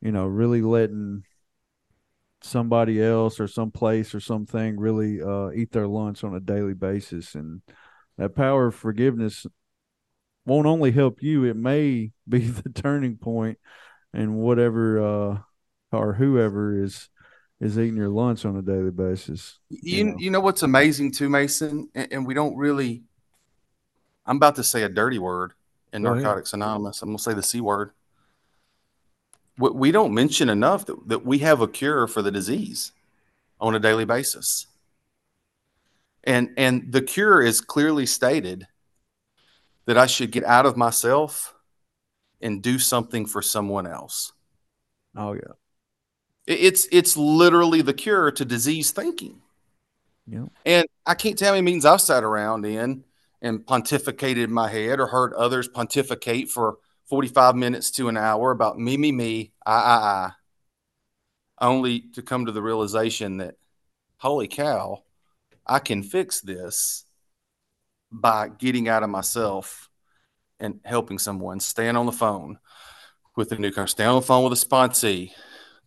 you 0.03 0.13
know 0.13 0.27
really 0.27 0.61
letting 0.61 1.25
somebody 2.43 3.03
else 3.03 3.41
or 3.41 3.49
some 3.49 3.71
place 3.71 4.15
or 4.15 4.21
something 4.21 4.79
really 4.79 5.23
uh 5.23 5.51
eat 5.53 5.73
their 5.73 5.87
lunch 5.87 6.25
on 6.25 6.35
a 6.35 6.41
daily 6.41 6.75
basis. 6.75 7.35
And 7.35 7.63
that 8.19 8.35
power 8.35 8.69
of 8.69 8.75
forgiveness 8.75 9.47
won't 10.45 10.67
only 10.67 10.93
help 10.93 11.23
you, 11.23 11.45
it 11.45 11.57
may 11.57 12.13
be 12.29 12.39
the 12.47 12.71
turning 12.71 13.17
point 13.17 13.59
and 14.13 14.37
whatever 14.37 15.01
uh 15.01 15.39
or 15.93 16.15
whoever 16.15 16.83
is 16.83 17.09
is 17.61 17.79
eating 17.79 17.97
your 17.97 18.09
lunch 18.09 18.45
on 18.45 18.57
a 18.57 18.63
daily 18.63 18.91
basis. 18.91 19.59
You 19.71 19.81
you 19.81 20.05
know, 20.05 20.17
you 20.19 20.31
know 20.31 20.41
what's 20.41 20.63
amazing 20.63 21.13
too, 21.13 21.29
Mason, 21.29 21.89
and, 21.95 22.13
and, 22.13 22.27
we 22.27 22.35
don't 22.35 22.57
really 22.57 23.05
I'm 24.27 24.37
about 24.37 24.57
to 24.57 24.65
say 24.65 24.83
a 24.83 24.89
dirty 24.89 25.19
word 25.19 25.53
in 25.93 26.03
Go 26.03 26.15
Narcotics 26.15 26.53
ahead. 26.53 26.63
Anonymous. 26.63 27.03
I'm 27.03 27.11
gonna 27.11 27.19
say 27.19 27.35
the 27.35 27.43
C 27.43 27.61
word. 27.61 27.93
We 29.59 29.93
don't 29.93 30.15
mention 30.15 30.49
enough 30.49 30.87
that, 30.87 31.09
that 31.09 31.27
we 31.27 31.39
have 31.39 31.61
a 31.61 31.69
cure 31.69 32.07
for 32.07 32.23
the 32.23 32.31
disease 32.31 32.93
on 33.61 33.75
a 33.75 33.79
daily 33.79 34.07
basis 34.07 34.67
and 36.25 36.51
and 36.57 36.93
the 36.93 37.03
cure 37.03 37.43
is 37.43 37.61
clearly 37.61 38.07
stated 38.07 38.67
that 39.87 39.99
I 39.99 40.07
should 40.07 40.31
get 40.31 40.45
out 40.45 40.67
of 40.67 40.77
myself 40.77 41.55
and 42.41 42.63
do 42.63 42.79
something 42.79 43.27
for 43.27 43.43
someone 43.43 43.87
else. 43.87 44.33
Oh 45.17 45.35
yeah. 45.35 45.55
It's 46.47 46.89
it's 46.91 47.17
literally 47.17 47.83
the 47.83 47.95
cure 47.95 48.31
to 48.33 48.45
disease 48.45 48.91
thinking. 48.91 49.41
Yeah. 50.27 50.47
And 50.65 50.87
I 51.07 51.15
can't 51.15 51.39
tell 51.39 51.57
you 51.57 51.63
means 51.63 51.85
I've 51.85 52.01
sat 52.01 52.25
around 52.25 52.65
in 52.65 53.05
and 53.41 53.61
pontificated 53.61 54.45
in 54.45 54.53
my 54.53 54.69
head 54.69 55.01
or 55.01 55.09
heard 55.09 55.33
others 55.35 55.69
pontificate 55.69 56.49
for 56.49 56.79
45 57.07 57.57
minutes 57.57 57.91
to 57.93 58.09
an 58.09 58.17
hour 58.17 58.51
about 58.51 58.79
me, 58.79 58.97
me, 58.97 59.13
me, 59.13 59.53
I, 59.67 59.73
I, 59.73 59.97
I, 59.97 60.31
only 61.67 62.01
to 62.15 62.23
come 62.23 62.47
to 62.47 62.53
the 62.53 62.63
realization 62.63 63.39
that, 63.39 63.57
holy 64.17 64.49
cow, 64.49 65.03
I 65.67 65.79
can 65.79 66.03
fix 66.03 66.41
this 66.41 67.05
by 68.11 68.49
getting 68.49 68.89
out 68.89 69.03
of 69.03 69.11
myself 69.11 69.89
and 70.61 70.81
helping 70.85 71.19
someone, 71.19 71.61
staying 71.61 71.97
on 71.97 72.07
the 72.07 72.13
phone 72.13 72.59
with 73.37 73.53
a 73.53 73.59
newcomer, 73.59 73.87
staying 73.87 74.11
on 74.11 74.17
the 74.17 74.23
phone 74.23 74.45
with 74.45 74.53
a 74.53 74.67
sponsee, 74.67 75.33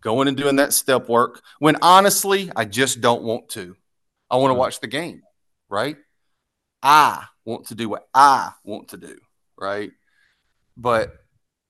going 0.02 0.28
and 0.28 0.38
doing 0.38 0.58
that 0.58 0.74
step 0.74 1.08
work 1.08 1.42
when 1.60 1.78
honestly, 1.82 2.52
I 2.56 2.66
just 2.66 3.02
don't 3.02 3.24
want 3.24 3.50
to. 3.50 3.76
I 4.30 4.38
want 4.38 4.50
to 4.50 4.56
hmm. 4.56 4.60
watch 4.60 4.80
the 4.80 4.88
game, 4.88 5.22
right? 5.70 5.98
I 6.82 7.24
want 7.46 7.68
to 7.68 7.76
do 7.76 7.90
what 7.90 8.08
I 8.14 8.52
want 8.64 8.90
to 8.90 8.98
do, 8.98 9.18
right? 9.58 9.92
But 10.76 11.16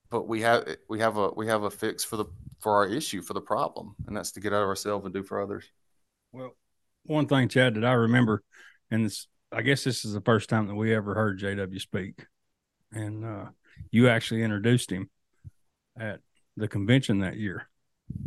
but 0.10 0.28
we 0.28 0.41
have 0.41 0.66
we 0.89 0.99
have 0.99 1.18
a 1.18 1.30
we 1.30 1.47
have 1.47 1.64
a 1.64 1.70
fix 1.70 2.03
for 2.03 2.18
the 2.18 2.26
for 2.60 2.74
our 2.74 2.88
issue 2.88 3.22
for 3.22 3.34
the 3.34 3.41
problem, 3.41 3.95
and 4.08 4.16
that's 4.16 4.32
to 4.32 4.39
get 4.39 4.53
out 4.53 4.64
of 4.64 4.70
ourselves 4.70 5.06
and 5.06 5.14
do 5.14 5.24
for 5.24 5.41
others. 5.41 5.66
Well, 6.32 6.56
one 7.06 7.28
thing, 7.28 7.47
Chad, 7.47 7.76
that 7.76 7.86
I 7.86 7.93
remember, 7.93 8.43
and 8.91 9.06
this, 9.06 9.28
I 9.51 9.62
guess 9.62 9.84
this 9.84 10.06
is 10.06 10.14
the 10.14 10.22
first 10.22 10.49
time 10.49 10.68
that 10.68 10.76
we 10.76 10.93
ever 10.93 11.14
heard 11.14 11.39
JW 11.39 11.80
speak, 11.80 12.26
and 12.91 13.26
uh, 13.26 13.45
you 13.91 14.10
actually 14.10 14.43
introduced 14.43 14.91
him 14.91 15.10
at 15.97 16.20
the 16.58 16.68
convention 16.68 17.20
that 17.20 17.38
year, 17.38 17.68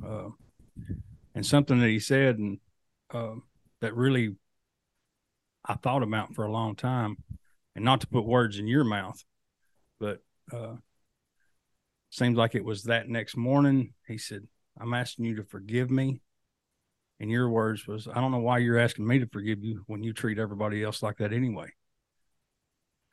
uh, 0.06 0.28
and 1.34 1.44
something 1.44 1.80
that 1.80 1.88
he 1.88 1.98
said 1.98 2.38
and 2.38 2.58
uh, 3.12 3.34
that 3.80 3.94
really 3.94 4.36
I 5.64 5.74
thought 5.74 6.02
about 6.02 6.34
for 6.34 6.44
a 6.44 6.52
long 6.52 6.76
time, 6.76 7.16
and 7.74 7.84
not 7.84 8.00
to 8.02 8.06
put 8.06 8.24
words 8.24 8.58
in 8.58 8.66
your 8.66 8.84
mouth, 8.84 9.22
but 9.98 10.22
uh, 10.52 10.76
seems 12.10 12.36
like 12.36 12.54
it 12.54 12.64
was 12.64 12.84
that 12.84 13.08
next 13.08 13.36
morning. 13.36 13.92
He 14.06 14.18
said, 14.18 14.46
"I'm 14.80 14.94
asking 14.94 15.24
you 15.26 15.36
to 15.36 15.44
forgive 15.44 15.90
me 15.90 16.20
in 17.20 17.28
your 17.28 17.48
words 17.48 17.86
was, 17.86 18.06
I 18.08 18.14
don't 18.14 18.30
know 18.30 18.38
why 18.38 18.58
you're 18.58 18.78
asking 18.78 19.06
me 19.06 19.18
to 19.18 19.26
forgive 19.26 19.62
you 19.62 19.82
when 19.86 20.02
you 20.02 20.12
treat 20.12 20.38
everybody 20.38 20.82
else 20.84 21.02
like 21.02 21.18
that 21.18 21.32
anyway. 21.32 21.68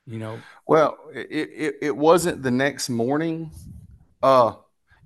You 0.06 0.20
know. 0.20 0.40
Well, 0.68 0.98
it 1.14 1.30
it, 1.32 1.76
it 1.82 1.98
wasn't 1.98 2.44
the 2.44 2.52
next 2.52 2.90
morning. 2.90 3.50
Uh, 4.22 4.54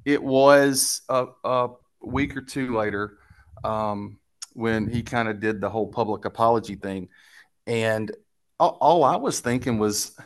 it 0.04 0.22
was 0.22 1.02
a, 1.08 1.28
a 1.46 1.70
week 2.02 2.36
or 2.36 2.42
two 2.42 2.76
later 2.76 3.18
um, 3.64 4.20
when 4.54 4.90
he 4.90 5.02
kind 5.02 5.30
of 5.30 5.40
did 5.40 5.62
the 5.62 5.70
whole 5.70 5.88
public 5.88 6.26
apology 6.26 6.76
thing, 6.76 7.08
and 7.66 8.12
all, 8.60 8.78
all 8.82 9.04
I 9.06 9.16
was 9.16 9.40
thinking 9.40 9.80
was, 9.80 10.18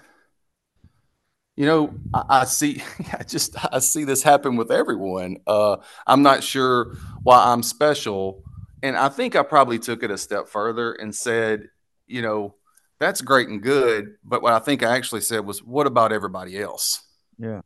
you 1.55 1.67
know, 1.67 1.93
I, 2.11 2.23
I, 2.29 2.43
see, 2.45 2.81
I 3.13 3.21
just 3.21 3.55
I 3.71 3.77
see 3.77 4.05
this 4.05 4.23
happen 4.23 4.55
with 4.55 4.71
everyone. 4.71 5.37
Uh, 5.45 5.77
I'm 6.07 6.23
not 6.23 6.43
sure 6.43 6.97
why 7.21 7.51
I'm 7.51 7.61
special 7.61 8.43
and 8.83 8.97
I 8.97 9.09
think 9.09 9.35
I 9.35 9.41
probably 9.41 9.79
took 9.79 10.03
it 10.03 10.11
a 10.11 10.17
step 10.17 10.49
further 10.49 10.91
and 10.91 11.15
said, 11.15 11.69
you 12.05 12.21
know, 12.21 12.55
that's 12.99 13.21
great 13.21 13.47
and 13.47 13.61
good, 13.61 14.15
but 14.23 14.43
what 14.43 14.53
I 14.53 14.59
think 14.59 14.83
I 14.83 14.95
actually 14.95 15.21
said 15.21 15.45
was, 15.45 15.63
what 15.63 15.87
about 15.87 16.11
everybody 16.11 16.61
else? 16.61 17.01
Yeah. 17.39 17.61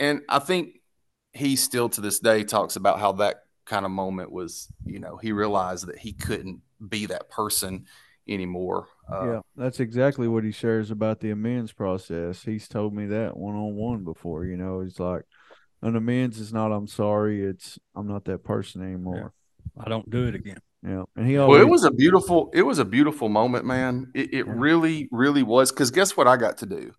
And 0.00 0.22
I 0.28 0.38
think 0.38 0.80
he 1.32 1.54
still 1.54 1.90
to 1.90 2.00
this 2.00 2.18
day 2.18 2.44
talks 2.44 2.76
about 2.76 2.98
how 2.98 3.12
that 3.12 3.42
kind 3.66 3.84
of 3.84 3.92
moment 3.92 4.32
was, 4.32 4.72
you 4.86 4.98
know, 4.98 5.18
he 5.18 5.32
realized 5.32 5.86
that 5.86 5.98
he 5.98 6.12
couldn't 6.12 6.62
be 6.88 7.06
that 7.06 7.28
person 7.28 7.84
anymore. 8.26 8.88
Uh, 9.10 9.32
yeah, 9.32 9.40
that's 9.54 9.80
exactly 9.80 10.28
what 10.28 10.44
he 10.44 10.50
shares 10.50 10.90
about 10.90 11.20
the 11.20 11.30
amends 11.30 11.72
process. 11.72 12.42
He's 12.42 12.68
told 12.68 12.94
me 12.94 13.06
that 13.06 13.36
one 13.36 13.54
on 13.54 13.74
one 13.74 14.04
before. 14.04 14.46
You 14.46 14.56
know, 14.56 14.80
he's 14.80 14.98
like, 14.98 15.22
an 15.82 15.94
amends 15.94 16.40
is 16.40 16.52
not 16.52 16.72
I'm 16.72 16.88
sorry. 16.88 17.44
It's 17.44 17.78
I'm 17.94 18.08
not 18.08 18.24
that 18.24 18.44
person 18.44 18.82
anymore. 18.82 19.34
Yeah. 19.78 19.84
I 19.86 19.88
don't 19.88 20.08
do 20.10 20.26
it 20.26 20.34
again. 20.34 20.60
Yeah, 20.82 21.04
and 21.16 21.26
he 21.26 21.38
always. 21.38 21.58
Well, 21.58 21.66
it 21.66 21.70
was 21.70 21.84
a 21.84 21.90
beautiful. 21.90 22.50
It 22.54 22.62
was 22.62 22.78
a 22.78 22.84
beautiful 22.84 23.28
moment, 23.28 23.64
man. 23.64 24.12
It, 24.14 24.32
it 24.32 24.46
yeah. 24.46 24.52
really, 24.54 25.08
really 25.10 25.42
was. 25.42 25.72
Because 25.72 25.90
guess 25.90 26.16
what 26.16 26.28
I 26.28 26.36
got 26.36 26.58
to 26.58 26.66
do? 26.66 26.92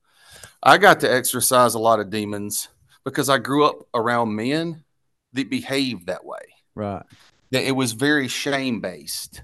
I 0.62 0.78
got 0.78 1.00
to 1.02 1.14
exercise 1.14 1.76
a 1.76 1.80
lot 1.80 2.00
of 2.00 2.10
demons 2.10 2.68
because 3.06 3.30
I 3.30 3.38
grew 3.38 3.66
up 3.66 3.88
around 3.94 4.36
men 4.36 4.84
that 5.34 5.50
behaved 5.50 6.08
that 6.08 6.26
way. 6.26 6.42
Right. 6.76 7.04
That 7.52 7.64
it 7.64 7.72
was 7.72 7.94
very 7.94 8.28
shame 8.28 8.82
based. 8.82 9.42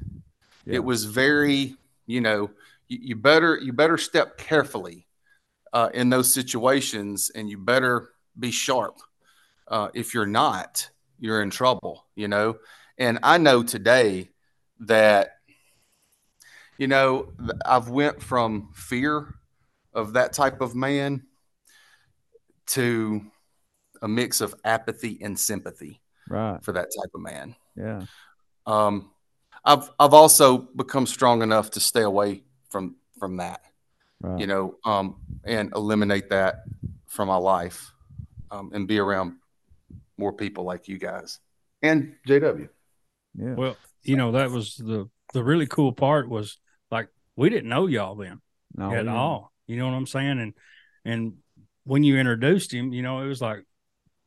Yeah. 0.65 0.75
It 0.75 0.83
was 0.83 1.05
very, 1.05 1.75
you 2.05 2.21
know, 2.21 2.51
you, 2.87 2.99
you, 3.01 3.15
better 3.15 3.57
you 3.57 3.71
better 3.73 3.97
step 3.97 4.37
carefully 4.37 5.07
uh, 5.73 5.89
in 5.93 6.09
those 6.09 6.33
situations, 6.33 7.31
and 7.33 7.49
you 7.49 7.57
better 7.57 8.09
be 8.37 8.51
sharp. 8.51 8.99
Uh, 9.67 9.89
if 9.93 10.13
you're 10.13 10.25
not, 10.25 10.89
you're 11.19 11.41
in 11.41 11.49
trouble. 11.49 12.05
You 12.15 12.27
know, 12.27 12.57
and 12.97 13.19
I 13.23 13.37
know 13.37 13.63
today 13.63 14.29
that, 14.81 15.37
you 16.77 16.87
know, 16.87 17.33
I've 17.65 17.89
went 17.89 18.21
from 18.21 18.69
fear 18.73 19.35
of 19.93 20.13
that 20.13 20.33
type 20.33 20.61
of 20.61 20.75
man 20.75 21.23
to 22.67 23.21
a 24.01 24.07
mix 24.07 24.41
of 24.41 24.53
apathy 24.63 25.19
and 25.21 25.39
sympathy 25.39 26.01
right. 26.29 26.63
for 26.63 26.73
that 26.73 26.89
type 26.99 27.11
of 27.13 27.21
man. 27.21 27.55
Yeah. 27.75 28.05
Um 28.65 29.11
i've 29.65 29.89
i've 29.99 30.13
also 30.13 30.57
become 30.57 31.05
strong 31.05 31.41
enough 31.41 31.71
to 31.71 31.79
stay 31.79 32.03
away 32.03 32.43
from 32.69 32.95
from 33.19 33.37
that 33.37 33.61
right. 34.21 34.39
you 34.39 34.47
know 34.47 34.75
um 34.85 35.15
and 35.43 35.73
eliminate 35.75 36.29
that 36.29 36.63
from 37.07 37.27
my 37.27 37.35
life 37.35 37.91
um, 38.51 38.71
and 38.73 38.87
be 38.87 38.99
around 38.99 39.33
more 40.17 40.31
people 40.31 40.63
like 40.63 40.87
you 40.87 40.97
guys. 40.97 41.39
And 41.81 42.15
jw 42.27 42.69
yeah 43.37 43.53
well 43.53 43.77
you 44.03 44.15
know 44.15 44.31
that 44.31 44.51
was 44.51 44.75
the 44.75 45.09
the 45.33 45.43
really 45.43 45.67
cool 45.67 45.91
part 45.91 46.29
was 46.29 46.57
like 46.91 47.09
we 47.35 47.49
didn't 47.49 47.69
know 47.69 47.87
y'all 47.87 48.15
then 48.15 48.41
no, 48.75 48.93
at 48.93 49.07
all 49.07 49.51
you 49.67 49.77
know 49.77 49.85
what 49.85 49.93
i'm 49.93 50.07
saying 50.07 50.39
and 50.39 50.53
and 51.03 51.33
when 51.83 52.03
you 52.03 52.17
introduced 52.17 52.73
him 52.73 52.93
you 52.93 53.01
know 53.01 53.21
it 53.21 53.27
was 53.27 53.41
like 53.41 53.65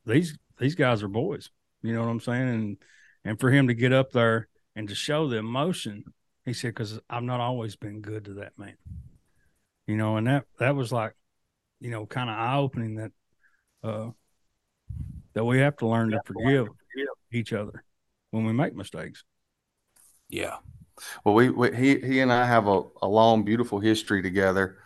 these 0.09 0.37
these 0.59 0.75
guys 0.75 1.03
are 1.03 1.09
boys. 1.09 1.51
You 1.83 1.95
know 1.95 2.01
what 2.01 2.09
I'm 2.09 2.21
saying? 2.21 2.49
And 2.49 2.77
and 3.25 3.41
for 3.41 3.51
him 3.51 3.69
to 3.69 3.75
get 3.75 3.93
up 3.93 4.11
there 4.11 4.49
and 4.75 4.89
to 4.89 4.95
show 4.95 5.29
the 5.29 5.37
emotion, 5.37 6.05
he 6.45 6.53
said, 6.53 6.69
"Because 6.69 6.99
I've 7.09 7.23
not 7.23 7.41
always 7.41 7.77
been 7.77 8.01
good 8.01 8.25
to 8.25 8.35
that 8.35 8.59
man." 8.59 8.77
You 9.87 9.97
know, 9.97 10.17
and 10.17 10.27
that 10.27 10.45
that 10.59 10.75
was 10.75 10.93
like, 10.93 11.15
you 11.81 11.91
know, 11.91 12.07
kind 12.07 12.29
of 12.29 12.37
eye 12.37 12.57
opening 12.57 12.97
that 12.97 13.13
uh 13.85 14.11
that 15.35 15.45
we 15.45 15.59
have 15.61 15.77
to 15.77 15.87
learn 15.87 16.11
to 16.11 16.21
forgive 16.25 16.69
each 17.31 17.53
other 17.53 17.85
when 18.31 18.45
we 18.45 18.53
make 18.53 18.75
mistakes. 18.75 19.25
Yeah. 20.29 20.57
Well, 21.25 21.35
we, 21.35 21.51
we 21.51 21.75
he 21.75 21.99
he 22.01 22.21
and 22.21 22.33
I 22.33 22.45
have 22.45 22.67
a, 22.67 22.83
a 23.03 23.09
long, 23.09 23.45
beautiful 23.45 23.79
history 23.79 24.23
together 24.23 24.79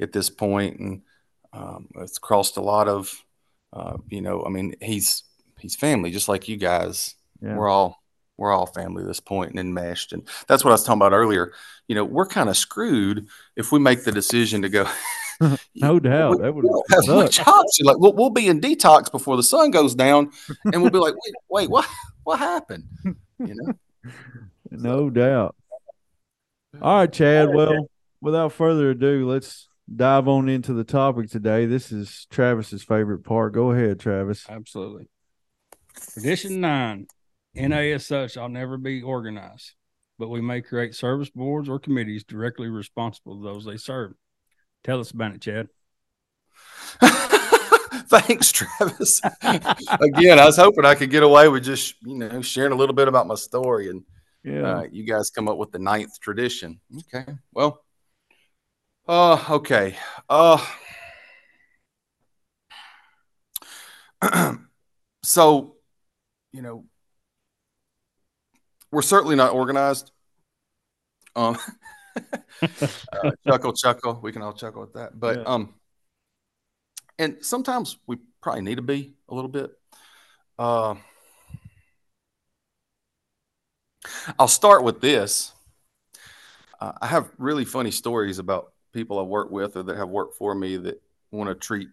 at 0.00 0.12
this 0.12 0.28
point, 0.28 0.80
and 0.80 1.02
um, 1.52 1.88
it's 1.96 2.18
crossed 2.18 2.56
a 2.56 2.62
lot 2.62 2.88
of 2.88 3.24
uh, 3.72 3.96
you 4.08 4.20
know, 4.20 4.44
I 4.44 4.48
mean, 4.48 4.74
he's 4.80 5.22
he's 5.58 5.76
family, 5.76 6.10
just 6.10 6.28
like 6.28 6.48
you 6.48 6.56
guys. 6.56 7.14
Yeah. 7.40 7.56
We're 7.56 7.68
all 7.68 8.02
we're 8.36 8.52
all 8.52 8.66
family 8.66 9.02
at 9.02 9.08
this 9.08 9.20
point 9.20 9.50
and 9.50 9.60
enmeshed, 9.60 10.12
and 10.12 10.26
that's 10.48 10.64
what 10.64 10.70
I 10.70 10.74
was 10.74 10.84
talking 10.84 10.98
about 10.98 11.12
earlier. 11.12 11.52
You 11.88 11.94
know, 11.94 12.04
we're 12.04 12.26
kind 12.26 12.48
of 12.48 12.56
screwed 12.56 13.26
if 13.56 13.70
we 13.70 13.78
make 13.78 14.04
the 14.04 14.12
decision 14.12 14.62
to 14.62 14.68
go. 14.68 14.88
no 15.74 16.00
doubt, 16.00 16.38
we, 16.38 16.42
that 16.42 16.54
would 16.54 16.64
have 16.90 17.06
much 17.06 17.40
option. 17.46 17.86
Like 17.86 17.98
we'll, 17.98 18.12
we'll 18.12 18.30
be 18.30 18.48
in 18.48 18.60
detox 18.60 19.10
before 19.10 19.36
the 19.36 19.42
sun 19.42 19.70
goes 19.70 19.94
down, 19.94 20.30
and 20.64 20.82
we'll 20.82 20.90
be 20.90 20.98
like, 20.98 21.14
wait, 21.14 21.34
wait, 21.48 21.70
what 21.70 21.88
what 22.30 22.38
happened? 22.38 22.84
You 23.04 23.54
know, 23.56 23.72
no 24.70 24.96
so. 25.08 25.10
doubt. 25.10 25.56
All 26.80 26.98
right, 26.98 27.12
Chad. 27.12 27.52
Well, 27.52 27.88
without 28.20 28.52
further 28.52 28.90
ado, 28.90 29.28
let's 29.28 29.68
dive 29.92 30.28
on 30.28 30.48
into 30.48 30.72
the 30.72 30.84
topic 30.84 31.28
today. 31.28 31.66
This 31.66 31.90
is 31.90 32.28
Travis's 32.30 32.84
favorite 32.84 33.24
part. 33.24 33.52
Go 33.52 33.72
ahead, 33.72 33.98
Travis. 33.98 34.46
Absolutely. 34.48 35.08
Tradition 36.12 36.60
nine 36.60 37.08
NA 37.56 37.94
as 37.94 38.06
such, 38.06 38.36
I'll 38.36 38.48
never 38.48 38.76
be 38.76 39.02
organized, 39.02 39.72
but 40.16 40.28
we 40.28 40.40
may 40.40 40.62
create 40.62 40.94
service 40.94 41.30
boards 41.30 41.68
or 41.68 41.80
committees 41.80 42.22
directly 42.22 42.68
responsible 42.68 43.38
to 43.38 43.42
those 43.42 43.64
they 43.64 43.76
serve. 43.76 44.12
Tell 44.84 45.00
us 45.00 45.10
about 45.10 45.34
it, 45.34 45.40
Chad. 45.40 45.68
Thanks, 48.10 48.50
Travis. 48.52 49.20
Again, 49.42 50.38
I 50.38 50.44
was 50.44 50.56
hoping 50.56 50.84
I 50.84 50.96
could 50.96 51.10
get 51.10 51.22
away 51.22 51.48
with 51.48 51.64
just 51.64 51.94
you 52.02 52.16
know 52.16 52.42
sharing 52.42 52.72
a 52.72 52.76
little 52.76 52.94
bit 52.94 53.08
about 53.08 53.26
my 53.26 53.36
story, 53.36 53.88
and 53.88 54.02
yeah, 54.42 54.62
uh, 54.62 54.82
you 54.90 55.04
guys 55.04 55.30
come 55.30 55.48
up 55.48 55.58
with 55.58 55.70
the 55.70 55.78
ninth 55.78 56.18
tradition. 56.20 56.80
Okay, 57.14 57.32
well, 57.52 57.84
uh, 59.10 59.44
okay. 59.50 59.96
Uh, 60.28 60.64
so, 65.24 65.76
you 66.52 66.62
know, 66.62 66.84
we're 68.92 69.02
certainly 69.02 69.36
not 69.36 69.52
organized. 69.52 70.12
Um, 71.34 71.58
uh, 72.62 73.30
chuckle, 73.46 73.72
chuckle. 73.72 74.20
We 74.22 74.32
can 74.32 74.42
all 74.42 74.52
chuckle 74.52 74.84
at 74.84 74.94
that. 74.94 75.18
But, 75.18 75.38
yeah. 75.38 75.44
um, 75.44 75.74
and 77.20 77.36
sometimes 77.42 77.98
we 78.06 78.16
probably 78.40 78.62
need 78.62 78.76
to 78.76 78.82
be 78.82 79.12
a 79.28 79.34
little 79.34 79.50
bit. 79.50 79.70
Uh, 80.58 80.94
I'll 84.38 84.48
start 84.48 84.82
with 84.82 85.02
this. 85.02 85.52
Uh, 86.80 86.92
I 87.02 87.06
have 87.06 87.30
really 87.36 87.66
funny 87.66 87.90
stories 87.90 88.38
about 88.38 88.72
people 88.94 89.18
I've 89.18 89.26
worked 89.26 89.52
with 89.52 89.76
or 89.76 89.82
that 89.82 89.98
have 89.98 90.08
worked 90.08 90.38
for 90.38 90.54
me 90.54 90.78
that 90.78 91.02
want 91.30 91.50
to 91.50 91.54
treat 91.54 91.88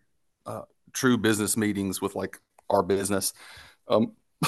uh, 0.45 0.61
true 0.93 1.17
business 1.17 1.57
meetings 1.57 2.01
with 2.01 2.15
like 2.15 2.39
our 2.69 2.81
business. 2.81 3.33
Um, 3.89 4.13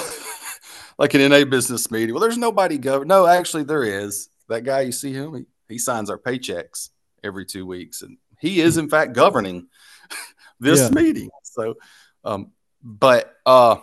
like 0.98 1.12
an 1.12 1.28
NA 1.28 1.44
business 1.44 1.90
meeting. 1.90 2.14
Well, 2.14 2.22
there's 2.22 2.38
nobody 2.38 2.78
govern. 2.78 3.08
No, 3.08 3.26
actually, 3.26 3.64
there 3.64 3.84
is. 3.84 4.30
That 4.48 4.64
guy, 4.64 4.80
you 4.80 4.92
see 4.92 5.12
him, 5.12 5.34
he, 5.34 5.44
he 5.68 5.78
signs 5.78 6.08
our 6.08 6.18
paychecks 6.18 6.88
every 7.22 7.44
two 7.44 7.66
weeks. 7.66 8.00
And 8.00 8.16
he 8.40 8.62
is, 8.62 8.78
in 8.78 8.88
fact, 8.88 9.12
governing 9.12 9.68
this 10.60 10.80
yeah. 10.80 10.88
meeting. 10.90 11.30
So, 11.42 11.74
um, 12.24 12.52
but 12.82 13.34
uh, 13.44 13.76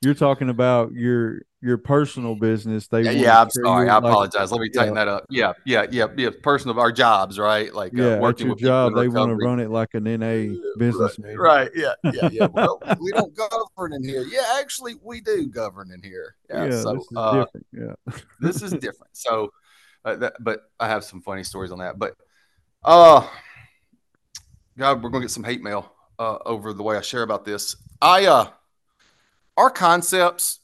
you're 0.00 0.14
talking 0.14 0.48
about 0.48 0.92
your 0.92 1.42
your 1.62 1.78
personal 1.78 2.34
business. 2.34 2.88
They 2.88 3.02
yeah, 3.02 3.10
yeah 3.12 3.40
I'm 3.40 3.50
sorry. 3.50 3.88
I 3.88 3.98
apologize. 3.98 4.50
Let 4.50 4.60
me 4.60 4.68
tighten 4.68 4.94
yeah. 4.94 5.04
that 5.04 5.08
up. 5.08 5.24
Yeah, 5.30 5.52
yeah, 5.64 5.86
yeah, 5.90 6.06
yeah. 6.16 6.30
Personal 6.42 6.78
our 6.80 6.90
jobs, 6.90 7.38
right? 7.38 7.72
Like 7.72 7.96
uh, 7.96 8.02
yeah, 8.02 8.14
uh, 8.14 8.20
working 8.20 8.48
with 8.48 8.58
job, 8.58 8.94
they 8.96 9.06
want 9.06 9.30
to 9.30 9.36
run 9.36 9.60
it 9.60 9.70
like 9.70 9.90
an 9.94 10.04
NA 10.04 10.58
business. 10.76 11.18
Right, 11.20 11.38
right. 11.38 11.70
Yeah, 11.74 11.92
yeah, 12.12 12.28
yeah. 12.32 12.46
well, 12.52 12.82
we 13.00 13.12
don't 13.12 13.32
govern 13.34 13.92
in 13.92 14.02
here. 14.02 14.24
Yeah, 14.28 14.58
actually, 14.58 14.94
we 15.02 15.20
do 15.20 15.46
govern 15.46 15.92
in 15.92 16.02
here. 16.02 16.34
Yeah. 16.50 16.64
yeah 16.64 16.80
so, 16.80 16.94
this 16.94 17.02
is 17.02 17.16
uh, 17.16 17.32
different. 17.32 17.66
Yeah, 17.72 18.14
this 18.40 18.62
is 18.62 18.72
different. 18.72 19.16
So, 19.16 19.52
uh, 20.04 20.16
that, 20.16 20.34
but 20.40 20.62
I 20.80 20.88
have 20.88 21.04
some 21.04 21.22
funny 21.22 21.44
stories 21.44 21.70
on 21.70 21.78
that. 21.78 21.96
But, 21.96 22.16
uh, 22.82 23.26
God, 24.76 25.02
we're 25.02 25.10
gonna 25.10 25.24
get 25.24 25.30
some 25.30 25.44
hate 25.44 25.62
mail 25.62 25.92
uh, 26.18 26.38
over 26.46 26.72
the 26.72 26.82
way 26.82 26.96
I 26.96 27.00
share 27.00 27.22
about 27.22 27.44
this. 27.44 27.76
I 28.00 28.26
uh 28.26 28.50
our 29.56 29.70
concepts 29.70 30.60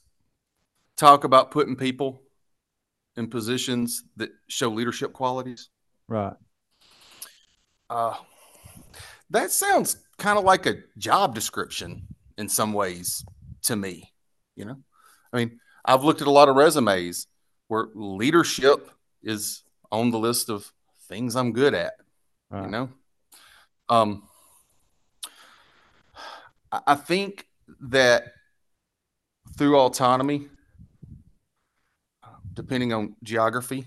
talk 0.96 1.24
about 1.24 1.50
putting 1.50 1.76
people 1.76 2.22
in 3.16 3.28
positions 3.28 4.04
that 4.16 4.30
show 4.48 4.68
leadership 4.68 5.12
qualities. 5.12 5.68
Right. 6.08 6.34
Uh, 7.90 8.14
that 9.30 9.50
sounds 9.50 9.96
kind 10.18 10.38
of 10.38 10.44
like 10.44 10.66
a 10.66 10.82
job 10.96 11.34
description 11.34 12.06
in 12.36 12.48
some 12.48 12.72
ways 12.72 13.24
to 13.62 13.76
me. 13.76 14.12
You 14.56 14.66
know, 14.66 14.76
I 15.32 15.36
mean, 15.36 15.60
I've 15.84 16.04
looked 16.04 16.22
at 16.22 16.26
a 16.26 16.32
lot 16.32 16.48
of 16.48 16.56
resumes 16.56 17.26
where 17.68 17.88
leadership 17.94 18.90
is 19.22 19.62
on 19.92 20.10
the 20.10 20.18
list 20.18 20.48
of 20.48 20.72
things 21.08 21.36
I'm 21.36 21.52
good 21.52 21.74
at. 21.74 21.94
Right. 22.50 22.64
You 22.64 22.70
know, 22.70 22.88
um, 23.88 24.22
I 26.86 26.94
think 26.94 27.46
that 27.80 28.32
through 29.56 29.78
autonomy, 29.78 30.48
depending 32.52 32.92
on 32.92 33.16
geography, 33.22 33.86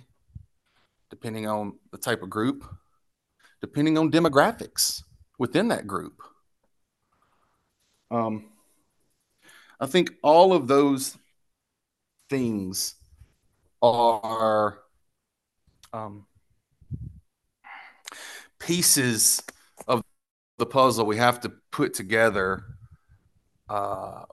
depending 1.10 1.48
on 1.48 1.78
the 1.92 1.98
type 1.98 2.24
of 2.24 2.30
group, 2.30 2.64
depending 3.62 3.98
on 3.98 4.12
demographics 4.12 5.04
within 5.38 5.68
that 5.68 5.86
group. 5.86 6.22
Um, 8.10 8.46
I 9.80 9.86
think 9.86 10.12
all 10.24 10.54
of 10.54 10.68
those 10.68 11.18
things 12.30 12.96
are 13.82 14.80
um, 15.94 16.26
pieces 18.60 19.42
of 19.88 20.04
the 20.58 20.66
puzzle 20.66 21.06
we 21.06 21.18
have 21.18 21.40
to 21.42 21.52
put 21.72 21.94
together 21.94 22.64
uh, 23.70 24.24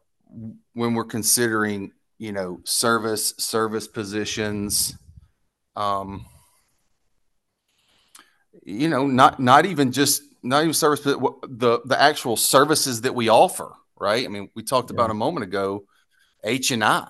when 0.75 0.95
we're 0.95 1.05
considering, 1.05 1.93
you 2.19 2.33
know, 2.33 2.61
service 2.65 3.35
service 3.39 3.89
positions. 3.89 4.97
Um, 5.77 6.27
you 8.65 8.89
know, 8.89 9.07
not 9.07 9.41
not 9.41 9.65
even 9.65 9.93
just 9.93 10.23
not 10.43 10.63
even 10.63 10.75
service, 10.75 11.01
but 11.01 11.17
the 11.43 11.81
the 11.85 12.01
actual 12.01 12.37
services 12.37 13.03
that 13.03 13.15
we 13.15 13.29
offer. 13.29 13.73
Right. 14.01 14.25
I 14.25 14.29
mean, 14.29 14.51
we 14.55 14.63
talked 14.63 14.91
yeah. 14.91 14.95
about 14.95 15.11
a 15.11 15.15
moment 15.15 15.45
ago, 15.45 15.85
H 16.45 16.71
and 16.71 16.85
I, 16.85 17.09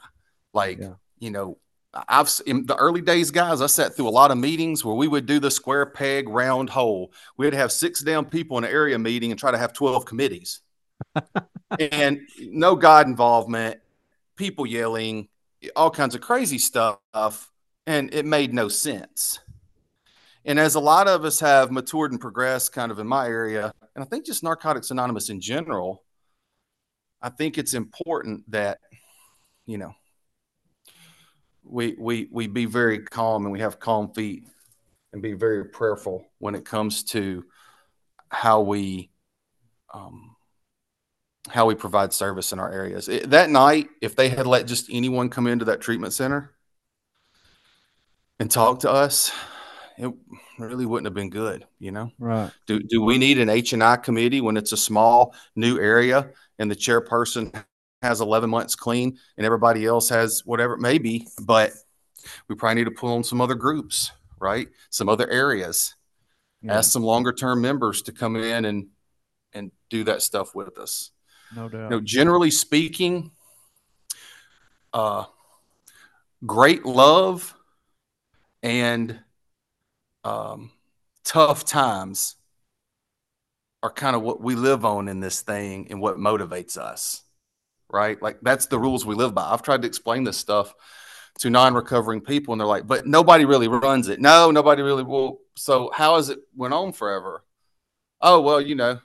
like 0.55 0.79
yeah. 0.79 0.95
you 1.19 1.31
know, 1.31 1.59
I've 2.09 2.31
in 2.47 2.67
the 2.67 2.77
early 2.77 3.01
days, 3.01 3.31
guys. 3.31 3.61
I 3.61 3.67
sat 3.67 3.95
through 3.95 4.09
a 4.09 4.11
lot 4.11 4.31
of 4.31 4.39
meetings 4.39 4.85
where 4.85 4.95
we 4.95 5.09
would 5.09 5.27
do 5.27 5.41
the 5.41 5.51
square 5.51 5.87
peg 5.87 6.29
round 6.29 6.71
hole. 6.71 7.13
We'd 7.37 7.55
have 7.55 7.73
six 7.73 8.03
down 8.03 8.27
people 8.27 8.59
in 8.59 8.65
an 8.65 8.71
area 8.71 8.99
meeting 8.99 9.31
and 9.31 9.39
try 9.39 9.51
to 9.51 9.59
have 9.59 9.73
twelve 9.73 10.05
committees, 10.05 10.61
and 11.79 12.21
no 12.41 12.77
God 12.77 13.07
involvement, 13.07 13.81
people 14.37 14.67
yelling, 14.67 15.29
all 15.75 15.91
kinds 15.91 16.15
of 16.15 16.21
crazy 16.21 16.59
stuff, 16.59 17.51
and 17.87 18.13
it 18.13 18.27
made 18.27 18.53
no 18.53 18.69
sense. 18.69 19.41
And 20.45 20.59
as 20.59 20.77
a 20.77 20.81
lot 20.81 21.09
of 21.09 21.25
us 21.25 21.41
have 21.41 21.71
matured 21.71 22.13
and 22.13 22.21
progressed, 22.21 22.73
kind 22.73 22.91
of 22.91 22.99
in 22.99 23.07
my 23.07 23.27
area, 23.27 23.73
and 23.95 24.05
I 24.05 24.07
think 24.07 24.25
just 24.25 24.43
Narcotics 24.43 24.91
Anonymous 24.91 25.31
in 25.31 25.41
general, 25.41 26.05
I 27.21 27.31
think 27.31 27.59
it's 27.59 27.75
important 27.75 28.51
that 28.51 28.79
you 29.67 29.79
know 29.79 29.95
we 31.69 31.95
we 31.99 32.29
we 32.31 32.47
be 32.47 32.65
very 32.65 33.01
calm 33.01 33.45
and 33.45 33.53
we 33.53 33.61
have 33.61 33.79
calm 33.79 34.13
feet 34.13 34.45
and 35.13 35.23
be 35.23 35.33
very 35.33 35.65
prayerful 35.65 36.27
when 36.39 36.55
it 36.55 36.65
comes 36.65 37.05
to 37.05 37.45
how 38.31 38.61
we 38.61 39.11
um, 39.93 40.37
how 41.49 41.67
we 41.67 41.75
provide 41.75 42.13
service 42.13 42.53
in 42.53 42.59
our 42.59 42.71
areas. 42.71 43.09
It, 43.09 43.31
that 43.31 43.51
night, 43.51 43.89
if 44.03 44.17
they 44.17 44.29
had 44.29 44.47
let 44.47 44.67
just 44.67 44.89
anyone 44.91 45.29
come 45.29 45.47
into 45.47 45.67
that 45.67 45.81
treatment 45.81 46.13
center 46.13 46.55
and 48.39 48.51
talk 48.51 48.81
to 48.81 48.91
us, 48.91 49.33
it 49.97 50.13
really 50.59 50.87
wouldn't 50.87 51.07
have 51.07 51.15
been 51.15 51.31
good, 51.31 51.67
you 51.79 51.91
know. 51.91 52.13
Right. 52.19 52.51
Do 52.67 52.81
do 52.81 53.03
we 53.03 53.19
need 53.19 53.39
an 53.39 53.49
H 53.49 53.73
and 53.73 53.83
I 53.83 53.97
committee 53.97 54.41
when 54.41 54.57
it's 54.57 54.73
a 54.73 54.77
small 54.77 55.35
new 55.57 55.79
area 55.79 56.31
and 56.59 56.71
the 56.71 56.77
chairperson 56.77 57.53
has 58.03 58.21
11 58.21 58.49
months 58.49 58.75
clean 58.75 59.19
and 59.37 59.47
everybody 59.47 59.85
else 59.87 60.09
has 60.09 60.43
whatever 60.45 60.75
it 60.75 60.81
may 60.81 60.99
be, 60.99 61.27
but 61.43 61.73
we 62.49 62.55
probably 62.55 62.77
need 62.77 62.85
to 62.85 62.91
pull 62.91 63.15
on 63.15 63.25
some 63.25 63.41
other 63.41 63.55
groups, 63.55 64.13
right? 64.39 64.69
Some 64.91 65.09
other 65.09 65.29
areas. 65.29 65.95
Yeah. 66.63 66.79
Ask 66.79 66.93
some 66.93 67.03
longer 67.03 67.33
term 67.33 67.61
members 67.61 68.03
to 68.03 68.13
come 68.13 68.37
in 68.37 68.65
and 68.65 68.89
and 69.53 69.71
do 69.89 70.05
that 70.05 70.23
stuff 70.23 70.55
with 70.55 70.79
us. 70.79 71.11
No 71.55 71.69
doubt. 71.69 71.85
You 71.85 71.89
know, 71.89 72.01
generally 72.01 72.51
speaking, 72.51 73.31
uh, 74.93 75.25
great 76.45 76.85
love 76.85 77.55
and 78.63 79.19
um, 80.25 80.71
tough 81.25 81.65
times 81.65 82.37
are 83.83 83.93
kind 83.93 84.17
of 84.17 84.23
what 84.23 84.41
we 84.41 84.57
live 84.57 84.85
on 84.85 85.09
in 85.09 85.21
this 85.21 85.41
thing 85.41 85.87
and 85.91 86.01
what 86.01 86.17
motivates 86.17 86.77
us 86.77 87.23
right? 87.91 88.21
Like 88.21 88.39
that's 88.43 88.67
the 88.67 88.79
rules 88.79 89.05
we 89.07 89.15
live 89.15 89.35
by. 89.35 89.51
I've 89.51 89.63
tried 89.63 89.83
to 89.83 89.89
explain 89.89 90.25
this 90.25 90.37
stuff 90.37 90.75
to 91.41 91.51
non-recovering 91.51 92.21
people, 92.23 92.53
and 92.53 92.61
they're 92.61 92.67
like, 92.67 92.87
"But 92.87 93.07
nobody 93.07 93.45
really 93.45 93.69
runs 93.69 94.09
it." 94.09 94.21
No, 94.21 94.51
nobody 94.51 94.83
really 94.83 95.05
will. 95.05 95.41
So 95.57 95.91
how 95.95 96.17
has 96.17 96.29
it 96.31 96.41
went 96.57 96.75
on 96.75 96.93
forever? 96.93 97.45
Oh 98.21 98.41
well, 98.41 98.61
you 98.61 98.75
know, 98.75 99.01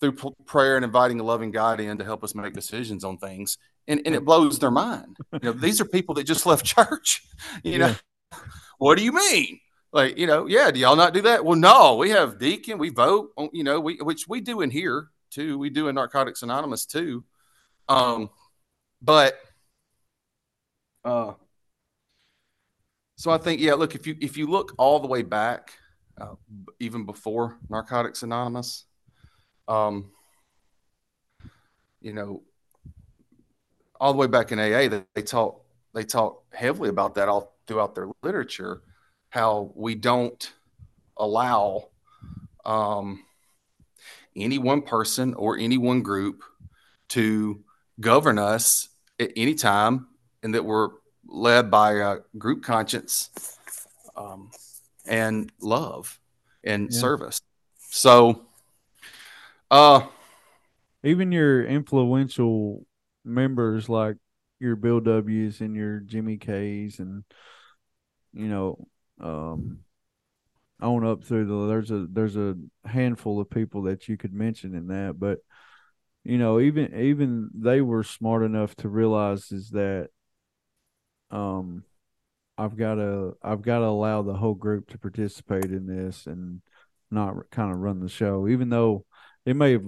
through 0.00 0.12
p- 0.12 0.34
prayer 0.46 0.76
and 0.76 0.84
inviting 0.84 1.20
a 1.20 1.22
loving 1.24 1.50
God 1.50 1.80
in 1.80 1.98
to 1.98 2.04
help 2.04 2.24
us 2.24 2.34
make 2.34 2.54
decisions 2.54 3.04
on 3.04 3.18
things, 3.18 3.58
and 3.86 4.00
and 4.04 4.14
it 4.14 4.24
blows 4.24 4.58
their 4.58 4.70
mind. 4.70 5.16
You 5.32 5.38
know, 5.42 5.52
these 5.52 5.80
are 5.80 5.84
people 5.84 6.14
that 6.16 6.24
just 6.24 6.46
left 6.46 6.64
church. 6.64 7.22
You 7.62 7.78
know, 7.78 7.94
what 8.78 8.98
do 8.98 9.04
you 9.04 9.12
mean? 9.12 9.60
Like, 9.92 10.16
you 10.18 10.26
know, 10.26 10.46
yeah, 10.46 10.70
do 10.70 10.78
y'all 10.78 10.96
not 10.96 11.14
do 11.14 11.22
that? 11.22 11.44
Well, 11.44 11.58
no, 11.58 11.96
we 11.96 12.10
have 12.10 12.38
deacon, 12.38 12.78
we 12.78 12.90
vote, 12.90 13.30
on, 13.36 13.50
you 13.52 13.64
know, 13.64 13.80
we 13.80 13.96
which 13.96 14.28
we 14.28 14.40
do 14.40 14.60
in 14.60 14.70
here 14.70 15.08
too. 15.30 15.58
We 15.58 15.70
do 15.70 15.88
in 15.88 15.96
Narcotics 15.96 16.42
Anonymous 16.42 16.86
too. 16.86 17.24
Um, 17.90 18.30
but 19.02 19.34
uh, 21.04 21.32
so 23.16 23.30
I 23.32 23.38
think 23.38 23.60
yeah. 23.60 23.74
Look, 23.74 23.94
if 23.94 24.06
you 24.06 24.16
if 24.20 24.36
you 24.38 24.46
look 24.46 24.74
all 24.78 25.00
the 25.00 25.08
way 25.08 25.22
back, 25.22 25.72
uh, 26.18 26.36
even 26.78 27.04
before 27.04 27.58
Narcotics 27.68 28.22
Anonymous, 28.22 28.84
um, 29.66 30.12
you 32.00 32.12
know, 32.12 32.42
all 34.00 34.12
the 34.12 34.18
way 34.18 34.28
back 34.28 34.52
in 34.52 34.60
AA, 34.60 34.88
they, 34.88 35.02
they 35.14 35.22
talk 35.22 35.64
they 35.92 36.04
talk 36.04 36.44
heavily 36.54 36.88
about 36.90 37.16
that 37.16 37.28
all 37.28 37.56
throughout 37.66 37.96
their 37.96 38.06
literature, 38.22 38.82
how 39.30 39.72
we 39.74 39.96
don't 39.96 40.52
allow 41.16 41.88
um, 42.64 43.24
any 44.36 44.58
one 44.58 44.80
person 44.80 45.34
or 45.34 45.58
any 45.58 45.76
one 45.76 46.02
group 46.02 46.44
to 47.08 47.64
govern 48.00 48.38
us 48.38 48.88
at 49.18 49.30
any 49.36 49.54
time 49.54 50.08
and 50.42 50.54
that 50.54 50.64
we're 50.64 50.88
led 51.26 51.70
by 51.70 51.92
a 51.92 52.18
group 52.38 52.62
conscience 52.62 53.30
um, 54.16 54.50
and 55.06 55.52
love 55.60 56.18
and 56.64 56.90
yeah. 56.90 56.98
service. 56.98 57.40
So, 57.90 58.46
uh, 59.70 60.02
even 61.02 61.32
your 61.32 61.64
influential 61.64 62.84
members 63.24 63.88
like 63.88 64.16
your 64.58 64.76
Bill 64.76 65.00
W's 65.00 65.60
and 65.60 65.74
your 65.74 66.00
Jimmy 66.00 66.36
K's 66.36 66.98
and 66.98 67.24
you 68.32 68.48
know, 68.48 68.86
um, 69.20 69.80
on 70.80 71.04
up 71.04 71.24
through 71.24 71.46
the 71.46 71.66
there's 71.66 71.90
a 71.90 72.06
there's 72.10 72.36
a 72.36 72.56
handful 72.84 73.40
of 73.40 73.50
people 73.50 73.82
that 73.82 74.08
you 74.08 74.16
could 74.16 74.32
mention 74.32 74.74
in 74.74 74.88
that, 74.88 75.18
but 75.18 75.40
you 76.24 76.38
know, 76.38 76.60
even 76.60 76.94
even 76.98 77.50
they 77.54 77.80
were 77.80 78.02
smart 78.04 78.42
enough 78.42 78.74
to 78.76 78.88
realize 78.88 79.52
is 79.52 79.70
that 79.70 80.08
um 81.30 81.84
I've 82.58 82.76
got 82.76 82.96
to 82.96 83.36
I've 83.42 83.62
got 83.62 83.78
to 83.78 83.86
allow 83.86 84.22
the 84.22 84.34
whole 84.34 84.54
group 84.54 84.90
to 84.90 84.98
participate 84.98 85.66
in 85.66 85.86
this 85.86 86.26
and 86.26 86.60
not 87.10 87.34
kind 87.50 87.72
of 87.72 87.78
run 87.78 88.00
the 88.00 88.08
show, 88.08 88.48
even 88.48 88.68
though 88.68 89.04
it 89.46 89.56
may 89.56 89.72
have 89.72 89.86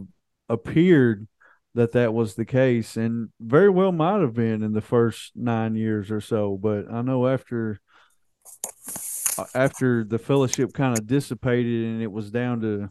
appeared 0.49 1.29
that 1.75 1.93
that 1.93 2.13
was 2.15 2.35
the 2.35 2.45
case, 2.45 2.97
and 2.97 3.31
very 3.41 3.71
well 3.71 3.93
might 3.93 4.21
have 4.21 4.35
been 4.35 4.63
in 4.63 4.73
the 4.73 4.81
first 4.81 5.33
nine 5.35 5.75
years 5.75 6.11
or 6.11 6.21
so. 6.21 6.59
But 6.61 6.91
I 6.91 7.03
know 7.03 7.27
after 7.29 7.81
after 9.55 10.05
the 10.05 10.19
fellowship 10.19 10.73
kind 10.73 10.99
of 10.99 11.07
dissipated 11.07 11.87
and 11.87 12.03
it 12.03 12.13
was 12.13 12.31
down 12.31 12.61
to 12.61 12.91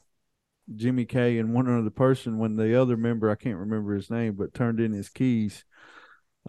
Jimmy 0.75 1.05
K 1.05 1.37
and 1.37 1.53
one 1.53 1.69
other 1.69 1.89
person 1.89 2.37
when 2.37 2.55
the 2.55 2.79
other 2.79 2.97
member 2.97 3.29
I 3.29 3.35
can't 3.35 3.57
remember 3.57 3.93
his 3.93 4.09
name 4.09 4.35
but 4.35 4.53
turned 4.53 4.79
in 4.79 4.93
his 4.93 5.09
keys. 5.09 5.65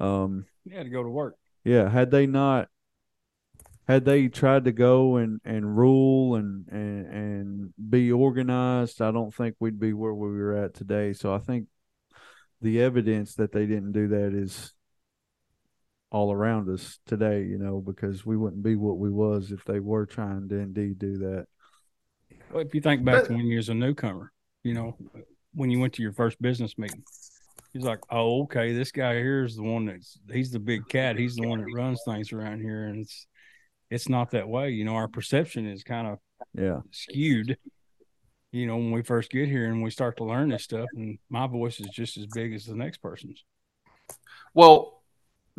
Um, 0.01 0.47
he 0.65 0.71
had 0.71 0.85
to 0.85 0.91
go 0.91 1.03
to 1.03 1.09
work. 1.09 1.37
Yeah, 1.65 1.89
had 1.89 2.11
they 2.11 2.27
not 2.27 2.69
had 3.89 4.05
they 4.05 4.29
tried 4.29 4.65
to 4.65 4.73
go 4.73 5.17
and 5.17 5.41
and 5.45 5.77
rule 5.77 6.37
and 6.37 6.69
and 6.69 7.07
and 7.07 7.75
be 7.91 8.13
organized, 8.13 9.03
I 9.03 9.11
don't 9.11 9.35
think 9.35 9.57
we'd 9.59 9.81
be 9.81 9.93
where 9.93 10.15
we 10.15 10.31
were 10.31 10.57
at 10.57 10.75
today. 10.75 11.13
So 11.13 11.35
I 11.35 11.39
think 11.39 11.67
the 12.61 12.81
evidence 12.81 13.35
that 13.35 13.53
they 13.53 13.67
didn't 13.67 13.93
do 13.93 14.09
that 14.09 14.35
is 14.35 14.73
all 16.11 16.31
around 16.31 16.69
us 16.69 16.99
today, 17.07 17.43
you 17.43 17.59
know, 17.59 17.81
because 17.81 18.25
we 18.25 18.37
wouldn't 18.37 18.63
be 18.63 18.77
what 18.77 18.99
we 18.99 19.11
was 19.11 19.51
if 19.51 19.65
they 19.65 19.81
were 19.81 20.07
trying 20.07 20.49
to 20.51 20.57
indeed 20.57 20.99
do 20.99 21.19
that. 21.19 21.47
Well, 22.53 22.63
if 22.63 22.75
you 22.75 22.81
think 22.81 23.05
back 23.05 23.25
to 23.25 23.33
when 23.33 23.47
you 23.47 23.57
was 23.57 23.71
a 23.71 23.75
newcomer, 23.75 24.33
you 24.63 24.75
know, 24.75 24.97
when 25.55 25.71
you 25.71 25.81
went 25.81 25.95
to 25.95 26.03
your 26.03 26.13
first 26.13 26.41
business 26.41 26.77
meeting, 26.77 27.03
he's 27.73 27.83
like, 27.83 28.01
"Oh, 28.11 28.43
okay, 28.43 28.73
this 28.73 28.93
guy 28.93 29.15
here 29.15 29.45
is 29.45 29.57
the 29.57 29.63
one 29.63 29.87
that's 29.87 30.19
he's 30.31 30.51
the 30.51 30.59
big 30.59 30.87
cat. 30.89 31.19
He's 31.19 31.37
the 31.37 31.47
one 31.47 31.61
that 31.61 31.75
runs 31.75 32.01
things 32.05 32.33
around 32.33 32.61
here." 32.61 32.85
And 32.85 33.01
it's 33.01 33.27
it's 33.91 34.09
not 34.09 34.31
that 34.33 34.49
way. 34.49 34.71
You 34.71 34.85
know, 34.85 34.95
our 34.95 35.09
perception 35.09 35.67
is 35.67 35.83
kind 35.83 36.07
of 36.07 36.19
yeah 36.55 36.81
skewed. 36.91 37.57
You 38.51 38.67
know, 38.67 38.77
when 38.77 38.93
we 38.93 39.03
first 39.03 39.31
get 39.31 39.49
here 39.49 39.67
and 39.67 39.83
we 39.83 39.91
start 39.91 40.19
to 40.19 40.25
learn 40.25 40.51
this 40.51 40.65
stuff, 40.65 40.89
and 40.95 41.19
my 41.31 41.47
voice 41.47 41.81
is 41.81 41.89
just 41.89 42.19
as 42.19 42.27
big 42.27 42.53
as 42.53 42.67
the 42.67 42.77
next 42.77 42.99
person's. 42.99 43.45
Well, 44.53 45.03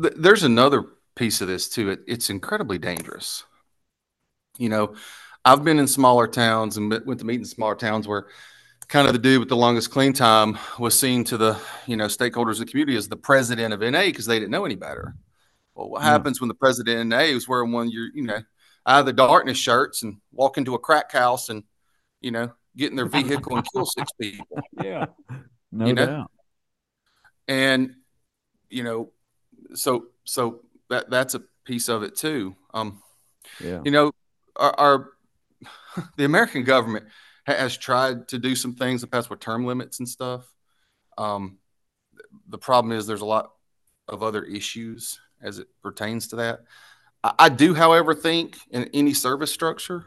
th- 0.00 0.14
there's 0.16 0.44
another 0.44 0.84
piece 1.16 1.40
of 1.40 1.48
this 1.48 1.68
too. 1.68 1.90
It, 1.90 2.00
it's 2.06 2.30
incredibly 2.30 2.78
dangerous. 2.78 3.42
You 4.58 4.68
know, 4.68 4.94
I've 5.44 5.64
been 5.64 5.78
in 5.78 5.86
smaller 5.86 6.26
towns 6.26 6.76
and 6.76 6.90
went 7.06 7.20
to 7.20 7.26
meet 7.26 7.40
in 7.40 7.44
smaller 7.44 7.74
towns 7.74 8.08
where 8.08 8.26
kind 8.88 9.06
of 9.06 9.12
the 9.12 9.18
dude 9.18 9.40
with 9.40 9.48
the 9.48 9.56
longest 9.56 9.90
clean 9.90 10.12
time 10.12 10.58
was 10.78 10.98
seen 10.98 11.24
to 11.24 11.36
the 11.36 11.58
you 11.86 11.96
know 11.96 12.06
stakeholders 12.06 12.52
of 12.52 12.58
the 12.60 12.66
community 12.66 12.96
as 12.96 13.08
the 13.08 13.16
president 13.16 13.72
of 13.74 13.80
NA 13.80 14.02
because 14.06 14.26
they 14.26 14.38
didn't 14.38 14.50
know 14.50 14.64
any 14.64 14.74
better. 14.76 15.14
Well, 15.74 15.90
what 15.90 16.02
happens 16.02 16.40
when 16.40 16.48
the 16.48 16.54
president 16.54 17.00
of 17.00 17.06
NA 17.06 17.20
is 17.34 17.48
wearing 17.48 17.72
one 17.72 17.88
of 17.88 17.92
your 17.92 18.08
you 18.14 18.22
know 18.22 18.38
out 18.86 19.00
of 19.00 19.06
the 19.06 19.12
darkness 19.12 19.58
shirts 19.58 20.02
and 20.02 20.18
walk 20.32 20.58
into 20.58 20.74
a 20.74 20.78
crack 20.78 21.12
house 21.12 21.48
and 21.48 21.64
you 22.20 22.30
know 22.30 22.52
get 22.76 22.90
in 22.90 22.96
their 22.96 23.06
vehicle 23.06 23.56
and 23.56 23.66
kill 23.72 23.86
six 23.86 24.10
people. 24.20 24.46
Yeah. 24.82 25.06
No 25.72 25.86
You 25.86 25.94
know? 25.94 26.06
doubt. 26.06 26.30
And 27.48 27.94
you 28.70 28.82
know, 28.82 29.10
so 29.74 30.06
so 30.24 30.60
that 30.90 31.10
that's 31.10 31.34
a 31.34 31.42
piece 31.64 31.88
of 31.88 32.02
it 32.02 32.16
too. 32.16 32.54
Um, 32.72 33.02
Yeah. 33.62 33.80
you 33.84 33.90
know, 33.90 34.12
our, 34.56 34.74
our 34.78 35.10
the 36.16 36.24
American 36.24 36.64
government 36.64 37.06
has 37.46 37.76
tried 37.76 38.28
to 38.28 38.38
do 38.38 38.54
some 38.56 38.74
things 38.74 39.02
in 39.02 39.08
the 39.08 39.10
past 39.10 39.30
with 39.30 39.40
term 39.40 39.66
limits 39.66 39.98
and 39.98 40.08
stuff. 40.08 40.50
Um, 41.18 41.58
the 42.48 42.58
problem 42.58 42.92
is 42.92 43.06
there's 43.06 43.20
a 43.20 43.26
lot 43.26 43.52
of 44.08 44.22
other 44.22 44.42
issues 44.42 45.20
as 45.42 45.58
it 45.58 45.68
pertains 45.82 46.28
to 46.28 46.36
that. 46.36 46.60
I, 47.22 47.34
I 47.38 47.48
do, 47.48 47.74
however, 47.74 48.14
think 48.14 48.56
in 48.70 48.88
any 48.94 49.14
service 49.14 49.52
structure 49.52 50.06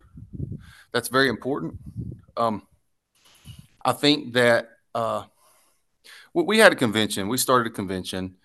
that's 0.91 1.09
very 1.09 1.29
important. 1.29 1.75
Um, 2.35 2.65
I 3.83 3.91
think 3.91 4.33
that 4.33 4.69
uh, 4.95 5.23
we, 6.33 6.57
had 6.57 6.73
a 6.73 6.75
convention. 6.75 7.27
We 7.27 7.37
started 7.37 7.71
a 7.71 7.75
convention. 7.75 8.35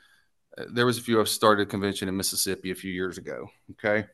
Uh, 0.56 0.64
there 0.70 0.86
was 0.86 0.98
a 0.98 1.02
few 1.02 1.18
of 1.18 1.26
us 1.26 1.32
started 1.32 1.62
a 1.62 1.70
convention 1.70 2.08
in 2.08 2.16
Mississippi 2.16 2.70
a 2.70 2.74
few 2.74 2.92
years 2.92 3.16
ago. 3.18 3.48
Okay 3.72 4.06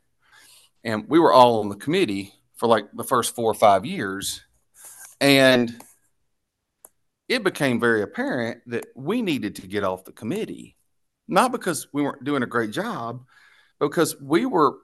and 0.85 1.09
we 1.09 1.18
were 1.18 1.33
all 1.33 1.61
on 1.61 1.68
the 1.68 1.76
committee 1.76 2.33
for 2.59 2.67
like 2.67 2.87
the 2.93 3.05
first 3.05 3.35
four 3.35 3.51
or 3.51 3.55
five 3.55 3.87
years 3.87 4.43
and 5.21 5.83
it 7.29 7.43
became 7.43 7.81
very 7.81 8.03
apparent 8.03 8.61
that 8.67 8.87
we 8.95 9.23
needed 9.23 9.57
to 9.57 9.67
get 9.67 9.85
off 9.85 10.05
the 10.05 10.13
committee 10.13 10.77
not 11.27 11.53
because 11.53 11.89
we 11.93 12.03
weren't 12.03 12.25
doing 12.25 12.43
a 12.43 12.47
great 12.47 12.71
job 12.71 13.25
because 13.81 14.21
we 14.21 14.45
were 14.47 14.77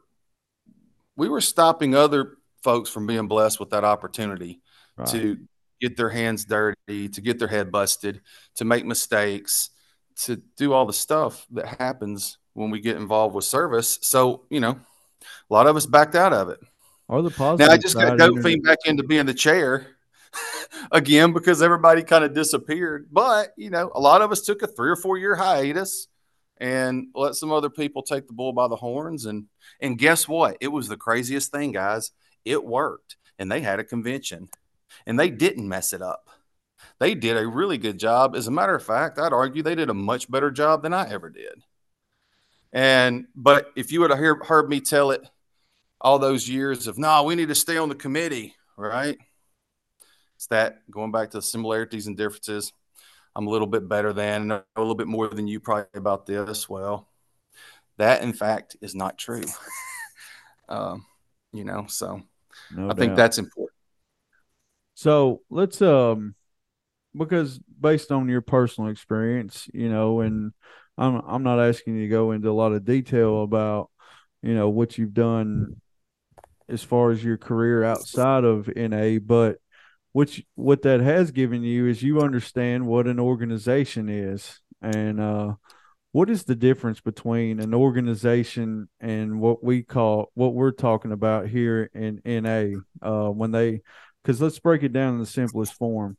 we 1.16 1.28
were 1.28 1.40
stopping 1.40 1.94
other 1.94 2.36
folks 2.62 2.90
from 2.90 3.06
being 3.06 3.28
blessed 3.28 3.60
with 3.60 3.70
that 3.70 3.84
opportunity 3.84 4.60
Right. 4.96 5.08
to 5.08 5.38
get 5.80 5.96
their 5.96 6.08
hands 6.08 6.44
dirty 6.44 7.08
to 7.08 7.20
get 7.20 7.40
their 7.40 7.48
head 7.48 7.72
busted 7.72 8.20
to 8.54 8.64
make 8.64 8.84
mistakes 8.86 9.70
to 10.14 10.36
do 10.56 10.72
all 10.72 10.86
the 10.86 10.92
stuff 10.92 11.44
that 11.50 11.66
happens 11.80 12.38
when 12.52 12.70
we 12.70 12.78
get 12.78 12.96
involved 12.96 13.34
with 13.34 13.44
service 13.44 13.98
so 14.02 14.44
you 14.50 14.60
know 14.60 14.78
a 15.50 15.52
lot 15.52 15.66
of 15.66 15.76
us 15.76 15.86
backed 15.86 16.14
out 16.14 16.32
of 16.32 16.48
it. 16.48 16.60
Or 17.08 17.22
the 17.22 17.30
positive. 17.30 17.68
Now 17.68 17.74
I 17.74 17.76
just 17.76 17.94
got 17.94 18.08
side, 18.08 18.18
goat 18.18 18.36
internet- 18.36 18.62
back 18.62 18.78
into 18.86 19.02
being 19.02 19.26
the 19.26 19.34
chair 19.34 19.86
again 20.92 21.32
because 21.32 21.62
everybody 21.62 22.02
kind 22.02 22.24
of 22.24 22.34
disappeared. 22.34 23.08
But 23.12 23.52
you 23.56 23.70
know, 23.70 23.90
a 23.94 24.00
lot 24.00 24.22
of 24.22 24.32
us 24.32 24.40
took 24.42 24.62
a 24.62 24.66
three 24.66 24.90
or 24.90 24.96
four 24.96 25.18
year 25.18 25.34
hiatus 25.34 26.08
and 26.58 27.08
let 27.14 27.34
some 27.34 27.52
other 27.52 27.70
people 27.70 28.02
take 28.02 28.26
the 28.26 28.32
bull 28.32 28.52
by 28.52 28.68
the 28.68 28.76
horns. 28.76 29.26
And 29.26 29.46
and 29.80 29.98
guess 29.98 30.26
what? 30.26 30.56
It 30.60 30.68
was 30.68 30.88
the 30.88 30.96
craziest 30.96 31.52
thing, 31.52 31.72
guys. 31.72 32.12
It 32.44 32.64
worked, 32.64 33.16
and 33.38 33.50
they 33.50 33.60
had 33.60 33.80
a 33.80 33.84
convention, 33.84 34.48
and 35.06 35.18
they 35.18 35.30
didn't 35.30 35.68
mess 35.68 35.92
it 35.92 36.02
up. 36.02 36.28
They 37.00 37.14
did 37.14 37.36
a 37.36 37.46
really 37.46 37.78
good 37.78 37.98
job. 37.98 38.36
As 38.36 38.46
a 38.46 38.52
matter 38.52 38.74
of 38.74 38.84
fact, 38.84 39.18
I'd 39.18 39.32
argue 39.32 39.62
they 39.62 39.74
did 39.74 39.90
a 39.90 39.94
much 39.94 40.30
better 40.30 40.50
job 40.50 40.82
than 40.82 40.94
I 40.94 41.10
ever 41.10 41.30
did. 41.30 41.62
And 42.72 43.26
but 43.34 43.70
if 43.76 43.92
you 43.92 44.00
would 44.00 44.10
have 44.10 44.18
heard, 44.18 44.44
heard 44.44 44.68
me 44.68 44.80
tell 44.80 45.10
it 45.10 45.22
all 46.04 46.18
those 46.18 46.46
years 46.46 46.86
of 46.86 46.98
no, 46.98 47.24
we 47.24 47.34
need 47.34 47.48
to 47.48 47.54
stay 47.54 47.78
on 47.78 47.88
the 47.88 47.94
committee, 47.94 48.54
right? 48.76 49.16
It's 50.36 50.46
that 50.48 50.78
going 50.90 51.10
back 51.10 51.30
to 51.30 51.38
the 51.38 51.42
similarities 51.42 52.06
and 52.06 52.16
differences. 52.16 52.72
I'm 53.34 53.46
a 53.46 53.50
little 53.50 53.66
bit 53.66 53.88
better 53.88 54.12
than, 54.12 54.48
know 54.48 54.62
a 54.76 54.80
little 54.80 54.94
bit 54.94 55.08
more 55.08 55.28
than 55.28 55.48
you 55.48 55.60
probably 55.60 55.86
about 55.94 56.26
this. 56.26 56.68
Well, 56.68 57.08
that 57.96 58.22
in 58.22 58.34
fact 58.34 58.76
is 58.82 58.94
not 58.94 59.16
true. 59.16 59.44
um, 60.68 61.06
you 61.52 61.64
know, 61.64 61.86
so 61.88 62.22
No 62.70 62.90
I 62.90 62.94
think 62.94 63.16
that's 63.16 63.38
important. 63.38 63.74
So 64.94 65.40
let's 65.48 65.80
um 65.80 66.34
because 67.16 67.58
based 67.80 68.12
on 68.12 68.28
your 68.28 68.42
personal 68.42 68.90
experience, 68.90 69.68
you 69.72 69.88
know, 69.88 70.20
and 70.20 70.52
I'm 70.98 71.22
I'm 71.26 71.42
not 71.42 71.60
asking 71.60 71.96
you 71.96 72.02
to 72.02 72.08
go 72.08 72.32
into 72.32 72.50
a 72.50 72.52
lot 72.52 72.72
of 72.72 72.84
detail 72.84 73.42
about, 73.42 73.90
you 74.42 74.54
know, 74.54 74.68
what 74.68 74.98
you've 74.98 75.14
done 75.14 75.80
as 76.68 76.82
far 76.82 77.10
as 77.10 77.22
your 77.22 77.36
career 77.36 77.84
outside 77.84 78.44
of 78.44 78.68
NA, 78.74 79.18
but 79.18 79.58
which 80.12 80.44
what 80.54 80.82
that 80.82 81.00
has 81.00 81.30
given 81.30 81.62
you 81.62 81.86
is 81.86 82.02
you 82.02 82.20
understand 82.20 82.86
what 82.86 83.06
an 83.06 83.18
organization 83.18 84.08
is 84.08 84.60
and 84.80 85.20
uh 85.20 85.54
what 86.12 86.30
is 86.30 86.44
the 86.44 86.54
difference 86.54 87.00
between 87.00 87.58
an 87.58 87.74
organization 87.74 88.88
and 89.00 89.40
what 89.40 89.64
we 89.64 89.82
call 89.82 90.30
what 90.34 90.54
we're 90.54 90.70
talking 90.70 91.10
about 91.10 91.48
here 91.48 91.90
in 91.92 92.20
NA 92.24 92.78
uh 93.02 93.28
when 93.28 93.50
they 93.50 93.80
because 94.24 94.40
let's 94.40 94.58
break 94.58 94.82
it 94.82 94.92
down 94.92 95.14
in 95.14 95.20
the 95.20 95.26
simplest 95.26 95.74
form. 95.74 96.16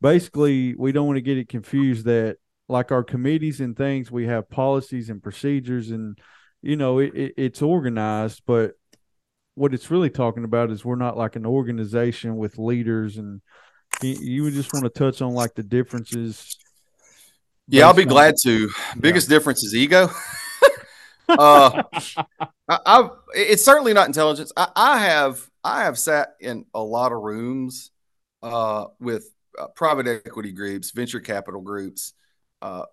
Basically, 0.00 0.74
we 0.76 0.92
don't 0.92 1.06
want 1.06 1.16
to 1.16 1.22
get 1.22 1.38
it 1.38 1.48
confused 1.48 2.04
that 2.06 2.36
like 2.68 2.92
our 2.92 3.02
committees 3.02 3.60
and 3.60 3.76
things, 3.76 4.10
we 4.10 4.26
have 4.26 4.48
policies 4.48 5.10
and 5.10 5.22
procedures, 5.22 5.90
and 5.90 6.18
you 6.62 6.76
know 6.76 6.98
it, 6.98 7.14
it, 7.14 7.34
it's 7.36 7.62
organized. 7.62 8.42
But 8.46 8.72
what 9.58 9.74
it's 9.74 9.90
really 9.90 10.10
talking 10.10 10.44
about 10.44 10.70
is 10.70 10.84
we're 10.84 10.94
not 10.94 11.16
like 11.16 11.36
an 11.36 11.44
organization 11.44 12.36
with 12.36 12.58
leaders, 12.58 13.18
and 13.18 13.40
you, 14.00 14.44
would 14.44 14.54
just 14.54 14.72
want 14.72 14.84
to 14.84 14.90
touch 14.90 15.20
on 15.20 15.34
like 15.34 15.54
the 15.54 15.62
differences. 15.62 16.56
Yeah, 17.66 17.86
I'll 17.86 17.94
be 17.94 18.02
on- 18.02 18.08
glad 18.08 18.34
to. 18.44 18.70
Biggest 18.98 19.28
difference 19.28 19.64
is 19.64 19.74
ego. 19.74 20.08
uh, 21.28 21.82
I, 22.68 22.78
I've 22.86 23.10
it's 23.34 23.64
certainly 23.64 23.92
not 23.92 24.06
intelligence. 24.06 24.52
I, 24.56 24.68
I 24.76 24.98
have 24.98 25.44
I 25.64 25.82
have 25.82 25.98
sat 25.98 26.36
in 26.40 26.64
a 26.72 26.82
lot 26.82 27.12
of 27.12 27.20
rooms 27.20 27.90
uh, 28.42 28.86
with 29.00 29.28
uh, 29.58 29.66
private 29.74 30.06
equity 30.24 30.52
groups, 30.52 30.92
venture 30.92 31.20
capital 31.20 31.60
groups. 31.60 32.14
Uh, 32.62 32.84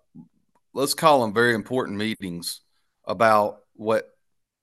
let's 0.74 0.96
call 0.96 1.22
them 1.22 1.34
very 1.34 1.54
important 1.54 1.98
meetings 1.98 2.62
about 3.06 3.60
what 3.76 4.15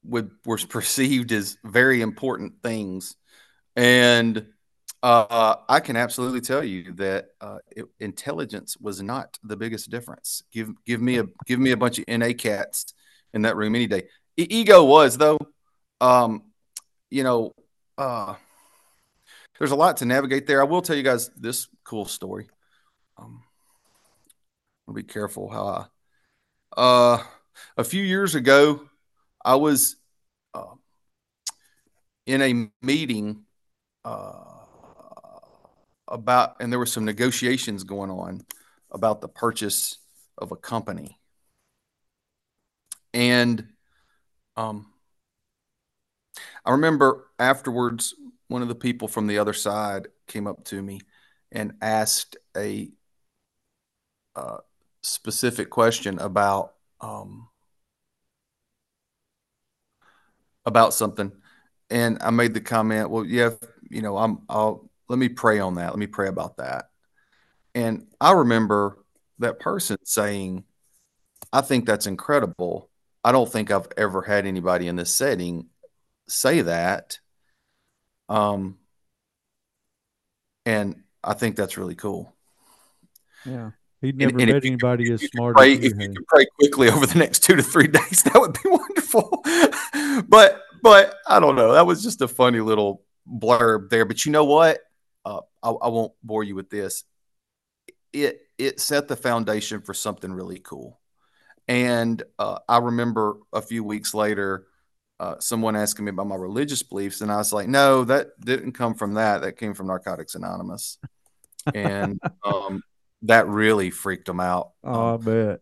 would 0.04 0.30
was 0.44 0.64
perceived 0.76 1.32
as 1.32 1.56
very 1.64 2.00
important 2.00 2.62
things, 2.62 3.16
and 3.76 4.46
uh, 5.02 5.56
I 5.68 5.80
can 5.80 5.96
absolutely 5.96 6.40
tell 6.40 6.62
you 6.62 6.92
that 6.92 7.26
uh, 7.40 7.58
it, 7.76 7.86
intelligence 7.98 8.76
was 8.80 9.02
not 9.02 9.36
the 9.42 9.56
biggest 9.56 9.90
difference. 9.90 10.44
Give 10.52 10.70
give 10.86 11.00
me 11.00 11.18
a 11.18 11.24
give 11.46 11.58
me 11.58 11.72
a 11.72 11.76
bunch 11.76 11.98
of 11.98 12.04
NA 12.06 12.32
cats 12.32 12.94
in 13.34 13.42
that 13.42 13.56
room 13.56 13.74
any 13.74 13.88
day. 13.88 14.04
E- 14.36 14.46
ego 14.48 14.84
was 14.84 15.18
though. 15.18 15.38
Um, 16.00 16.44
you 17.10 17.24
know, 17.24 17.52
uh, 17.98 18.34
there's 19.58 19.72
a 19.72 19.76
lot 19.76 19.98
to 19.98 20.04
navigate 20.04 20.46
there. 20.46 20.60
I 20.60 20.64
will 20.64 20.82
tell 20.82 20.96
you 20.96 21.02
guys 21.02 21.30
this 21.36 21.68
cool 21.84 22.04
story. 22.04 22.48
Um, 23.18 23.42
I'll 24.86 24.94
be 24.94 25.02
careful 25.02 25.50
how 25.50 25.66
I. 25.66 26.80
Uh, 26.80 27.22
a 27.76 27.84
few 27.84 28.02
years 28.02 28.34
ago, 28.34 28.88
I 29.44 29.56
was 29.56 29.96
uh, 30.54 30.74
in 32.26 32.42
a 32.42 32.70
meeting 32.84 33.44
uh, 34.04 34.44
about, 36.08 36.56
and 36.60 36.72
there 36.72 36.78
were 36.78 36.86
some 36.86 37.04
negotiations 37.04 37.84
going 37.84 38.10
on 38.10 38.42
about 38.90 39.20
the 39.20 39.28
purchase 39.28 39.98
of 40.38 40.52
a 40.52 40.56
company, 40.56 41.18
and 43.14 43.66
um, 44.56 44.86
I 46.64 46.70
remember 46.72 47.28
afterwards, 47.38 48.14
one 48.48 48.62
of 48.62 48.68
the 48.68 48.74
people 48.74 49.08
from 49.08 49.26
the 49.26 49.38
other 49.38 49.52
side 49.52 50.08
came 50.26 50.46
up 50.46 50.64
to 50.64 50.82
me 50.82 51.00
and 51.50 51.74
asked 51.80 52.36
a 52.56 52.90
uh, 54.36 54.58
specific 55.02 55.70
question 55.70 56.18
about 56.18 56.74
um, 57.00 57.48
about 60.64 60.94
something, 60.94 61.32
and 61.90 62.18
I 62.22 62.30
made 62.30 62.54
the 62.54 62.60
comment, 62.60 63.10
"Well, 63.10 63.24
yeah, 63.24 63.50
you 63.88 64.02
know, 64.02 64.16
I'm. 64.16 64.42
I'll 64.48 64.90
let 65.08 65.18
me 65.18 65.28
pray 65.28 65.58
on 65.58 65.74
that. 65.76 65.90
Let 65.90 65.98
me 65.98 66.06
pray 66.06 66.28
about 66.28 66.56
that." 66.58 66.90
And 67.74 68.06
I 68.20 68.32
remember 68.32 68.98
that 69.38 69.60
person 69.60 69.96
saying, 70.04 70.64
"I 71.52 71.60
think 71.60 71.86
that's 71.86 72.06
incredible. 72.06 72.90
I 73.24 73.32
don't 73.32 73.50
think 73.50 73.70
I've 73.70 73.88
ever 73.96 74.22
had 74.22 74.46
anybody 74.46 74.88
in 74.88 74.96
this 74.96 75.14
setting 75.14 75.66
say 76.28 76.62
that." 76.62 77.18
Um, 78.28 78.78
and 80.64 81.02
I 81.22 81.34
think 81.34 81.56
that's 81.56 81.76
really 81.76 81.94
cool. 81.94 82.34
Yeah, 83.44 83.72
he'd 84.02 84.18
never 84.18 84.32
and 84.32 84.42
if 84.42 84.48
met 84.48 84.64
anybody 84.64 85.04
If 85.04 85.22
as 85.22 85.30
smart 85.30 85.56
pray, 85.56 85.72
as 85.72 85.78
you 85.78 85.90
if 85.90 86.00
you 86.00 86.08
could 86.14 86.26
pray 86.26 86.46
quickly 86.58 86.88
over 86.90 87.06
the 87.06 87.18
next 87.18 87.42
two 87.42 87.56
to 87.56 87.62
three 87.62 87.86
days, 87.88 88.22
that 88.24 88.38
would 88.38 88.52
be 88.52 88.68
wonderful. 88.68 89.42
but 90.28 90.60
but 90.82 91.14
I 91.26 91.40
don't 91.40 91.56
know. 91.56 91.72
That 91.72 91.86
was 91.86 92.02
just 92.02 92.20
a 92.20 92.28
funny 92.28 92.60
little 92.60 93.02
blurb 93.26 93.88
there. 93.88 94.04
But 94.04 94.26
you 94.26 94.32
know 94.32 94.44
what? 94.44 94.80
Uh, 95.24 95.40
I, 95.62 95.70
I 95.70 95.88
won't 95.88 96.12
bore 96.22 96.44
you 96.44 96.54
with 96.54 96.68
this. 96.68 97.04
It 98.12 98.40
it 98.58 98.80
set 98.80 99.08
the 99.08 99.16
foundation 99.16 99.80
for 99.80 99.94
something 99.94 100.32
really 100.32 100.58
cool. 100.58 101.00
And 101.68 102.22
uh, 102.38 102.58
I 102.68 102.78
remember 102.78 103.36
a 103.52 103.62
few 103.62 103.84
weeks 103.84 104.14
later, 104.14 104.66
uh, 105.20 105.36
someone 105.38 105.76
asking 105.76 106.04
me 106.04 106.10
about 106.10 106.26
my 106.26 106.34
religious 106.34 106.82
beliefs, 106.82 107.20
and 107.20 107.30
I 107.30 107.36
was 107.36 107.52
like, 107.52 107.68
no, 107.68 108.04
that 108.04 108.40
didn't 108.40 108.72
come 108.72 108.94
from 108.94 109.14
that. 109.14 109.42
That 109.42 109.56
came 109.56 109.72
from 109.72 109.86
Narcotics 109.86 110.34
Anonymous, 110.34 110.98
and 111.72 112.20
um, 112.44 112.82
that 113.22 113.46
really 113.48 113.90
freaked 113.90 114.26
them 114.26 114.40
out. 114.40 114.70
Oh, 114.84 115.14
Um, 115.14 115.14
I 115.14 115.16
bet. 115.24 115.60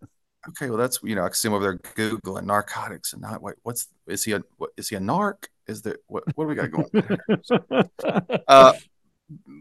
okay, 0.50 0.68
well, 0.70 0.78
that's 0.78 1.00
you 1.02 1.14
know, 1.14 1.22
I 1.24 1.28
can 1.28 1.34
see 1.34 1.48
him 1.48 1.54
over 1.54 1.64
there 1.64 1.78
googling 1.78 2.44
narcotics 2.44 3.12
and 3.12 3.22
not 3.22 3.42
wait, 3.42 3.56
what's 3.62 3.88
is 4.06 4.24
he 4.24 4.32
a 4.32 4.42
what 4.56 4.70
is 4.76 4.88
he 4.88 4.96
a 4.96 5.00
narc? 5.00 5.46
Is 5.66 5.82
there 5.82 5.98
what 6.06 6.24
what 6.34 6.44
do 6.44 6.48
we 6.48 6.54
got 6.54 6.70
going? 6.70 6.88
on 6.94 7.02
here? 7.08 7.90
uh, 8.48 8.72
I, 8.72 8.78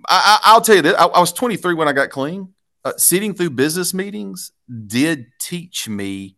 I, 0.08 0.40
I'll 0.44 0.62
tell 0.62 0.76
you 0.76 0.82
this: 0.82 0.96
I, 0.96 1.06
I 1.06 1.20
was 1.20 1.34
23 1.34 1.74
when 1.76 1.88
I 1.88 1.94
got 1.94 2.10
clean. 2.10 2.54
Uh, 2.86 2.94
sitting 2.96 3.34
through 3.34 3.50
business 3.50 3.94
meetings 3.94 4.52
did 4.88 5.28
teach 5.40 5.90
me 5.90 6.38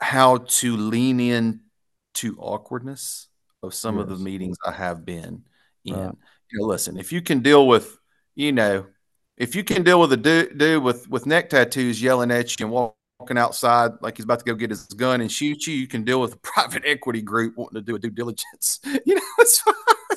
how 0.00 0.38
to 0.38 0.76
lean 0.76 1.20
in 1.20 1.60
to 2.14 2.36
awkwardness 2.38 3.28
of 3.62 3.74
some 3.74 3.98
of 3.98 4.08
the 4.08 4.16
meetings 4.16 4.56
I 4.66 4.72
have 4.72 5.04
been 5.04 5.44
in. 5.84 5.94
Right. 5.94 6.14
You 6.50 6.58
know, 6.58 6.66
listen, 6.66 6.98
if 6.98 7.12
you 7.12 7.20
can 7.20 7.40
deal 7.40 7.68
with, 7.68 7.96
you 8.34 8.50
know, 8.52 8.86
if 9.40 9.54
you 9.54 9.64
can 9.64 9.82
deal 9.82 9.98
with 9.98 10.12
a 10.12 10.18
dude, 10.18 10.58
dude 10.58 10.82
with 10.82 11.08
with 11.08 11.24
neck 11.24 11.48
tattoos 11.48 12.00
yelling 12.00 12.30
at 12.30 12.60
you 12.60 12.66
and 12.66 12.72
walking 12.72 13.38
outside 13.38 13.92
like 14.02 14.18
he's 14.18 14.24
about 14.24 14.38
to 14.38 14.44
go 14.44 14.54
get 14.54 14.68
his 14.68 14.84
gun 14.88 15.22
and 15.22 15.32
shoot 15.32 15.66
you, 15.66 15.74
you 15.74 15.88
can 15.88 16.04
deal 16.04 16.20
with 16.20 16.34
a 16.34 16.36
private 16.42 16.82
equity 16.84 17.22
group 17.22 17.56
wanting 17.56 17.76
to 17.76 17.80
do 17.80 17.96
a 17.96 17.98
due 17.98 18.10
diligence. 18.10 18.78
You 19.06 19.14
know, 19.14 19.22
it's, 19.38 19.62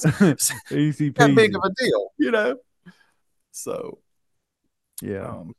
it's 0.22 0.72
Easy 0.72 1.10
that 1.12 1.34
big 1.34 1.56
of 1.56 1.62
a 1.64 1.70
deal. 1.82 2.12
You 2.20 2.32
know, 2.32 2.58
so 3.52 4.00
yeah. 5.02 5.26
um, 5.26 5.54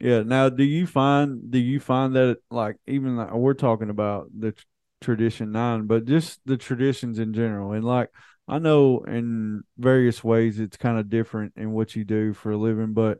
Yeah. 0.00 0.22
Now, 0.22 0.48
do 0.48 0.64
you 0.64 0.86
find 0.86 1.50
do 1.50 1.58
you 1.58 1.80
find 1.80 2.16
that 2.16 2.38
like 2.50 2.76
even 2.86 3.16
like, 3.16 3.32
we're 3.34 3.52
talking 3.52 3.90
about 3.90 4.28
the 4.36 4.52
tr- 4.52 4.64
tradition 5.02 5.52
nine, 5.52 5.86
but 5.86 6.06
just 6.06 6.40
the 6.46 6.56
traditions 6.56 7.18
in 7.18 7.34
general, 7.34 7.72
and 7.72 7.84
like 7.84 8.08
I 8.50 8.58
know 8.58 9.00
in 9.04 9.62
various 9.78 10.24
ways 10.24 10.58
it's 10.60 10.76
kind 10.76 10.98
of 10.98 11.08
different 11.08 11.54
in 11.56 11.72
what 11.72 11.94
you 11.94 12.04
do 12.04 12.32
for 12.34 12.50
a 12.52 12.56
living, 12.56 12.92
but 12.94 13.18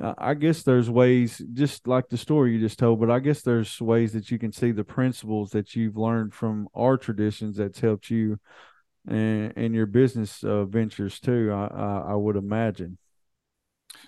I 0.00 0.34
guess 0.34 0.62
there's 0.62 0.88
ways, 0.88 1.42
just 1.52 1.86
like 1.86 2.08
the 2.08 2.16
story 2.16 2.52
you 2.54 2.60
just 2.60 2.78
told, 2.78 3.00
but 3.00 3.10
I 3.10 3.18
guess 3.18 3.42
there's 3.42 3.80
ways 3.80 4.14
that 4.14 4.30
you 4.30 4.38
can 4.38 4.52
see 4.52 4.72
the 4.72 4.84
principles 4.84 5.50
that 5.50 5.76
you've 5.76 5.96
learned 5.98 6.34
from 6.34 6.68
our 6.74 6.96
traditions 6.96 7.56
that's 7.58 7.80
helped 7.80 8.10
you 8.10 8.38
and 9.08 9.52
in 9.52 9.74
your 9.74 9.86
business 9.86 10.44
uh, 10.44 10.64
ventures 10.64 11.20
too. 11.20 11.52
I, 11.52 11.66
I 11.66 12.12
I 12.12 12.14
would 12.14 12.36
imagine. 12.36 12.98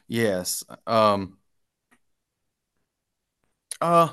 yes, 0.09 0.65
um, 0.87 1.39
uh, 3.81 4.09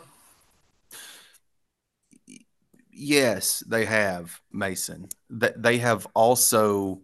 yes, 2.99 3.63
they 3.67 3.85
have 3.85 4.39
Mason. 4.51 5.07
That 5.29 5.61
they 5.61 5.77
have 5.79 6.05
also 6.13 7.01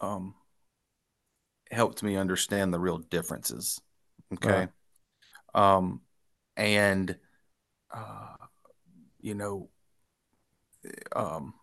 um, 0.00 0.34
helped 1.70 2.02
me 2.02 2.16
understand 2.16 2.72
the 2.72 2.78
real 2.78 2.98
differences. 2.98 3.80
Okay, 4.34 4.68
um, 5.54 6.00
and 6.56 7.16
uh, 7.92 8.34
you 9.20 9.34
know, 9.34 9.68
um, 11.14 11.54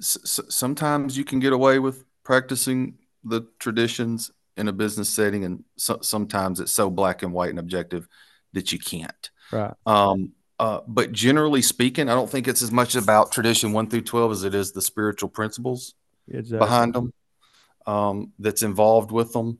s- 0.00 0.18
s- 0.24 0.54
sometimes 0.54 1.16
you 1.16 1.24
can 1.24 1.40
get 1.40 1.52
away 1.52 1.78
with 1.78 2.04
practicing 2.24 2.98
the 3.24 3.42
traditions 3.58 4.30
in 4.56 4.68
a 4.68 4.72
business 4.72 5.08
setting, 5.08 5.44
and 5.44 5.64
so- 5.76 6.00
sometimes 6.02 6.60
it's 6.60 6.72
so 6.72 6.90
black 6.90 7.22
and 7.22 7.32
white 7.32 7.50
and 7.50 7.58
objective 7.58 8.08
that 8.52 8.72
you 8.72 8.78
can't. 8.78 9.30
Right. 9.52 9.74
Um, 9.86 10.32
uh, 10.58 10.80
but 10.86 11.12
generally 11.12 11.62
speaking, 11.62 12.08
I 12.08 12.14
don't 12.14 12.30
think 12.30 12.48
it's 12.48 12.62
as 12.62 12.72
much 12.72 12.96
about 12.96 13.32
tradition 13.32 13.72
one 13.72 13.88
through 13.88 14.02
twelve 14.02 14.32
as 14.32 14.44
it 14.44 14.54
is 14.54 14.72
the 14.72 14.82
spiritual 14.82 15.28
principles 15.28 15.94
Exactly. 16.28 16.58
behind 16.58 16.94
them 16.94 17.12
um, 17.86 18.32
that's 18.38 18.62
involved 18.62 19.10
with 19.10 19.32
them, 19.32 19.58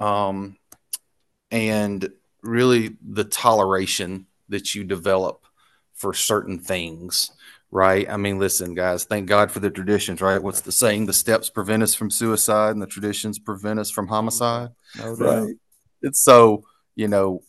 um, 0.00 0.56
and 1.50 2.10
really 2.42 2.96
the 3.06 3.24
toleration 3.24 4.26
that 4.48 4.74
you 4.74 4.84
develop 4.84 5.44
for 5.94 6.12
certain 6.14 6.58
things. 6.58 7.30
Right. 7.70 8.06
I 8.10 8.18
mean, 8.18 8.38
listen, 8.38 8.74
guys, 8.74 9.04
thank 9.04 9.28
God 9.28 9.50
for 9.50 9.60
the 9.60 9.70
traditions, 9.70 10.20
right? 10.20 10.42
What's 10.42 10.60
the 10.60 10.72
saying? 10.72 11.06
The 11.06 11.14
steps 11.14 11.48
prevent 11.48 11.82
us 11.82 11.94
from 11.94 12.10
suicide 12.10 12.72
and 12.72 12.82
the 12.82 12.86
traditions 12.86 13.38
prevent 13.38 13.78
us 13.78 13.90
from 13.90 14.08
homicide. 14.08 14.70
No. 14.98 15.12
Right. 15.14 15.54
It's 16.02 16.20
so, 16.20 16.64
you 16.96 17.08
know, 17.08 17.42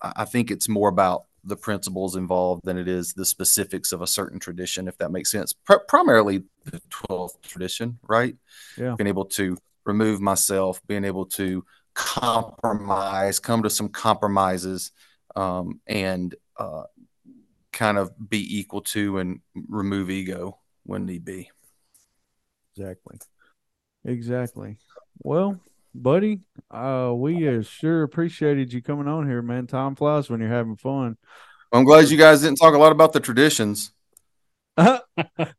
I 0.00 0.12
I 0.16 0.24
think 0.26 0.52
it's 0.52 0.68
more 0.68 0.88
about 0.88 1.24
the 1.48 1.56
principles 1.56 2.16
involved 2.16 2.62
than 2.64 2.78
it 2.78 2.88
is 2.88 3.12
the 3.12 3.24
specifics 3.24 3.92
of 3.92 4.02
a 4.02 4.06
certain 4.06 4.38
tradition, 4.38 4.88
if 4.88 4.96
that 4.98 5.10
makes 5.10 5.30
sense. 5.30 5.52
Pr- 5.52 5.84
primarily 5.88 6.44
the 6.64 6.80
12th 6.90 7.40
tradition, 7.42 7.98
right? 8.08 8.36
Yeah. 8.76 8.94
Being 8.96 9.08
able 9.08 9.24
to 9.26 9.56
remove 9.84 10.20
myself, 10.20 10.80
being 10.86 11.04
able 11.04 11.26
to 11.26 11.64
compromise, 11.94 13.38
come 13.38 13.62
to 13.62 13.70
some 13.70 13.88
compromises, 13.88 14.92
um, 15.34 15.80
and 15.86 16.34
uh, 16.58 16.84
kind 17.72 17.98
of 17.98 18.12
be 18.28 18.58
equal 18.58 18.82
to 18.82 19.18
and 19.18 19.40
remove 19.68 20.10
ego 20.10 20.58
when 20.84 21.06
need 21.06 21.24
be. 21.24 21.50
Exactly. 22.76 23.18
Exactly. 24.04 24.78
Well, 25.18 25.60
buddy, 25.94 26.40
uh, 26.70 27.12
we 27.14 27.48
uh, 27.48 27.62
sure 27.62 28.02
appreciated 28.02 28.72
you 28.72 28.82
coming 28.82 29.08
on 29.08 29.28
here, 29.28 29.42
man. 29.42 29.66
Time 29.66 29.94
flies 29.94 30.30
when 30.30 30.40
you're 30.40 30.48
having 30.48 30.76
fun. 30.76 31.16
I'm 31.72 31.84
glad 31.84 32.08
you 32.08 32.16
guys 32.16 32.42
didn't 32.42 32.58
talk 32.58 32.74
a 32.74 32.78
lot 32.78 32.92
about 32.92 33.12
the 33.12 33.20
traditions. 33.20 33.92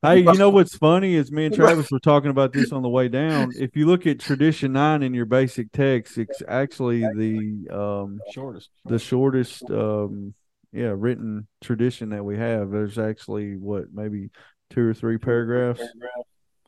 Hey, 0.01 0.21
you 0.21 0.37
know 0.37 0.49
what's 0.49 0.77
funny 0.77 1.15
is 1.15 1.31
me 1.31 1.45
and 1.45 1.53
Travis 1.53 1.91
were 1.91 1.99
talking 1.99 2.29
about 2.29 2.53
this 2.53 2.71
on 2.71 2.81
the 2.81 2.89
way 2.89 3.09
down. 3.09 3.53
If 3.57 3.75
you 3.75 3.85
look 3.85 4.07
at 4.07 4.19
tradition 4.19 4.71
nine 4.73 5.03
in 5.03 5.13
your 5.13 5.25
basic 5.25 5.71
text, 5.73 6.17
it's 6.17 6.41
actually 6.47 7.01
the 7.01 7.75
um 7.75 8.21
Shortest. 8.31 8.69
the 8.85 8.97
shortest 8.97 9.69
um 9.69 10.33
yeah 10.71 10.93
written 10.95 11.47
tradition 11.61 12.09
that 12.09 12.23
we 12.23 12.37
have. 12.37 12.71
There's 12.71 12.97
actually 12.97 13.57
what 13.57 13.85
maybe 13.93 14.29
two 14.69 14.87
or 14.87 14.93
three 14.93 15.17
paragraphs 15.17 15.81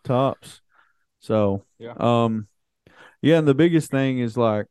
tops. 0.03 0.61
So 1.21 1.63
Yeah. 1.79 1.93
um 1.97 2.47
yeah, 3.21 3.37
and 3.37 3.47
the 3.47 3.53
biggest 3.53 3.91
thing 3.91 4.19
is 4.19 4.35
like 4.37 4.67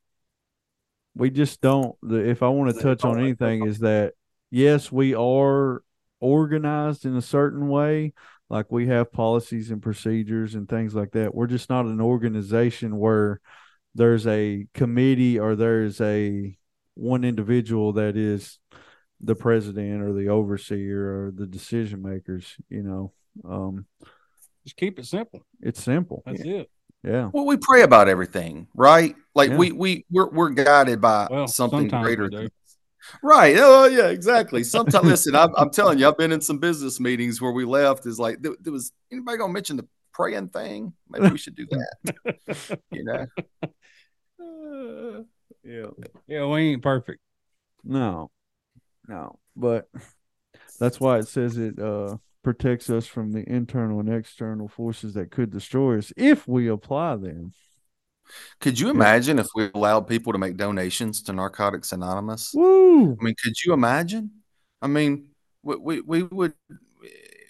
we 1.14 1.30
just 1.30 1.60
don't 1.60 1.96
the 2.02 2.28
if 2.28 2.42
I 2.42 2.48
want 2.48 2.74
to 2.74 2.82
touch 2.82 3.04
on 3.04 3.18
anything 3.18 3.66
is 3.66 3.80
that 3.80 4.14
yes, 4.50 4.90
we 4.92 5.14
are 5.14 5.82
organized 6.20 7.06
in 7.06 7.16
a 7.16 7.22
certain 7.22 7.68
way. 7.68 8.12
Like 8.48 8.70
we 8.70 8.88
have 8.88 9.12
policies 9.12 9.70
and 9.70 9.80
procedures 9.80 10.54
and 10.54 10.68
things 10.68 10.94
like 10.94 11.12
that. 11.12 11.34
We're 11.34 11.46
just 11.46 11.70
not 11.70 11.86
an 11.86 12.00
organization 12.00 12.98
where 12.98 13.40
there's 13.94 14.26
a 14.26 14.66
committee 14.74 15.38
or 15.38 15.54
there's 15.54 16.00
a 16.00 16.56
one 16.94 17.24
individual 17.24 17.92
that 17.94 18.16
is 18.16 18.58
the 19.20 19.36
president 19.36 20.02
or 20.02 20.12
the 20.12 20.28
overseer 20.28 21.26
or 21.26 21.30
the 21.30 21.46
decision 21.46 22.02
makers, 22.02 22.56
you 22.68 22.82
know. 22.82 23.12
Um 23.48 23.86
Just 24.64 24.76
keep 24.76 24.98
it 24.98 25.06
simple. 25.06 25.44
it's 25.60 25.82
simple. 25.82 26.22
That's 26.26 26.40
it. 26.40 26.70
Yeah. 27.02 27.30
Well, 27.32 27.46
we 27.46 27.56
pray 27.56 27.82
about 27.82 28.08
everything, 28.08 28.66
right? 28.74 29.14
Like 29.34 29.50
Yeah. 29.50 29.56
we 29.56 29.72
we 29.72 30.04
we're, 30.10 30.28
we're 30.28 30.50
guided 30.50 31.00
by 31.00 31.28
Well, 31.30 31.48
something 31.48 31.88
greater. 31.88 32.28
than- 32.28 32.50
Right. 33.22 33.56
Oh, 33.58 33.86
yeah, 33.86 34.08
exactly. 34.08 34.62
Sometimes, 34.62 35.06
listen, 35.06 35.34
I'm, 35.34 35.50
I'm 35.56 35.70
telling 35.70 35.98
you, 35.98 36.06
I've 36.06 36.18
been 36.18 36.32
in 36.32 36.40
some 36.42 36.58
business 36.58 37.00
meetings 37.00 37.40
where 37.40 37.50
we 37.50 37.64
left 37.64 38.04
is 38.06 38.18
like, 38.18 38.40
there, 38.42 38.52
there 38.60 38.72
was 38.72 38.92
anybody 39.10 39.38
gonna 39.38 39.52
mention 39.52 39.76
the 39.78 39.88
praying 40.12 40.50
thing? 40.50 40.92
Maybe 41.08 41.28
we 41.30 41.38
should 41.38 41.54
do 41.56 41.66
that. 41.70 42.78
you 42.92 43.04
know? 43.04 43.26
Yeah. 45.62 45.86
Yeah, 46.26 46.46
we 46.46 46.72
ain't 46.72 46.82
perfect. 46.82 47.20
No. 47.84 48.30
No. 49.08 49.38
But 49.56 49.88
that's 50.78 50.98
why 50.98 51.18
it 51.18 51.28
says 51.28 51.56
it 51.58 51.78
uh 51.78 52.16
protects 52.42 52.88
us 52.90 53.06
from 53.06 53.32
the 53.32 53.46
internal 53.48 54.00
and 54.00 54.08
external 54.12 54.68
forces 54.68 55.14
that 55.14 55.30
could 55.30 55.50
destroy 55.50 55.98
us 55.98 56.12
if 56.16 56.46
we 56.48 56.68
apply 56.68 57.16
them. 57.16 57.52
Could 58.60 58.78
you 58.78 58.90
imagine 58.90 59.38
if 59.38 59.48
we 59.54 59.70
allowed 59.74 60.02
people 60.06 60.32
to 60.32 60.38
make 60.38 60.56
donations 60.56 61.20
to 61.22 61.32
Narcotics 61.32 61.92
Anonymous? 61.92 62.52
Woo! 62.54 63.12
I 63.20 63.24
mean, 63.24 63.34
could 63.42 63.54
you 63.64 63.72
imagine? 63.72 64.30
I 64.80 64.86
mean, 64.86 65.30
we 65.62 65.76
we, 65.76 66.00
we 66.00 66.22
would, 66.22 66.54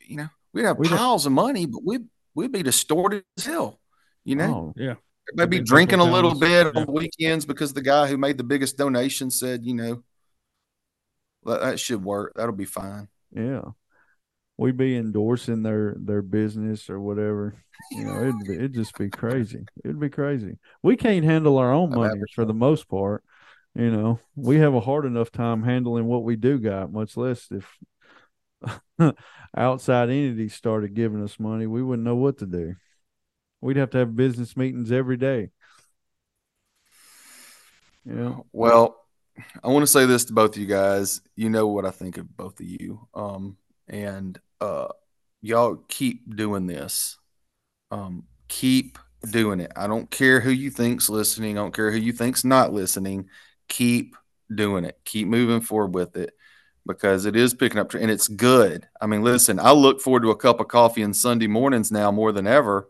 you 0.09 0.17
know, 0.17 0.29
we'd 0.53 0.65
have 0.65 0.79
We'd 0.79 0.89
have- 0.89 0.99
piles 0.99 1.27
of 1.27 1.33
money, 1.33 1.67
but 1.67 1.83
we'd 1.85 2.07
we'd 2.35 2.51
be 2.53 2.63
distorted 2.63 3.25
as 3.37 3.45
hell. 3.45 3.79
You 4.25 4.37
know, 4.37 4.55
Oh, 4.55 4.75
Yeah. 4.77 4.95
maybe 5.35 5.61
drinking 5.61 5.99
a 6.01 6.05
little 6.05 6.35
bit 6.39 6.73
Yeah. 6.75 6.81
on 6.83 6.93
weekends 6.93 7.45
because 7.45 7.73
the 7.75 7.83
guy 7.83 8.07
who 8.09 8.17
made 8.17 8.39
the 8.39 8.45
biggest 8.45 8.77
donation 8.79 9.31
said, 9.31 9.65
you 9.67 9.75
know, 9.75 10.03
that 11.45 11.79
should 11.81 12.03
work. 12.03 12.33
That'll 12.37 12.55
be 12.55 12.65
fine. 12.65 13.09
yeah. 13.33 13.63
We'd 14.61 14.77
be 14.77 14.95
endorsing 14.95 15.63
their 15.63 15.97
their 15.99 16.21
business 16.21 16.91
or 16.91 17.01
whatever. 17.01 17.55
You 17.93 18.05
know, 18.05 18.21
it'd 18.21 18.39
be, 18.47 18.55
it'd 18.57 18.75
just 18.75 18.95
be 18.99 19.09
crazy. 19.09 19.65
It'd 19.83 19.99
be 19.99 20.11
crazy. 20.11 20.59
We 20.83 20.99
can't 20.99 21.25
handle 21.25 21.57
our 21.57 21.73
own 21.73 21.89
money 21.89 22.21
for 22.35 22.45
the 22.45 22.53
most 22.53 22.87
part. 22.87 23.25
You 23.75 23.91
know, 23.91 24.21
we 24.37 24.59
have 24.59 24.75
a 24.75 24.81
hard 24.81 25.07
enough 25.07 25.33
time 25.33 25.63
handling 25.63 26.05
what 26.05 26.25
we 26.25 26.37
do 26.37 26.59
got, 26.59 26.93
much 26.93 27.17
less 27.17 27.49
if 27.51 27.75
outside 29.57 30.11
entities 30.11 30.53
started 30.53 30.93
giving 30.93 31.25
us 31.25 31.41
money, 31.41 31.67
we 31.67 31.83
wouldn't 31.83 32.05
know 32.05 32.17
what 32.17 32.37
to 32.41 32.47
do. 32.47 32.75
We'd 33.63 33.79
have 33.79 33.89
to 33.93 33.99
have 33.99 34.15
business 34.15 34.59
meetings 34.59 34.93
every 34.93 35.17
day. 35.17 35.49
Yeah. 38.05 38.35
Well, 38.53 39.07
I 39.65 39.69
want 39.69 39.85
to 39.85 39.91
say 39.91 40.05
this 40.05 40.27
to 40.27 40.35
both 40.35 40.57
of 40.57 40.61
you 40.61 40.67
guys. 40.67 41.23
You 41.35 41.49
know 41.49 41.67
what 41.69 41.87
I 41.87 41.93
think 41.93 42.19
of 42.19 42.37
both 42.37 42.61
of 42.61 42.67
you. 42.67 43.09
Um, 43.15 43.57
and 43.89 44.39
uh, 44.61 44.89
y'all 45.43 45.77
keep 45.89 46.35
doing 46.35 46.67
this. 46.67 47.19
Um, 47.91 48.25
keep 48.49 48.99
doing 49.31 49.61
it. 49.61 49.73
I 49.77 49.87
don't 49.87 50.11
care 50.11 50.41
who 50.41 50.51
you 50.51 50.71
think's 50.71 51.09
listening. 51.09 51.59
I 51.59 51.63
don't 51.63 51.75
care 51.75 51.91
who 51.91 51.99
you 51.99 52.13
think's 52.13 52.45
not 52.45 52.73
listening. 52.73 53.29
Keep 53.69 54.17
doing 54.55 54.85
it. 54.85 54.99
Keep 55.05 55.29
moving 55.29 55.61
forward 55.61 55.95
with 55.95 56.17
it 56.17 56.35
because 56.87 57.27
it 57.27 57.37
is 57.37 57.55
picking 57.55 57.79
up 57.79 57.95
and 57.95 58.11
it's 58.11 58.29
good. 58.29 58.89
I 59.01 59.07
mean, 59.07 59.23
listen, 59.23 59.59
I 59.61 59.73
look 59.73 60.01
forward 60.01 60.23
to 60.23 60.31
a 60.31 60.37
cup 60.37 60.61
of 60.61 60.69
coffee 60.69 61.05
on 61.05 61.15
Sunday 61.15 61.47
mornings 61.47 61.93
now 61.93 62.11
more 62.11 62.33
than 62.33 62.47
ever. 62.47 62.89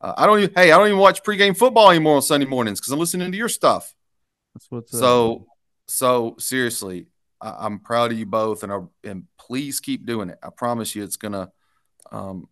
Uh, 0.00 0.14
I 0.16 0.26
don't 0.26 0.40
even, 0.40 0.54
hey, 0.54 0.72
I 0.72 0.78
don't 0.78 0.88
even 0.88 0.98
watch 0.98 1.22
pregame 1.22 1.56
football 1.56 1.90
anymore 1.90 2.16
on 2.16 2.22
Sunday 2.22 2.46
mornings 2.46 2.80
because 2.80 2.92
I'm 2.92 2.98
listening 2.98 3.32
to 3.32 3.38
your 3.38 3.48
stuff. 3.48 3.94
That's 4.54 4.70
what's 4.70 4.94
So, 4.94 5.42
up. 5.42 5.42
so 5.86 6.36
seriously, 6.38 7.06
I, 7.46 7.64
I'm 7.64 7.78
proud 7.78 8.12
of 8.12 8.18
you 8.18 8.26
both, 8.26 8.62
and 8.62 8.72
I, 8.72 8.80
and 9.04 9.24
please 9.38 9.80
keep 9.80 10.04
doing 10.04 10.30
it. 10.30 10.38
I 10.42 10.50
promise 10.50 10.94
you, 10.94 11.04
it's 11.04 11.16
gonna. 11.16 11.50
Um, 12.10 12.48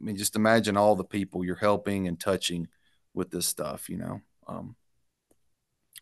I 0.00 0.04
mean, 0.04 0.16
just 0.16 0.36
imagine 0.36 0.76
all 0.76 0.94
the 0.94 1.04
people 1.04 1.44
you're 1.44 1.56
helping 1.56 2.06
and 2.06 2.18
touching 2.18 2.68
with 3.14 3.30
this 3.30 3.46
stuff. 3.46 3.88
You 3.88 3.96
know. 3.96 4.20
Um, 4.46 4.76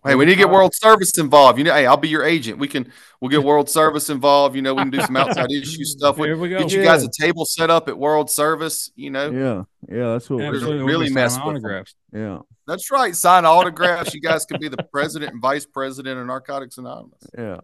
hey, 0.05 0.15
we 0.15 0.27
need 0.27 0.33
to 0.33 0.37
get 0.37 0.51
World 0.51 0.75
Service 0.75 1.17
involved. 1.19 1.59
You 1.59 1.65
know, 1.65 1.73
hey, 1.73 1.87
I'll 1.87 1.97
be 1.97 2.09
your 2.09 2.25
agent. 2.25 2.59
We 2.59 2.69
can. 2.69 2.93
We'll 3.21 3.31
get 3.31 3.43
World 3.43 3.71
Service 3.71 4.11
involved. 4.11 4.55
You 4.55 4.63
know, 4.63 4.75
we 4.75 4.83
can 4.83 4.91
do 4.91 5.01
some 5.01 5.17
outside 5.17 5.51
issue 5.51 5.85
stuff. 5.85 6.19
We, 6.19 6.29
Here 6.29 6.37
we 6.37 6.51
go. 6.51 6.59
get 6.59 6.73
you 6.73 6.85
guys 6.85 7.03
a 7.05 7.11
table 7.19 7.47
set 7.47 7.71
up 7.71 7.89
at 7.89 7.99
World 7.99 8.31
Service. 8.31 8.91
You 8.97 9.11
know. 9.11 9.31
Yeah. 9.31 9.63
Yeah. 9.89 10.13
That's 10.13 10.29
what 10.29 10.41
we're 10.41 10.55
Absolutely. 10.55 10.85
really 10.85 11.07
We'll 11.07 11.15
mess 11.15 11.37
with 11.37 11.45
autographs. 11.47 11.95
Yeah. 12.13 12.41
That's 12.67 12.91
right. 12.91 13.17
Sign 13.17 13.47
autographs. 13.47 14.13
you 14.13 14.21
guys 14.21 14.45
could 14.45 14.61
be 14.61 14.69
the 14.69 14.83
president 14.83 15.33
and 15.33 15.41
vice 15.41 15.65
president 15.65 16.21
of 16.21 16.27
Narcotics 16.27 16.77
Anonymous. 16.77 17.23
Yeah. 17.37 17.61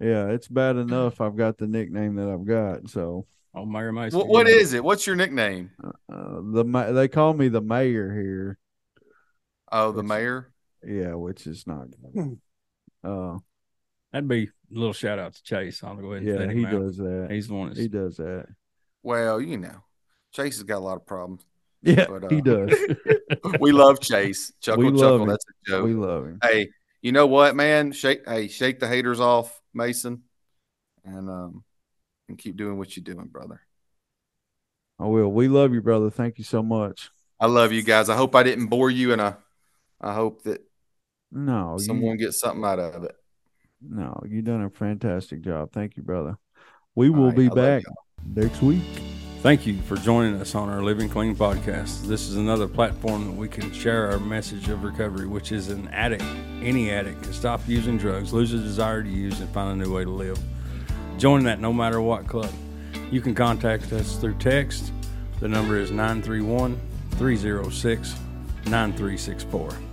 Yeah. 0.00 0.28
It's 0.28 0.48
bad 0.48 0.76
enough 0.76 1.20
I've 1.20 1.36
got 1.36 1.58
the 1.58 1.66
nickname 1.66 2.16
that 2.16 2.28
I've 2.28 2.46
got. 2.46 2.88
So 2.90 3.26
Oh, 3.54 3.66
Mayor 3.66 3.90
Mason. 3.92 4.16
What, 4.18 4.28
what 4.28 4.48
is 4.48 4.74
it? 4.74 4.82
What's 4.84 5.06
your 5.06 5.16
nickname? 5.16 5.70
uh, 5.82 6.40
the 6.52 6.92
they 6.94 7.08
call 7.08 7.34
me 7.34 7.48
the 7.48 7.60
mayor 7.60 8.12
here. 8.14 8.58
Oh, 9.72 9.92
the 9.92 10.00
It's- 10.00 10.08
mayor. 10.08 10.52
Yeah, 10.86 11.14
which 11.14 11.46
is 11.46 11.66
not 11.66 11.88
good. 12.14 12.38
Uh 13.04 13.38
That'd 14.12 14.28
be 14.28 14.44
a 14.44 14.48
little 14.78 14.92
shout 14.92 15.18
out 15.20 15.34
to 15.34 15.42
Chase. 15.42 15.84
I'll 15.84 15.94
go 15.94 16.12
ahead 16.12 16.22
and 16.22 16.28
yeah, 16.28 16.46
let 16.46 16.50
he 16.56 16.64
out. 16.66 16.72
does 16.72 16.96
that. 16.96 17.28
He's 17.30 17.46
the 17.48 17.54
one 17.54 17.68
that's 17.68 17.78
He 17.80 17.86
does 17.88 18.16
that. 18.16 18.46
Well, 19.02 19.40
you 19.40 19.56
know, 19.58 19.84
Chase 20.32 20.56
has 20.56 20.64
got 20.64 20.78
a 20.78 20.80
lot 20.84 20.96
of 20.96 21.06
problems. 21.06 21.44
Yeah, 21.82 22.06
But, 22.08 22.30
he 22.30 22.38
uh, 22.38 22.42
does. 22.42 22.76
We 23.60 23.72
love 23.72 24.00
Chase. 24.00 24.52
Chuckle, 24.60 24.84
We 24.84 24.90
love 24.90 24.98
chuckle. 25.00 25.22
him. 25.22 25.28
That's 25.28 25.44
a 25.44 25.70
joke. 25.70 25.84
we 25.86 25.94
love 25.94 26.24
him. 26.26 26.38
hey, 26.42 26.68
you 27.02 27.12
know 27.12 27.26
what, 27.26 27.56
man? 27.56 27.92
Shake, 27.92 28.28
hey, 28.28 28.48
shake 28.48 28.80
the 28.80 28.88
haters 28.88 29.20
off, 29.20 29.60
Mason, 29.74 30.22
and 31.04 31.28
um, 31.28 31.64
and 32.28 32.38
keep 32.38 32.56
doing 32.56 32.78
what 32.78 32.96
you're 32.96 33.04
doing, 33.04 33.26
brother. 33.26 33.60
I 35.00 35.06
will. 35.06 35.32
We 35.32 35.48
love 35.48 35.72
you, 35.72 35.80
brother. 35.80 36.10
Thank 36.10 36.38
you 36.38 36.44
so 36.44 36.62
much. 36.62 37.10
I 37.38 37.46
love 37.46 37.72
you 37.72 37.82
guys. 37.82 38.08
I 38.08 38.16
hope 38.16 38.34
I 38.34 38.42
didn't 38.42 38.66
bore 38.68 38.90
you, 38.90 39.12
and 39.12 39.20
I, 39.22 39.34
I 40.00 40.14
hope 40.14 40.42
that 40.44 40.60
No, 41.32 41.78
you, 41.78 41.84
someone 41.86 42.16
gets 42.16 42.40
something 42.40 42.64
out 42.64 42.78
of 42.78 43.04
it. 43.04 43.16
no, 43.80 44.20
you've 44.28 44.44
done 44.44 44.62
a 44.62 44.70
fantastic 44.70 45.40
job. 45.42 45.72
Thank 45.72 45.96
you, 45.96 46.02
brother. 46.02 46.36
We 46.94 47.10
will 47.10 47.28
right, 47.28 47.36
be 47.36 47.48
I 47.50 47.54
back 47.54 47.82
next 48.24 48.62
week. 48.62 48.82
Thank 49.42 49.66
you 49.66 49.80
for 49.80 49.96
joining 49.96 50.38
us 50.38 50.54
on 50.54 50.68
our 50.68 50.82
Living 50.82 51.08
Clean 51.08 51.34
podcast. 51.34 52.02
This 52.02 52.28
is 52.28 52.36
another 52.36 52.68
platform 52.68 53.24
that 53.24 53.34
we 53.34 53.48
can 53.48 53.72
share 53.72 54.10
our 54.10 54.18
message 54.18 54.68
of 54.68 54.84
recovery, 54.84 55.26
which 55.26 55.50
is 55.50 55.70
an 55.70 55.88
addict, 55.88 56.22
any 56.60 56.90
addict, 56.90 57.22
can 57.22 57.32
stop 57.32 57.62
using 57.66 57.96
drugs, 57.96 58.34
lose 58.34 58.50
the 58.50 58.58
desire 58.58 59.02
to 59.02 59.08
use, 59.08 59.40
and 59.40 59.48
find 59.48 59.80
a 59.80 59.82
new 59.82 59.94
way 59.94 60.04
to 60.04 60.10
live. 60.10 60.38
Join 61.16 61.42
that 61.44 61.58
no 61.58 61.72
matter 61.72 62.02
what 62.02 62.26
club. 62.26 62.52
You 63.10 63.22
can 63.22 63.34
contact 63.34 63.90
us 63.94 64.16
through 64.16 64.34
text. 64.34 64.92
The 65.40 65.48
number 65.48 65.78
is 65.78 65.90
931 65.90 66.78
306 67.12 68.14
9364. 68.66 69.89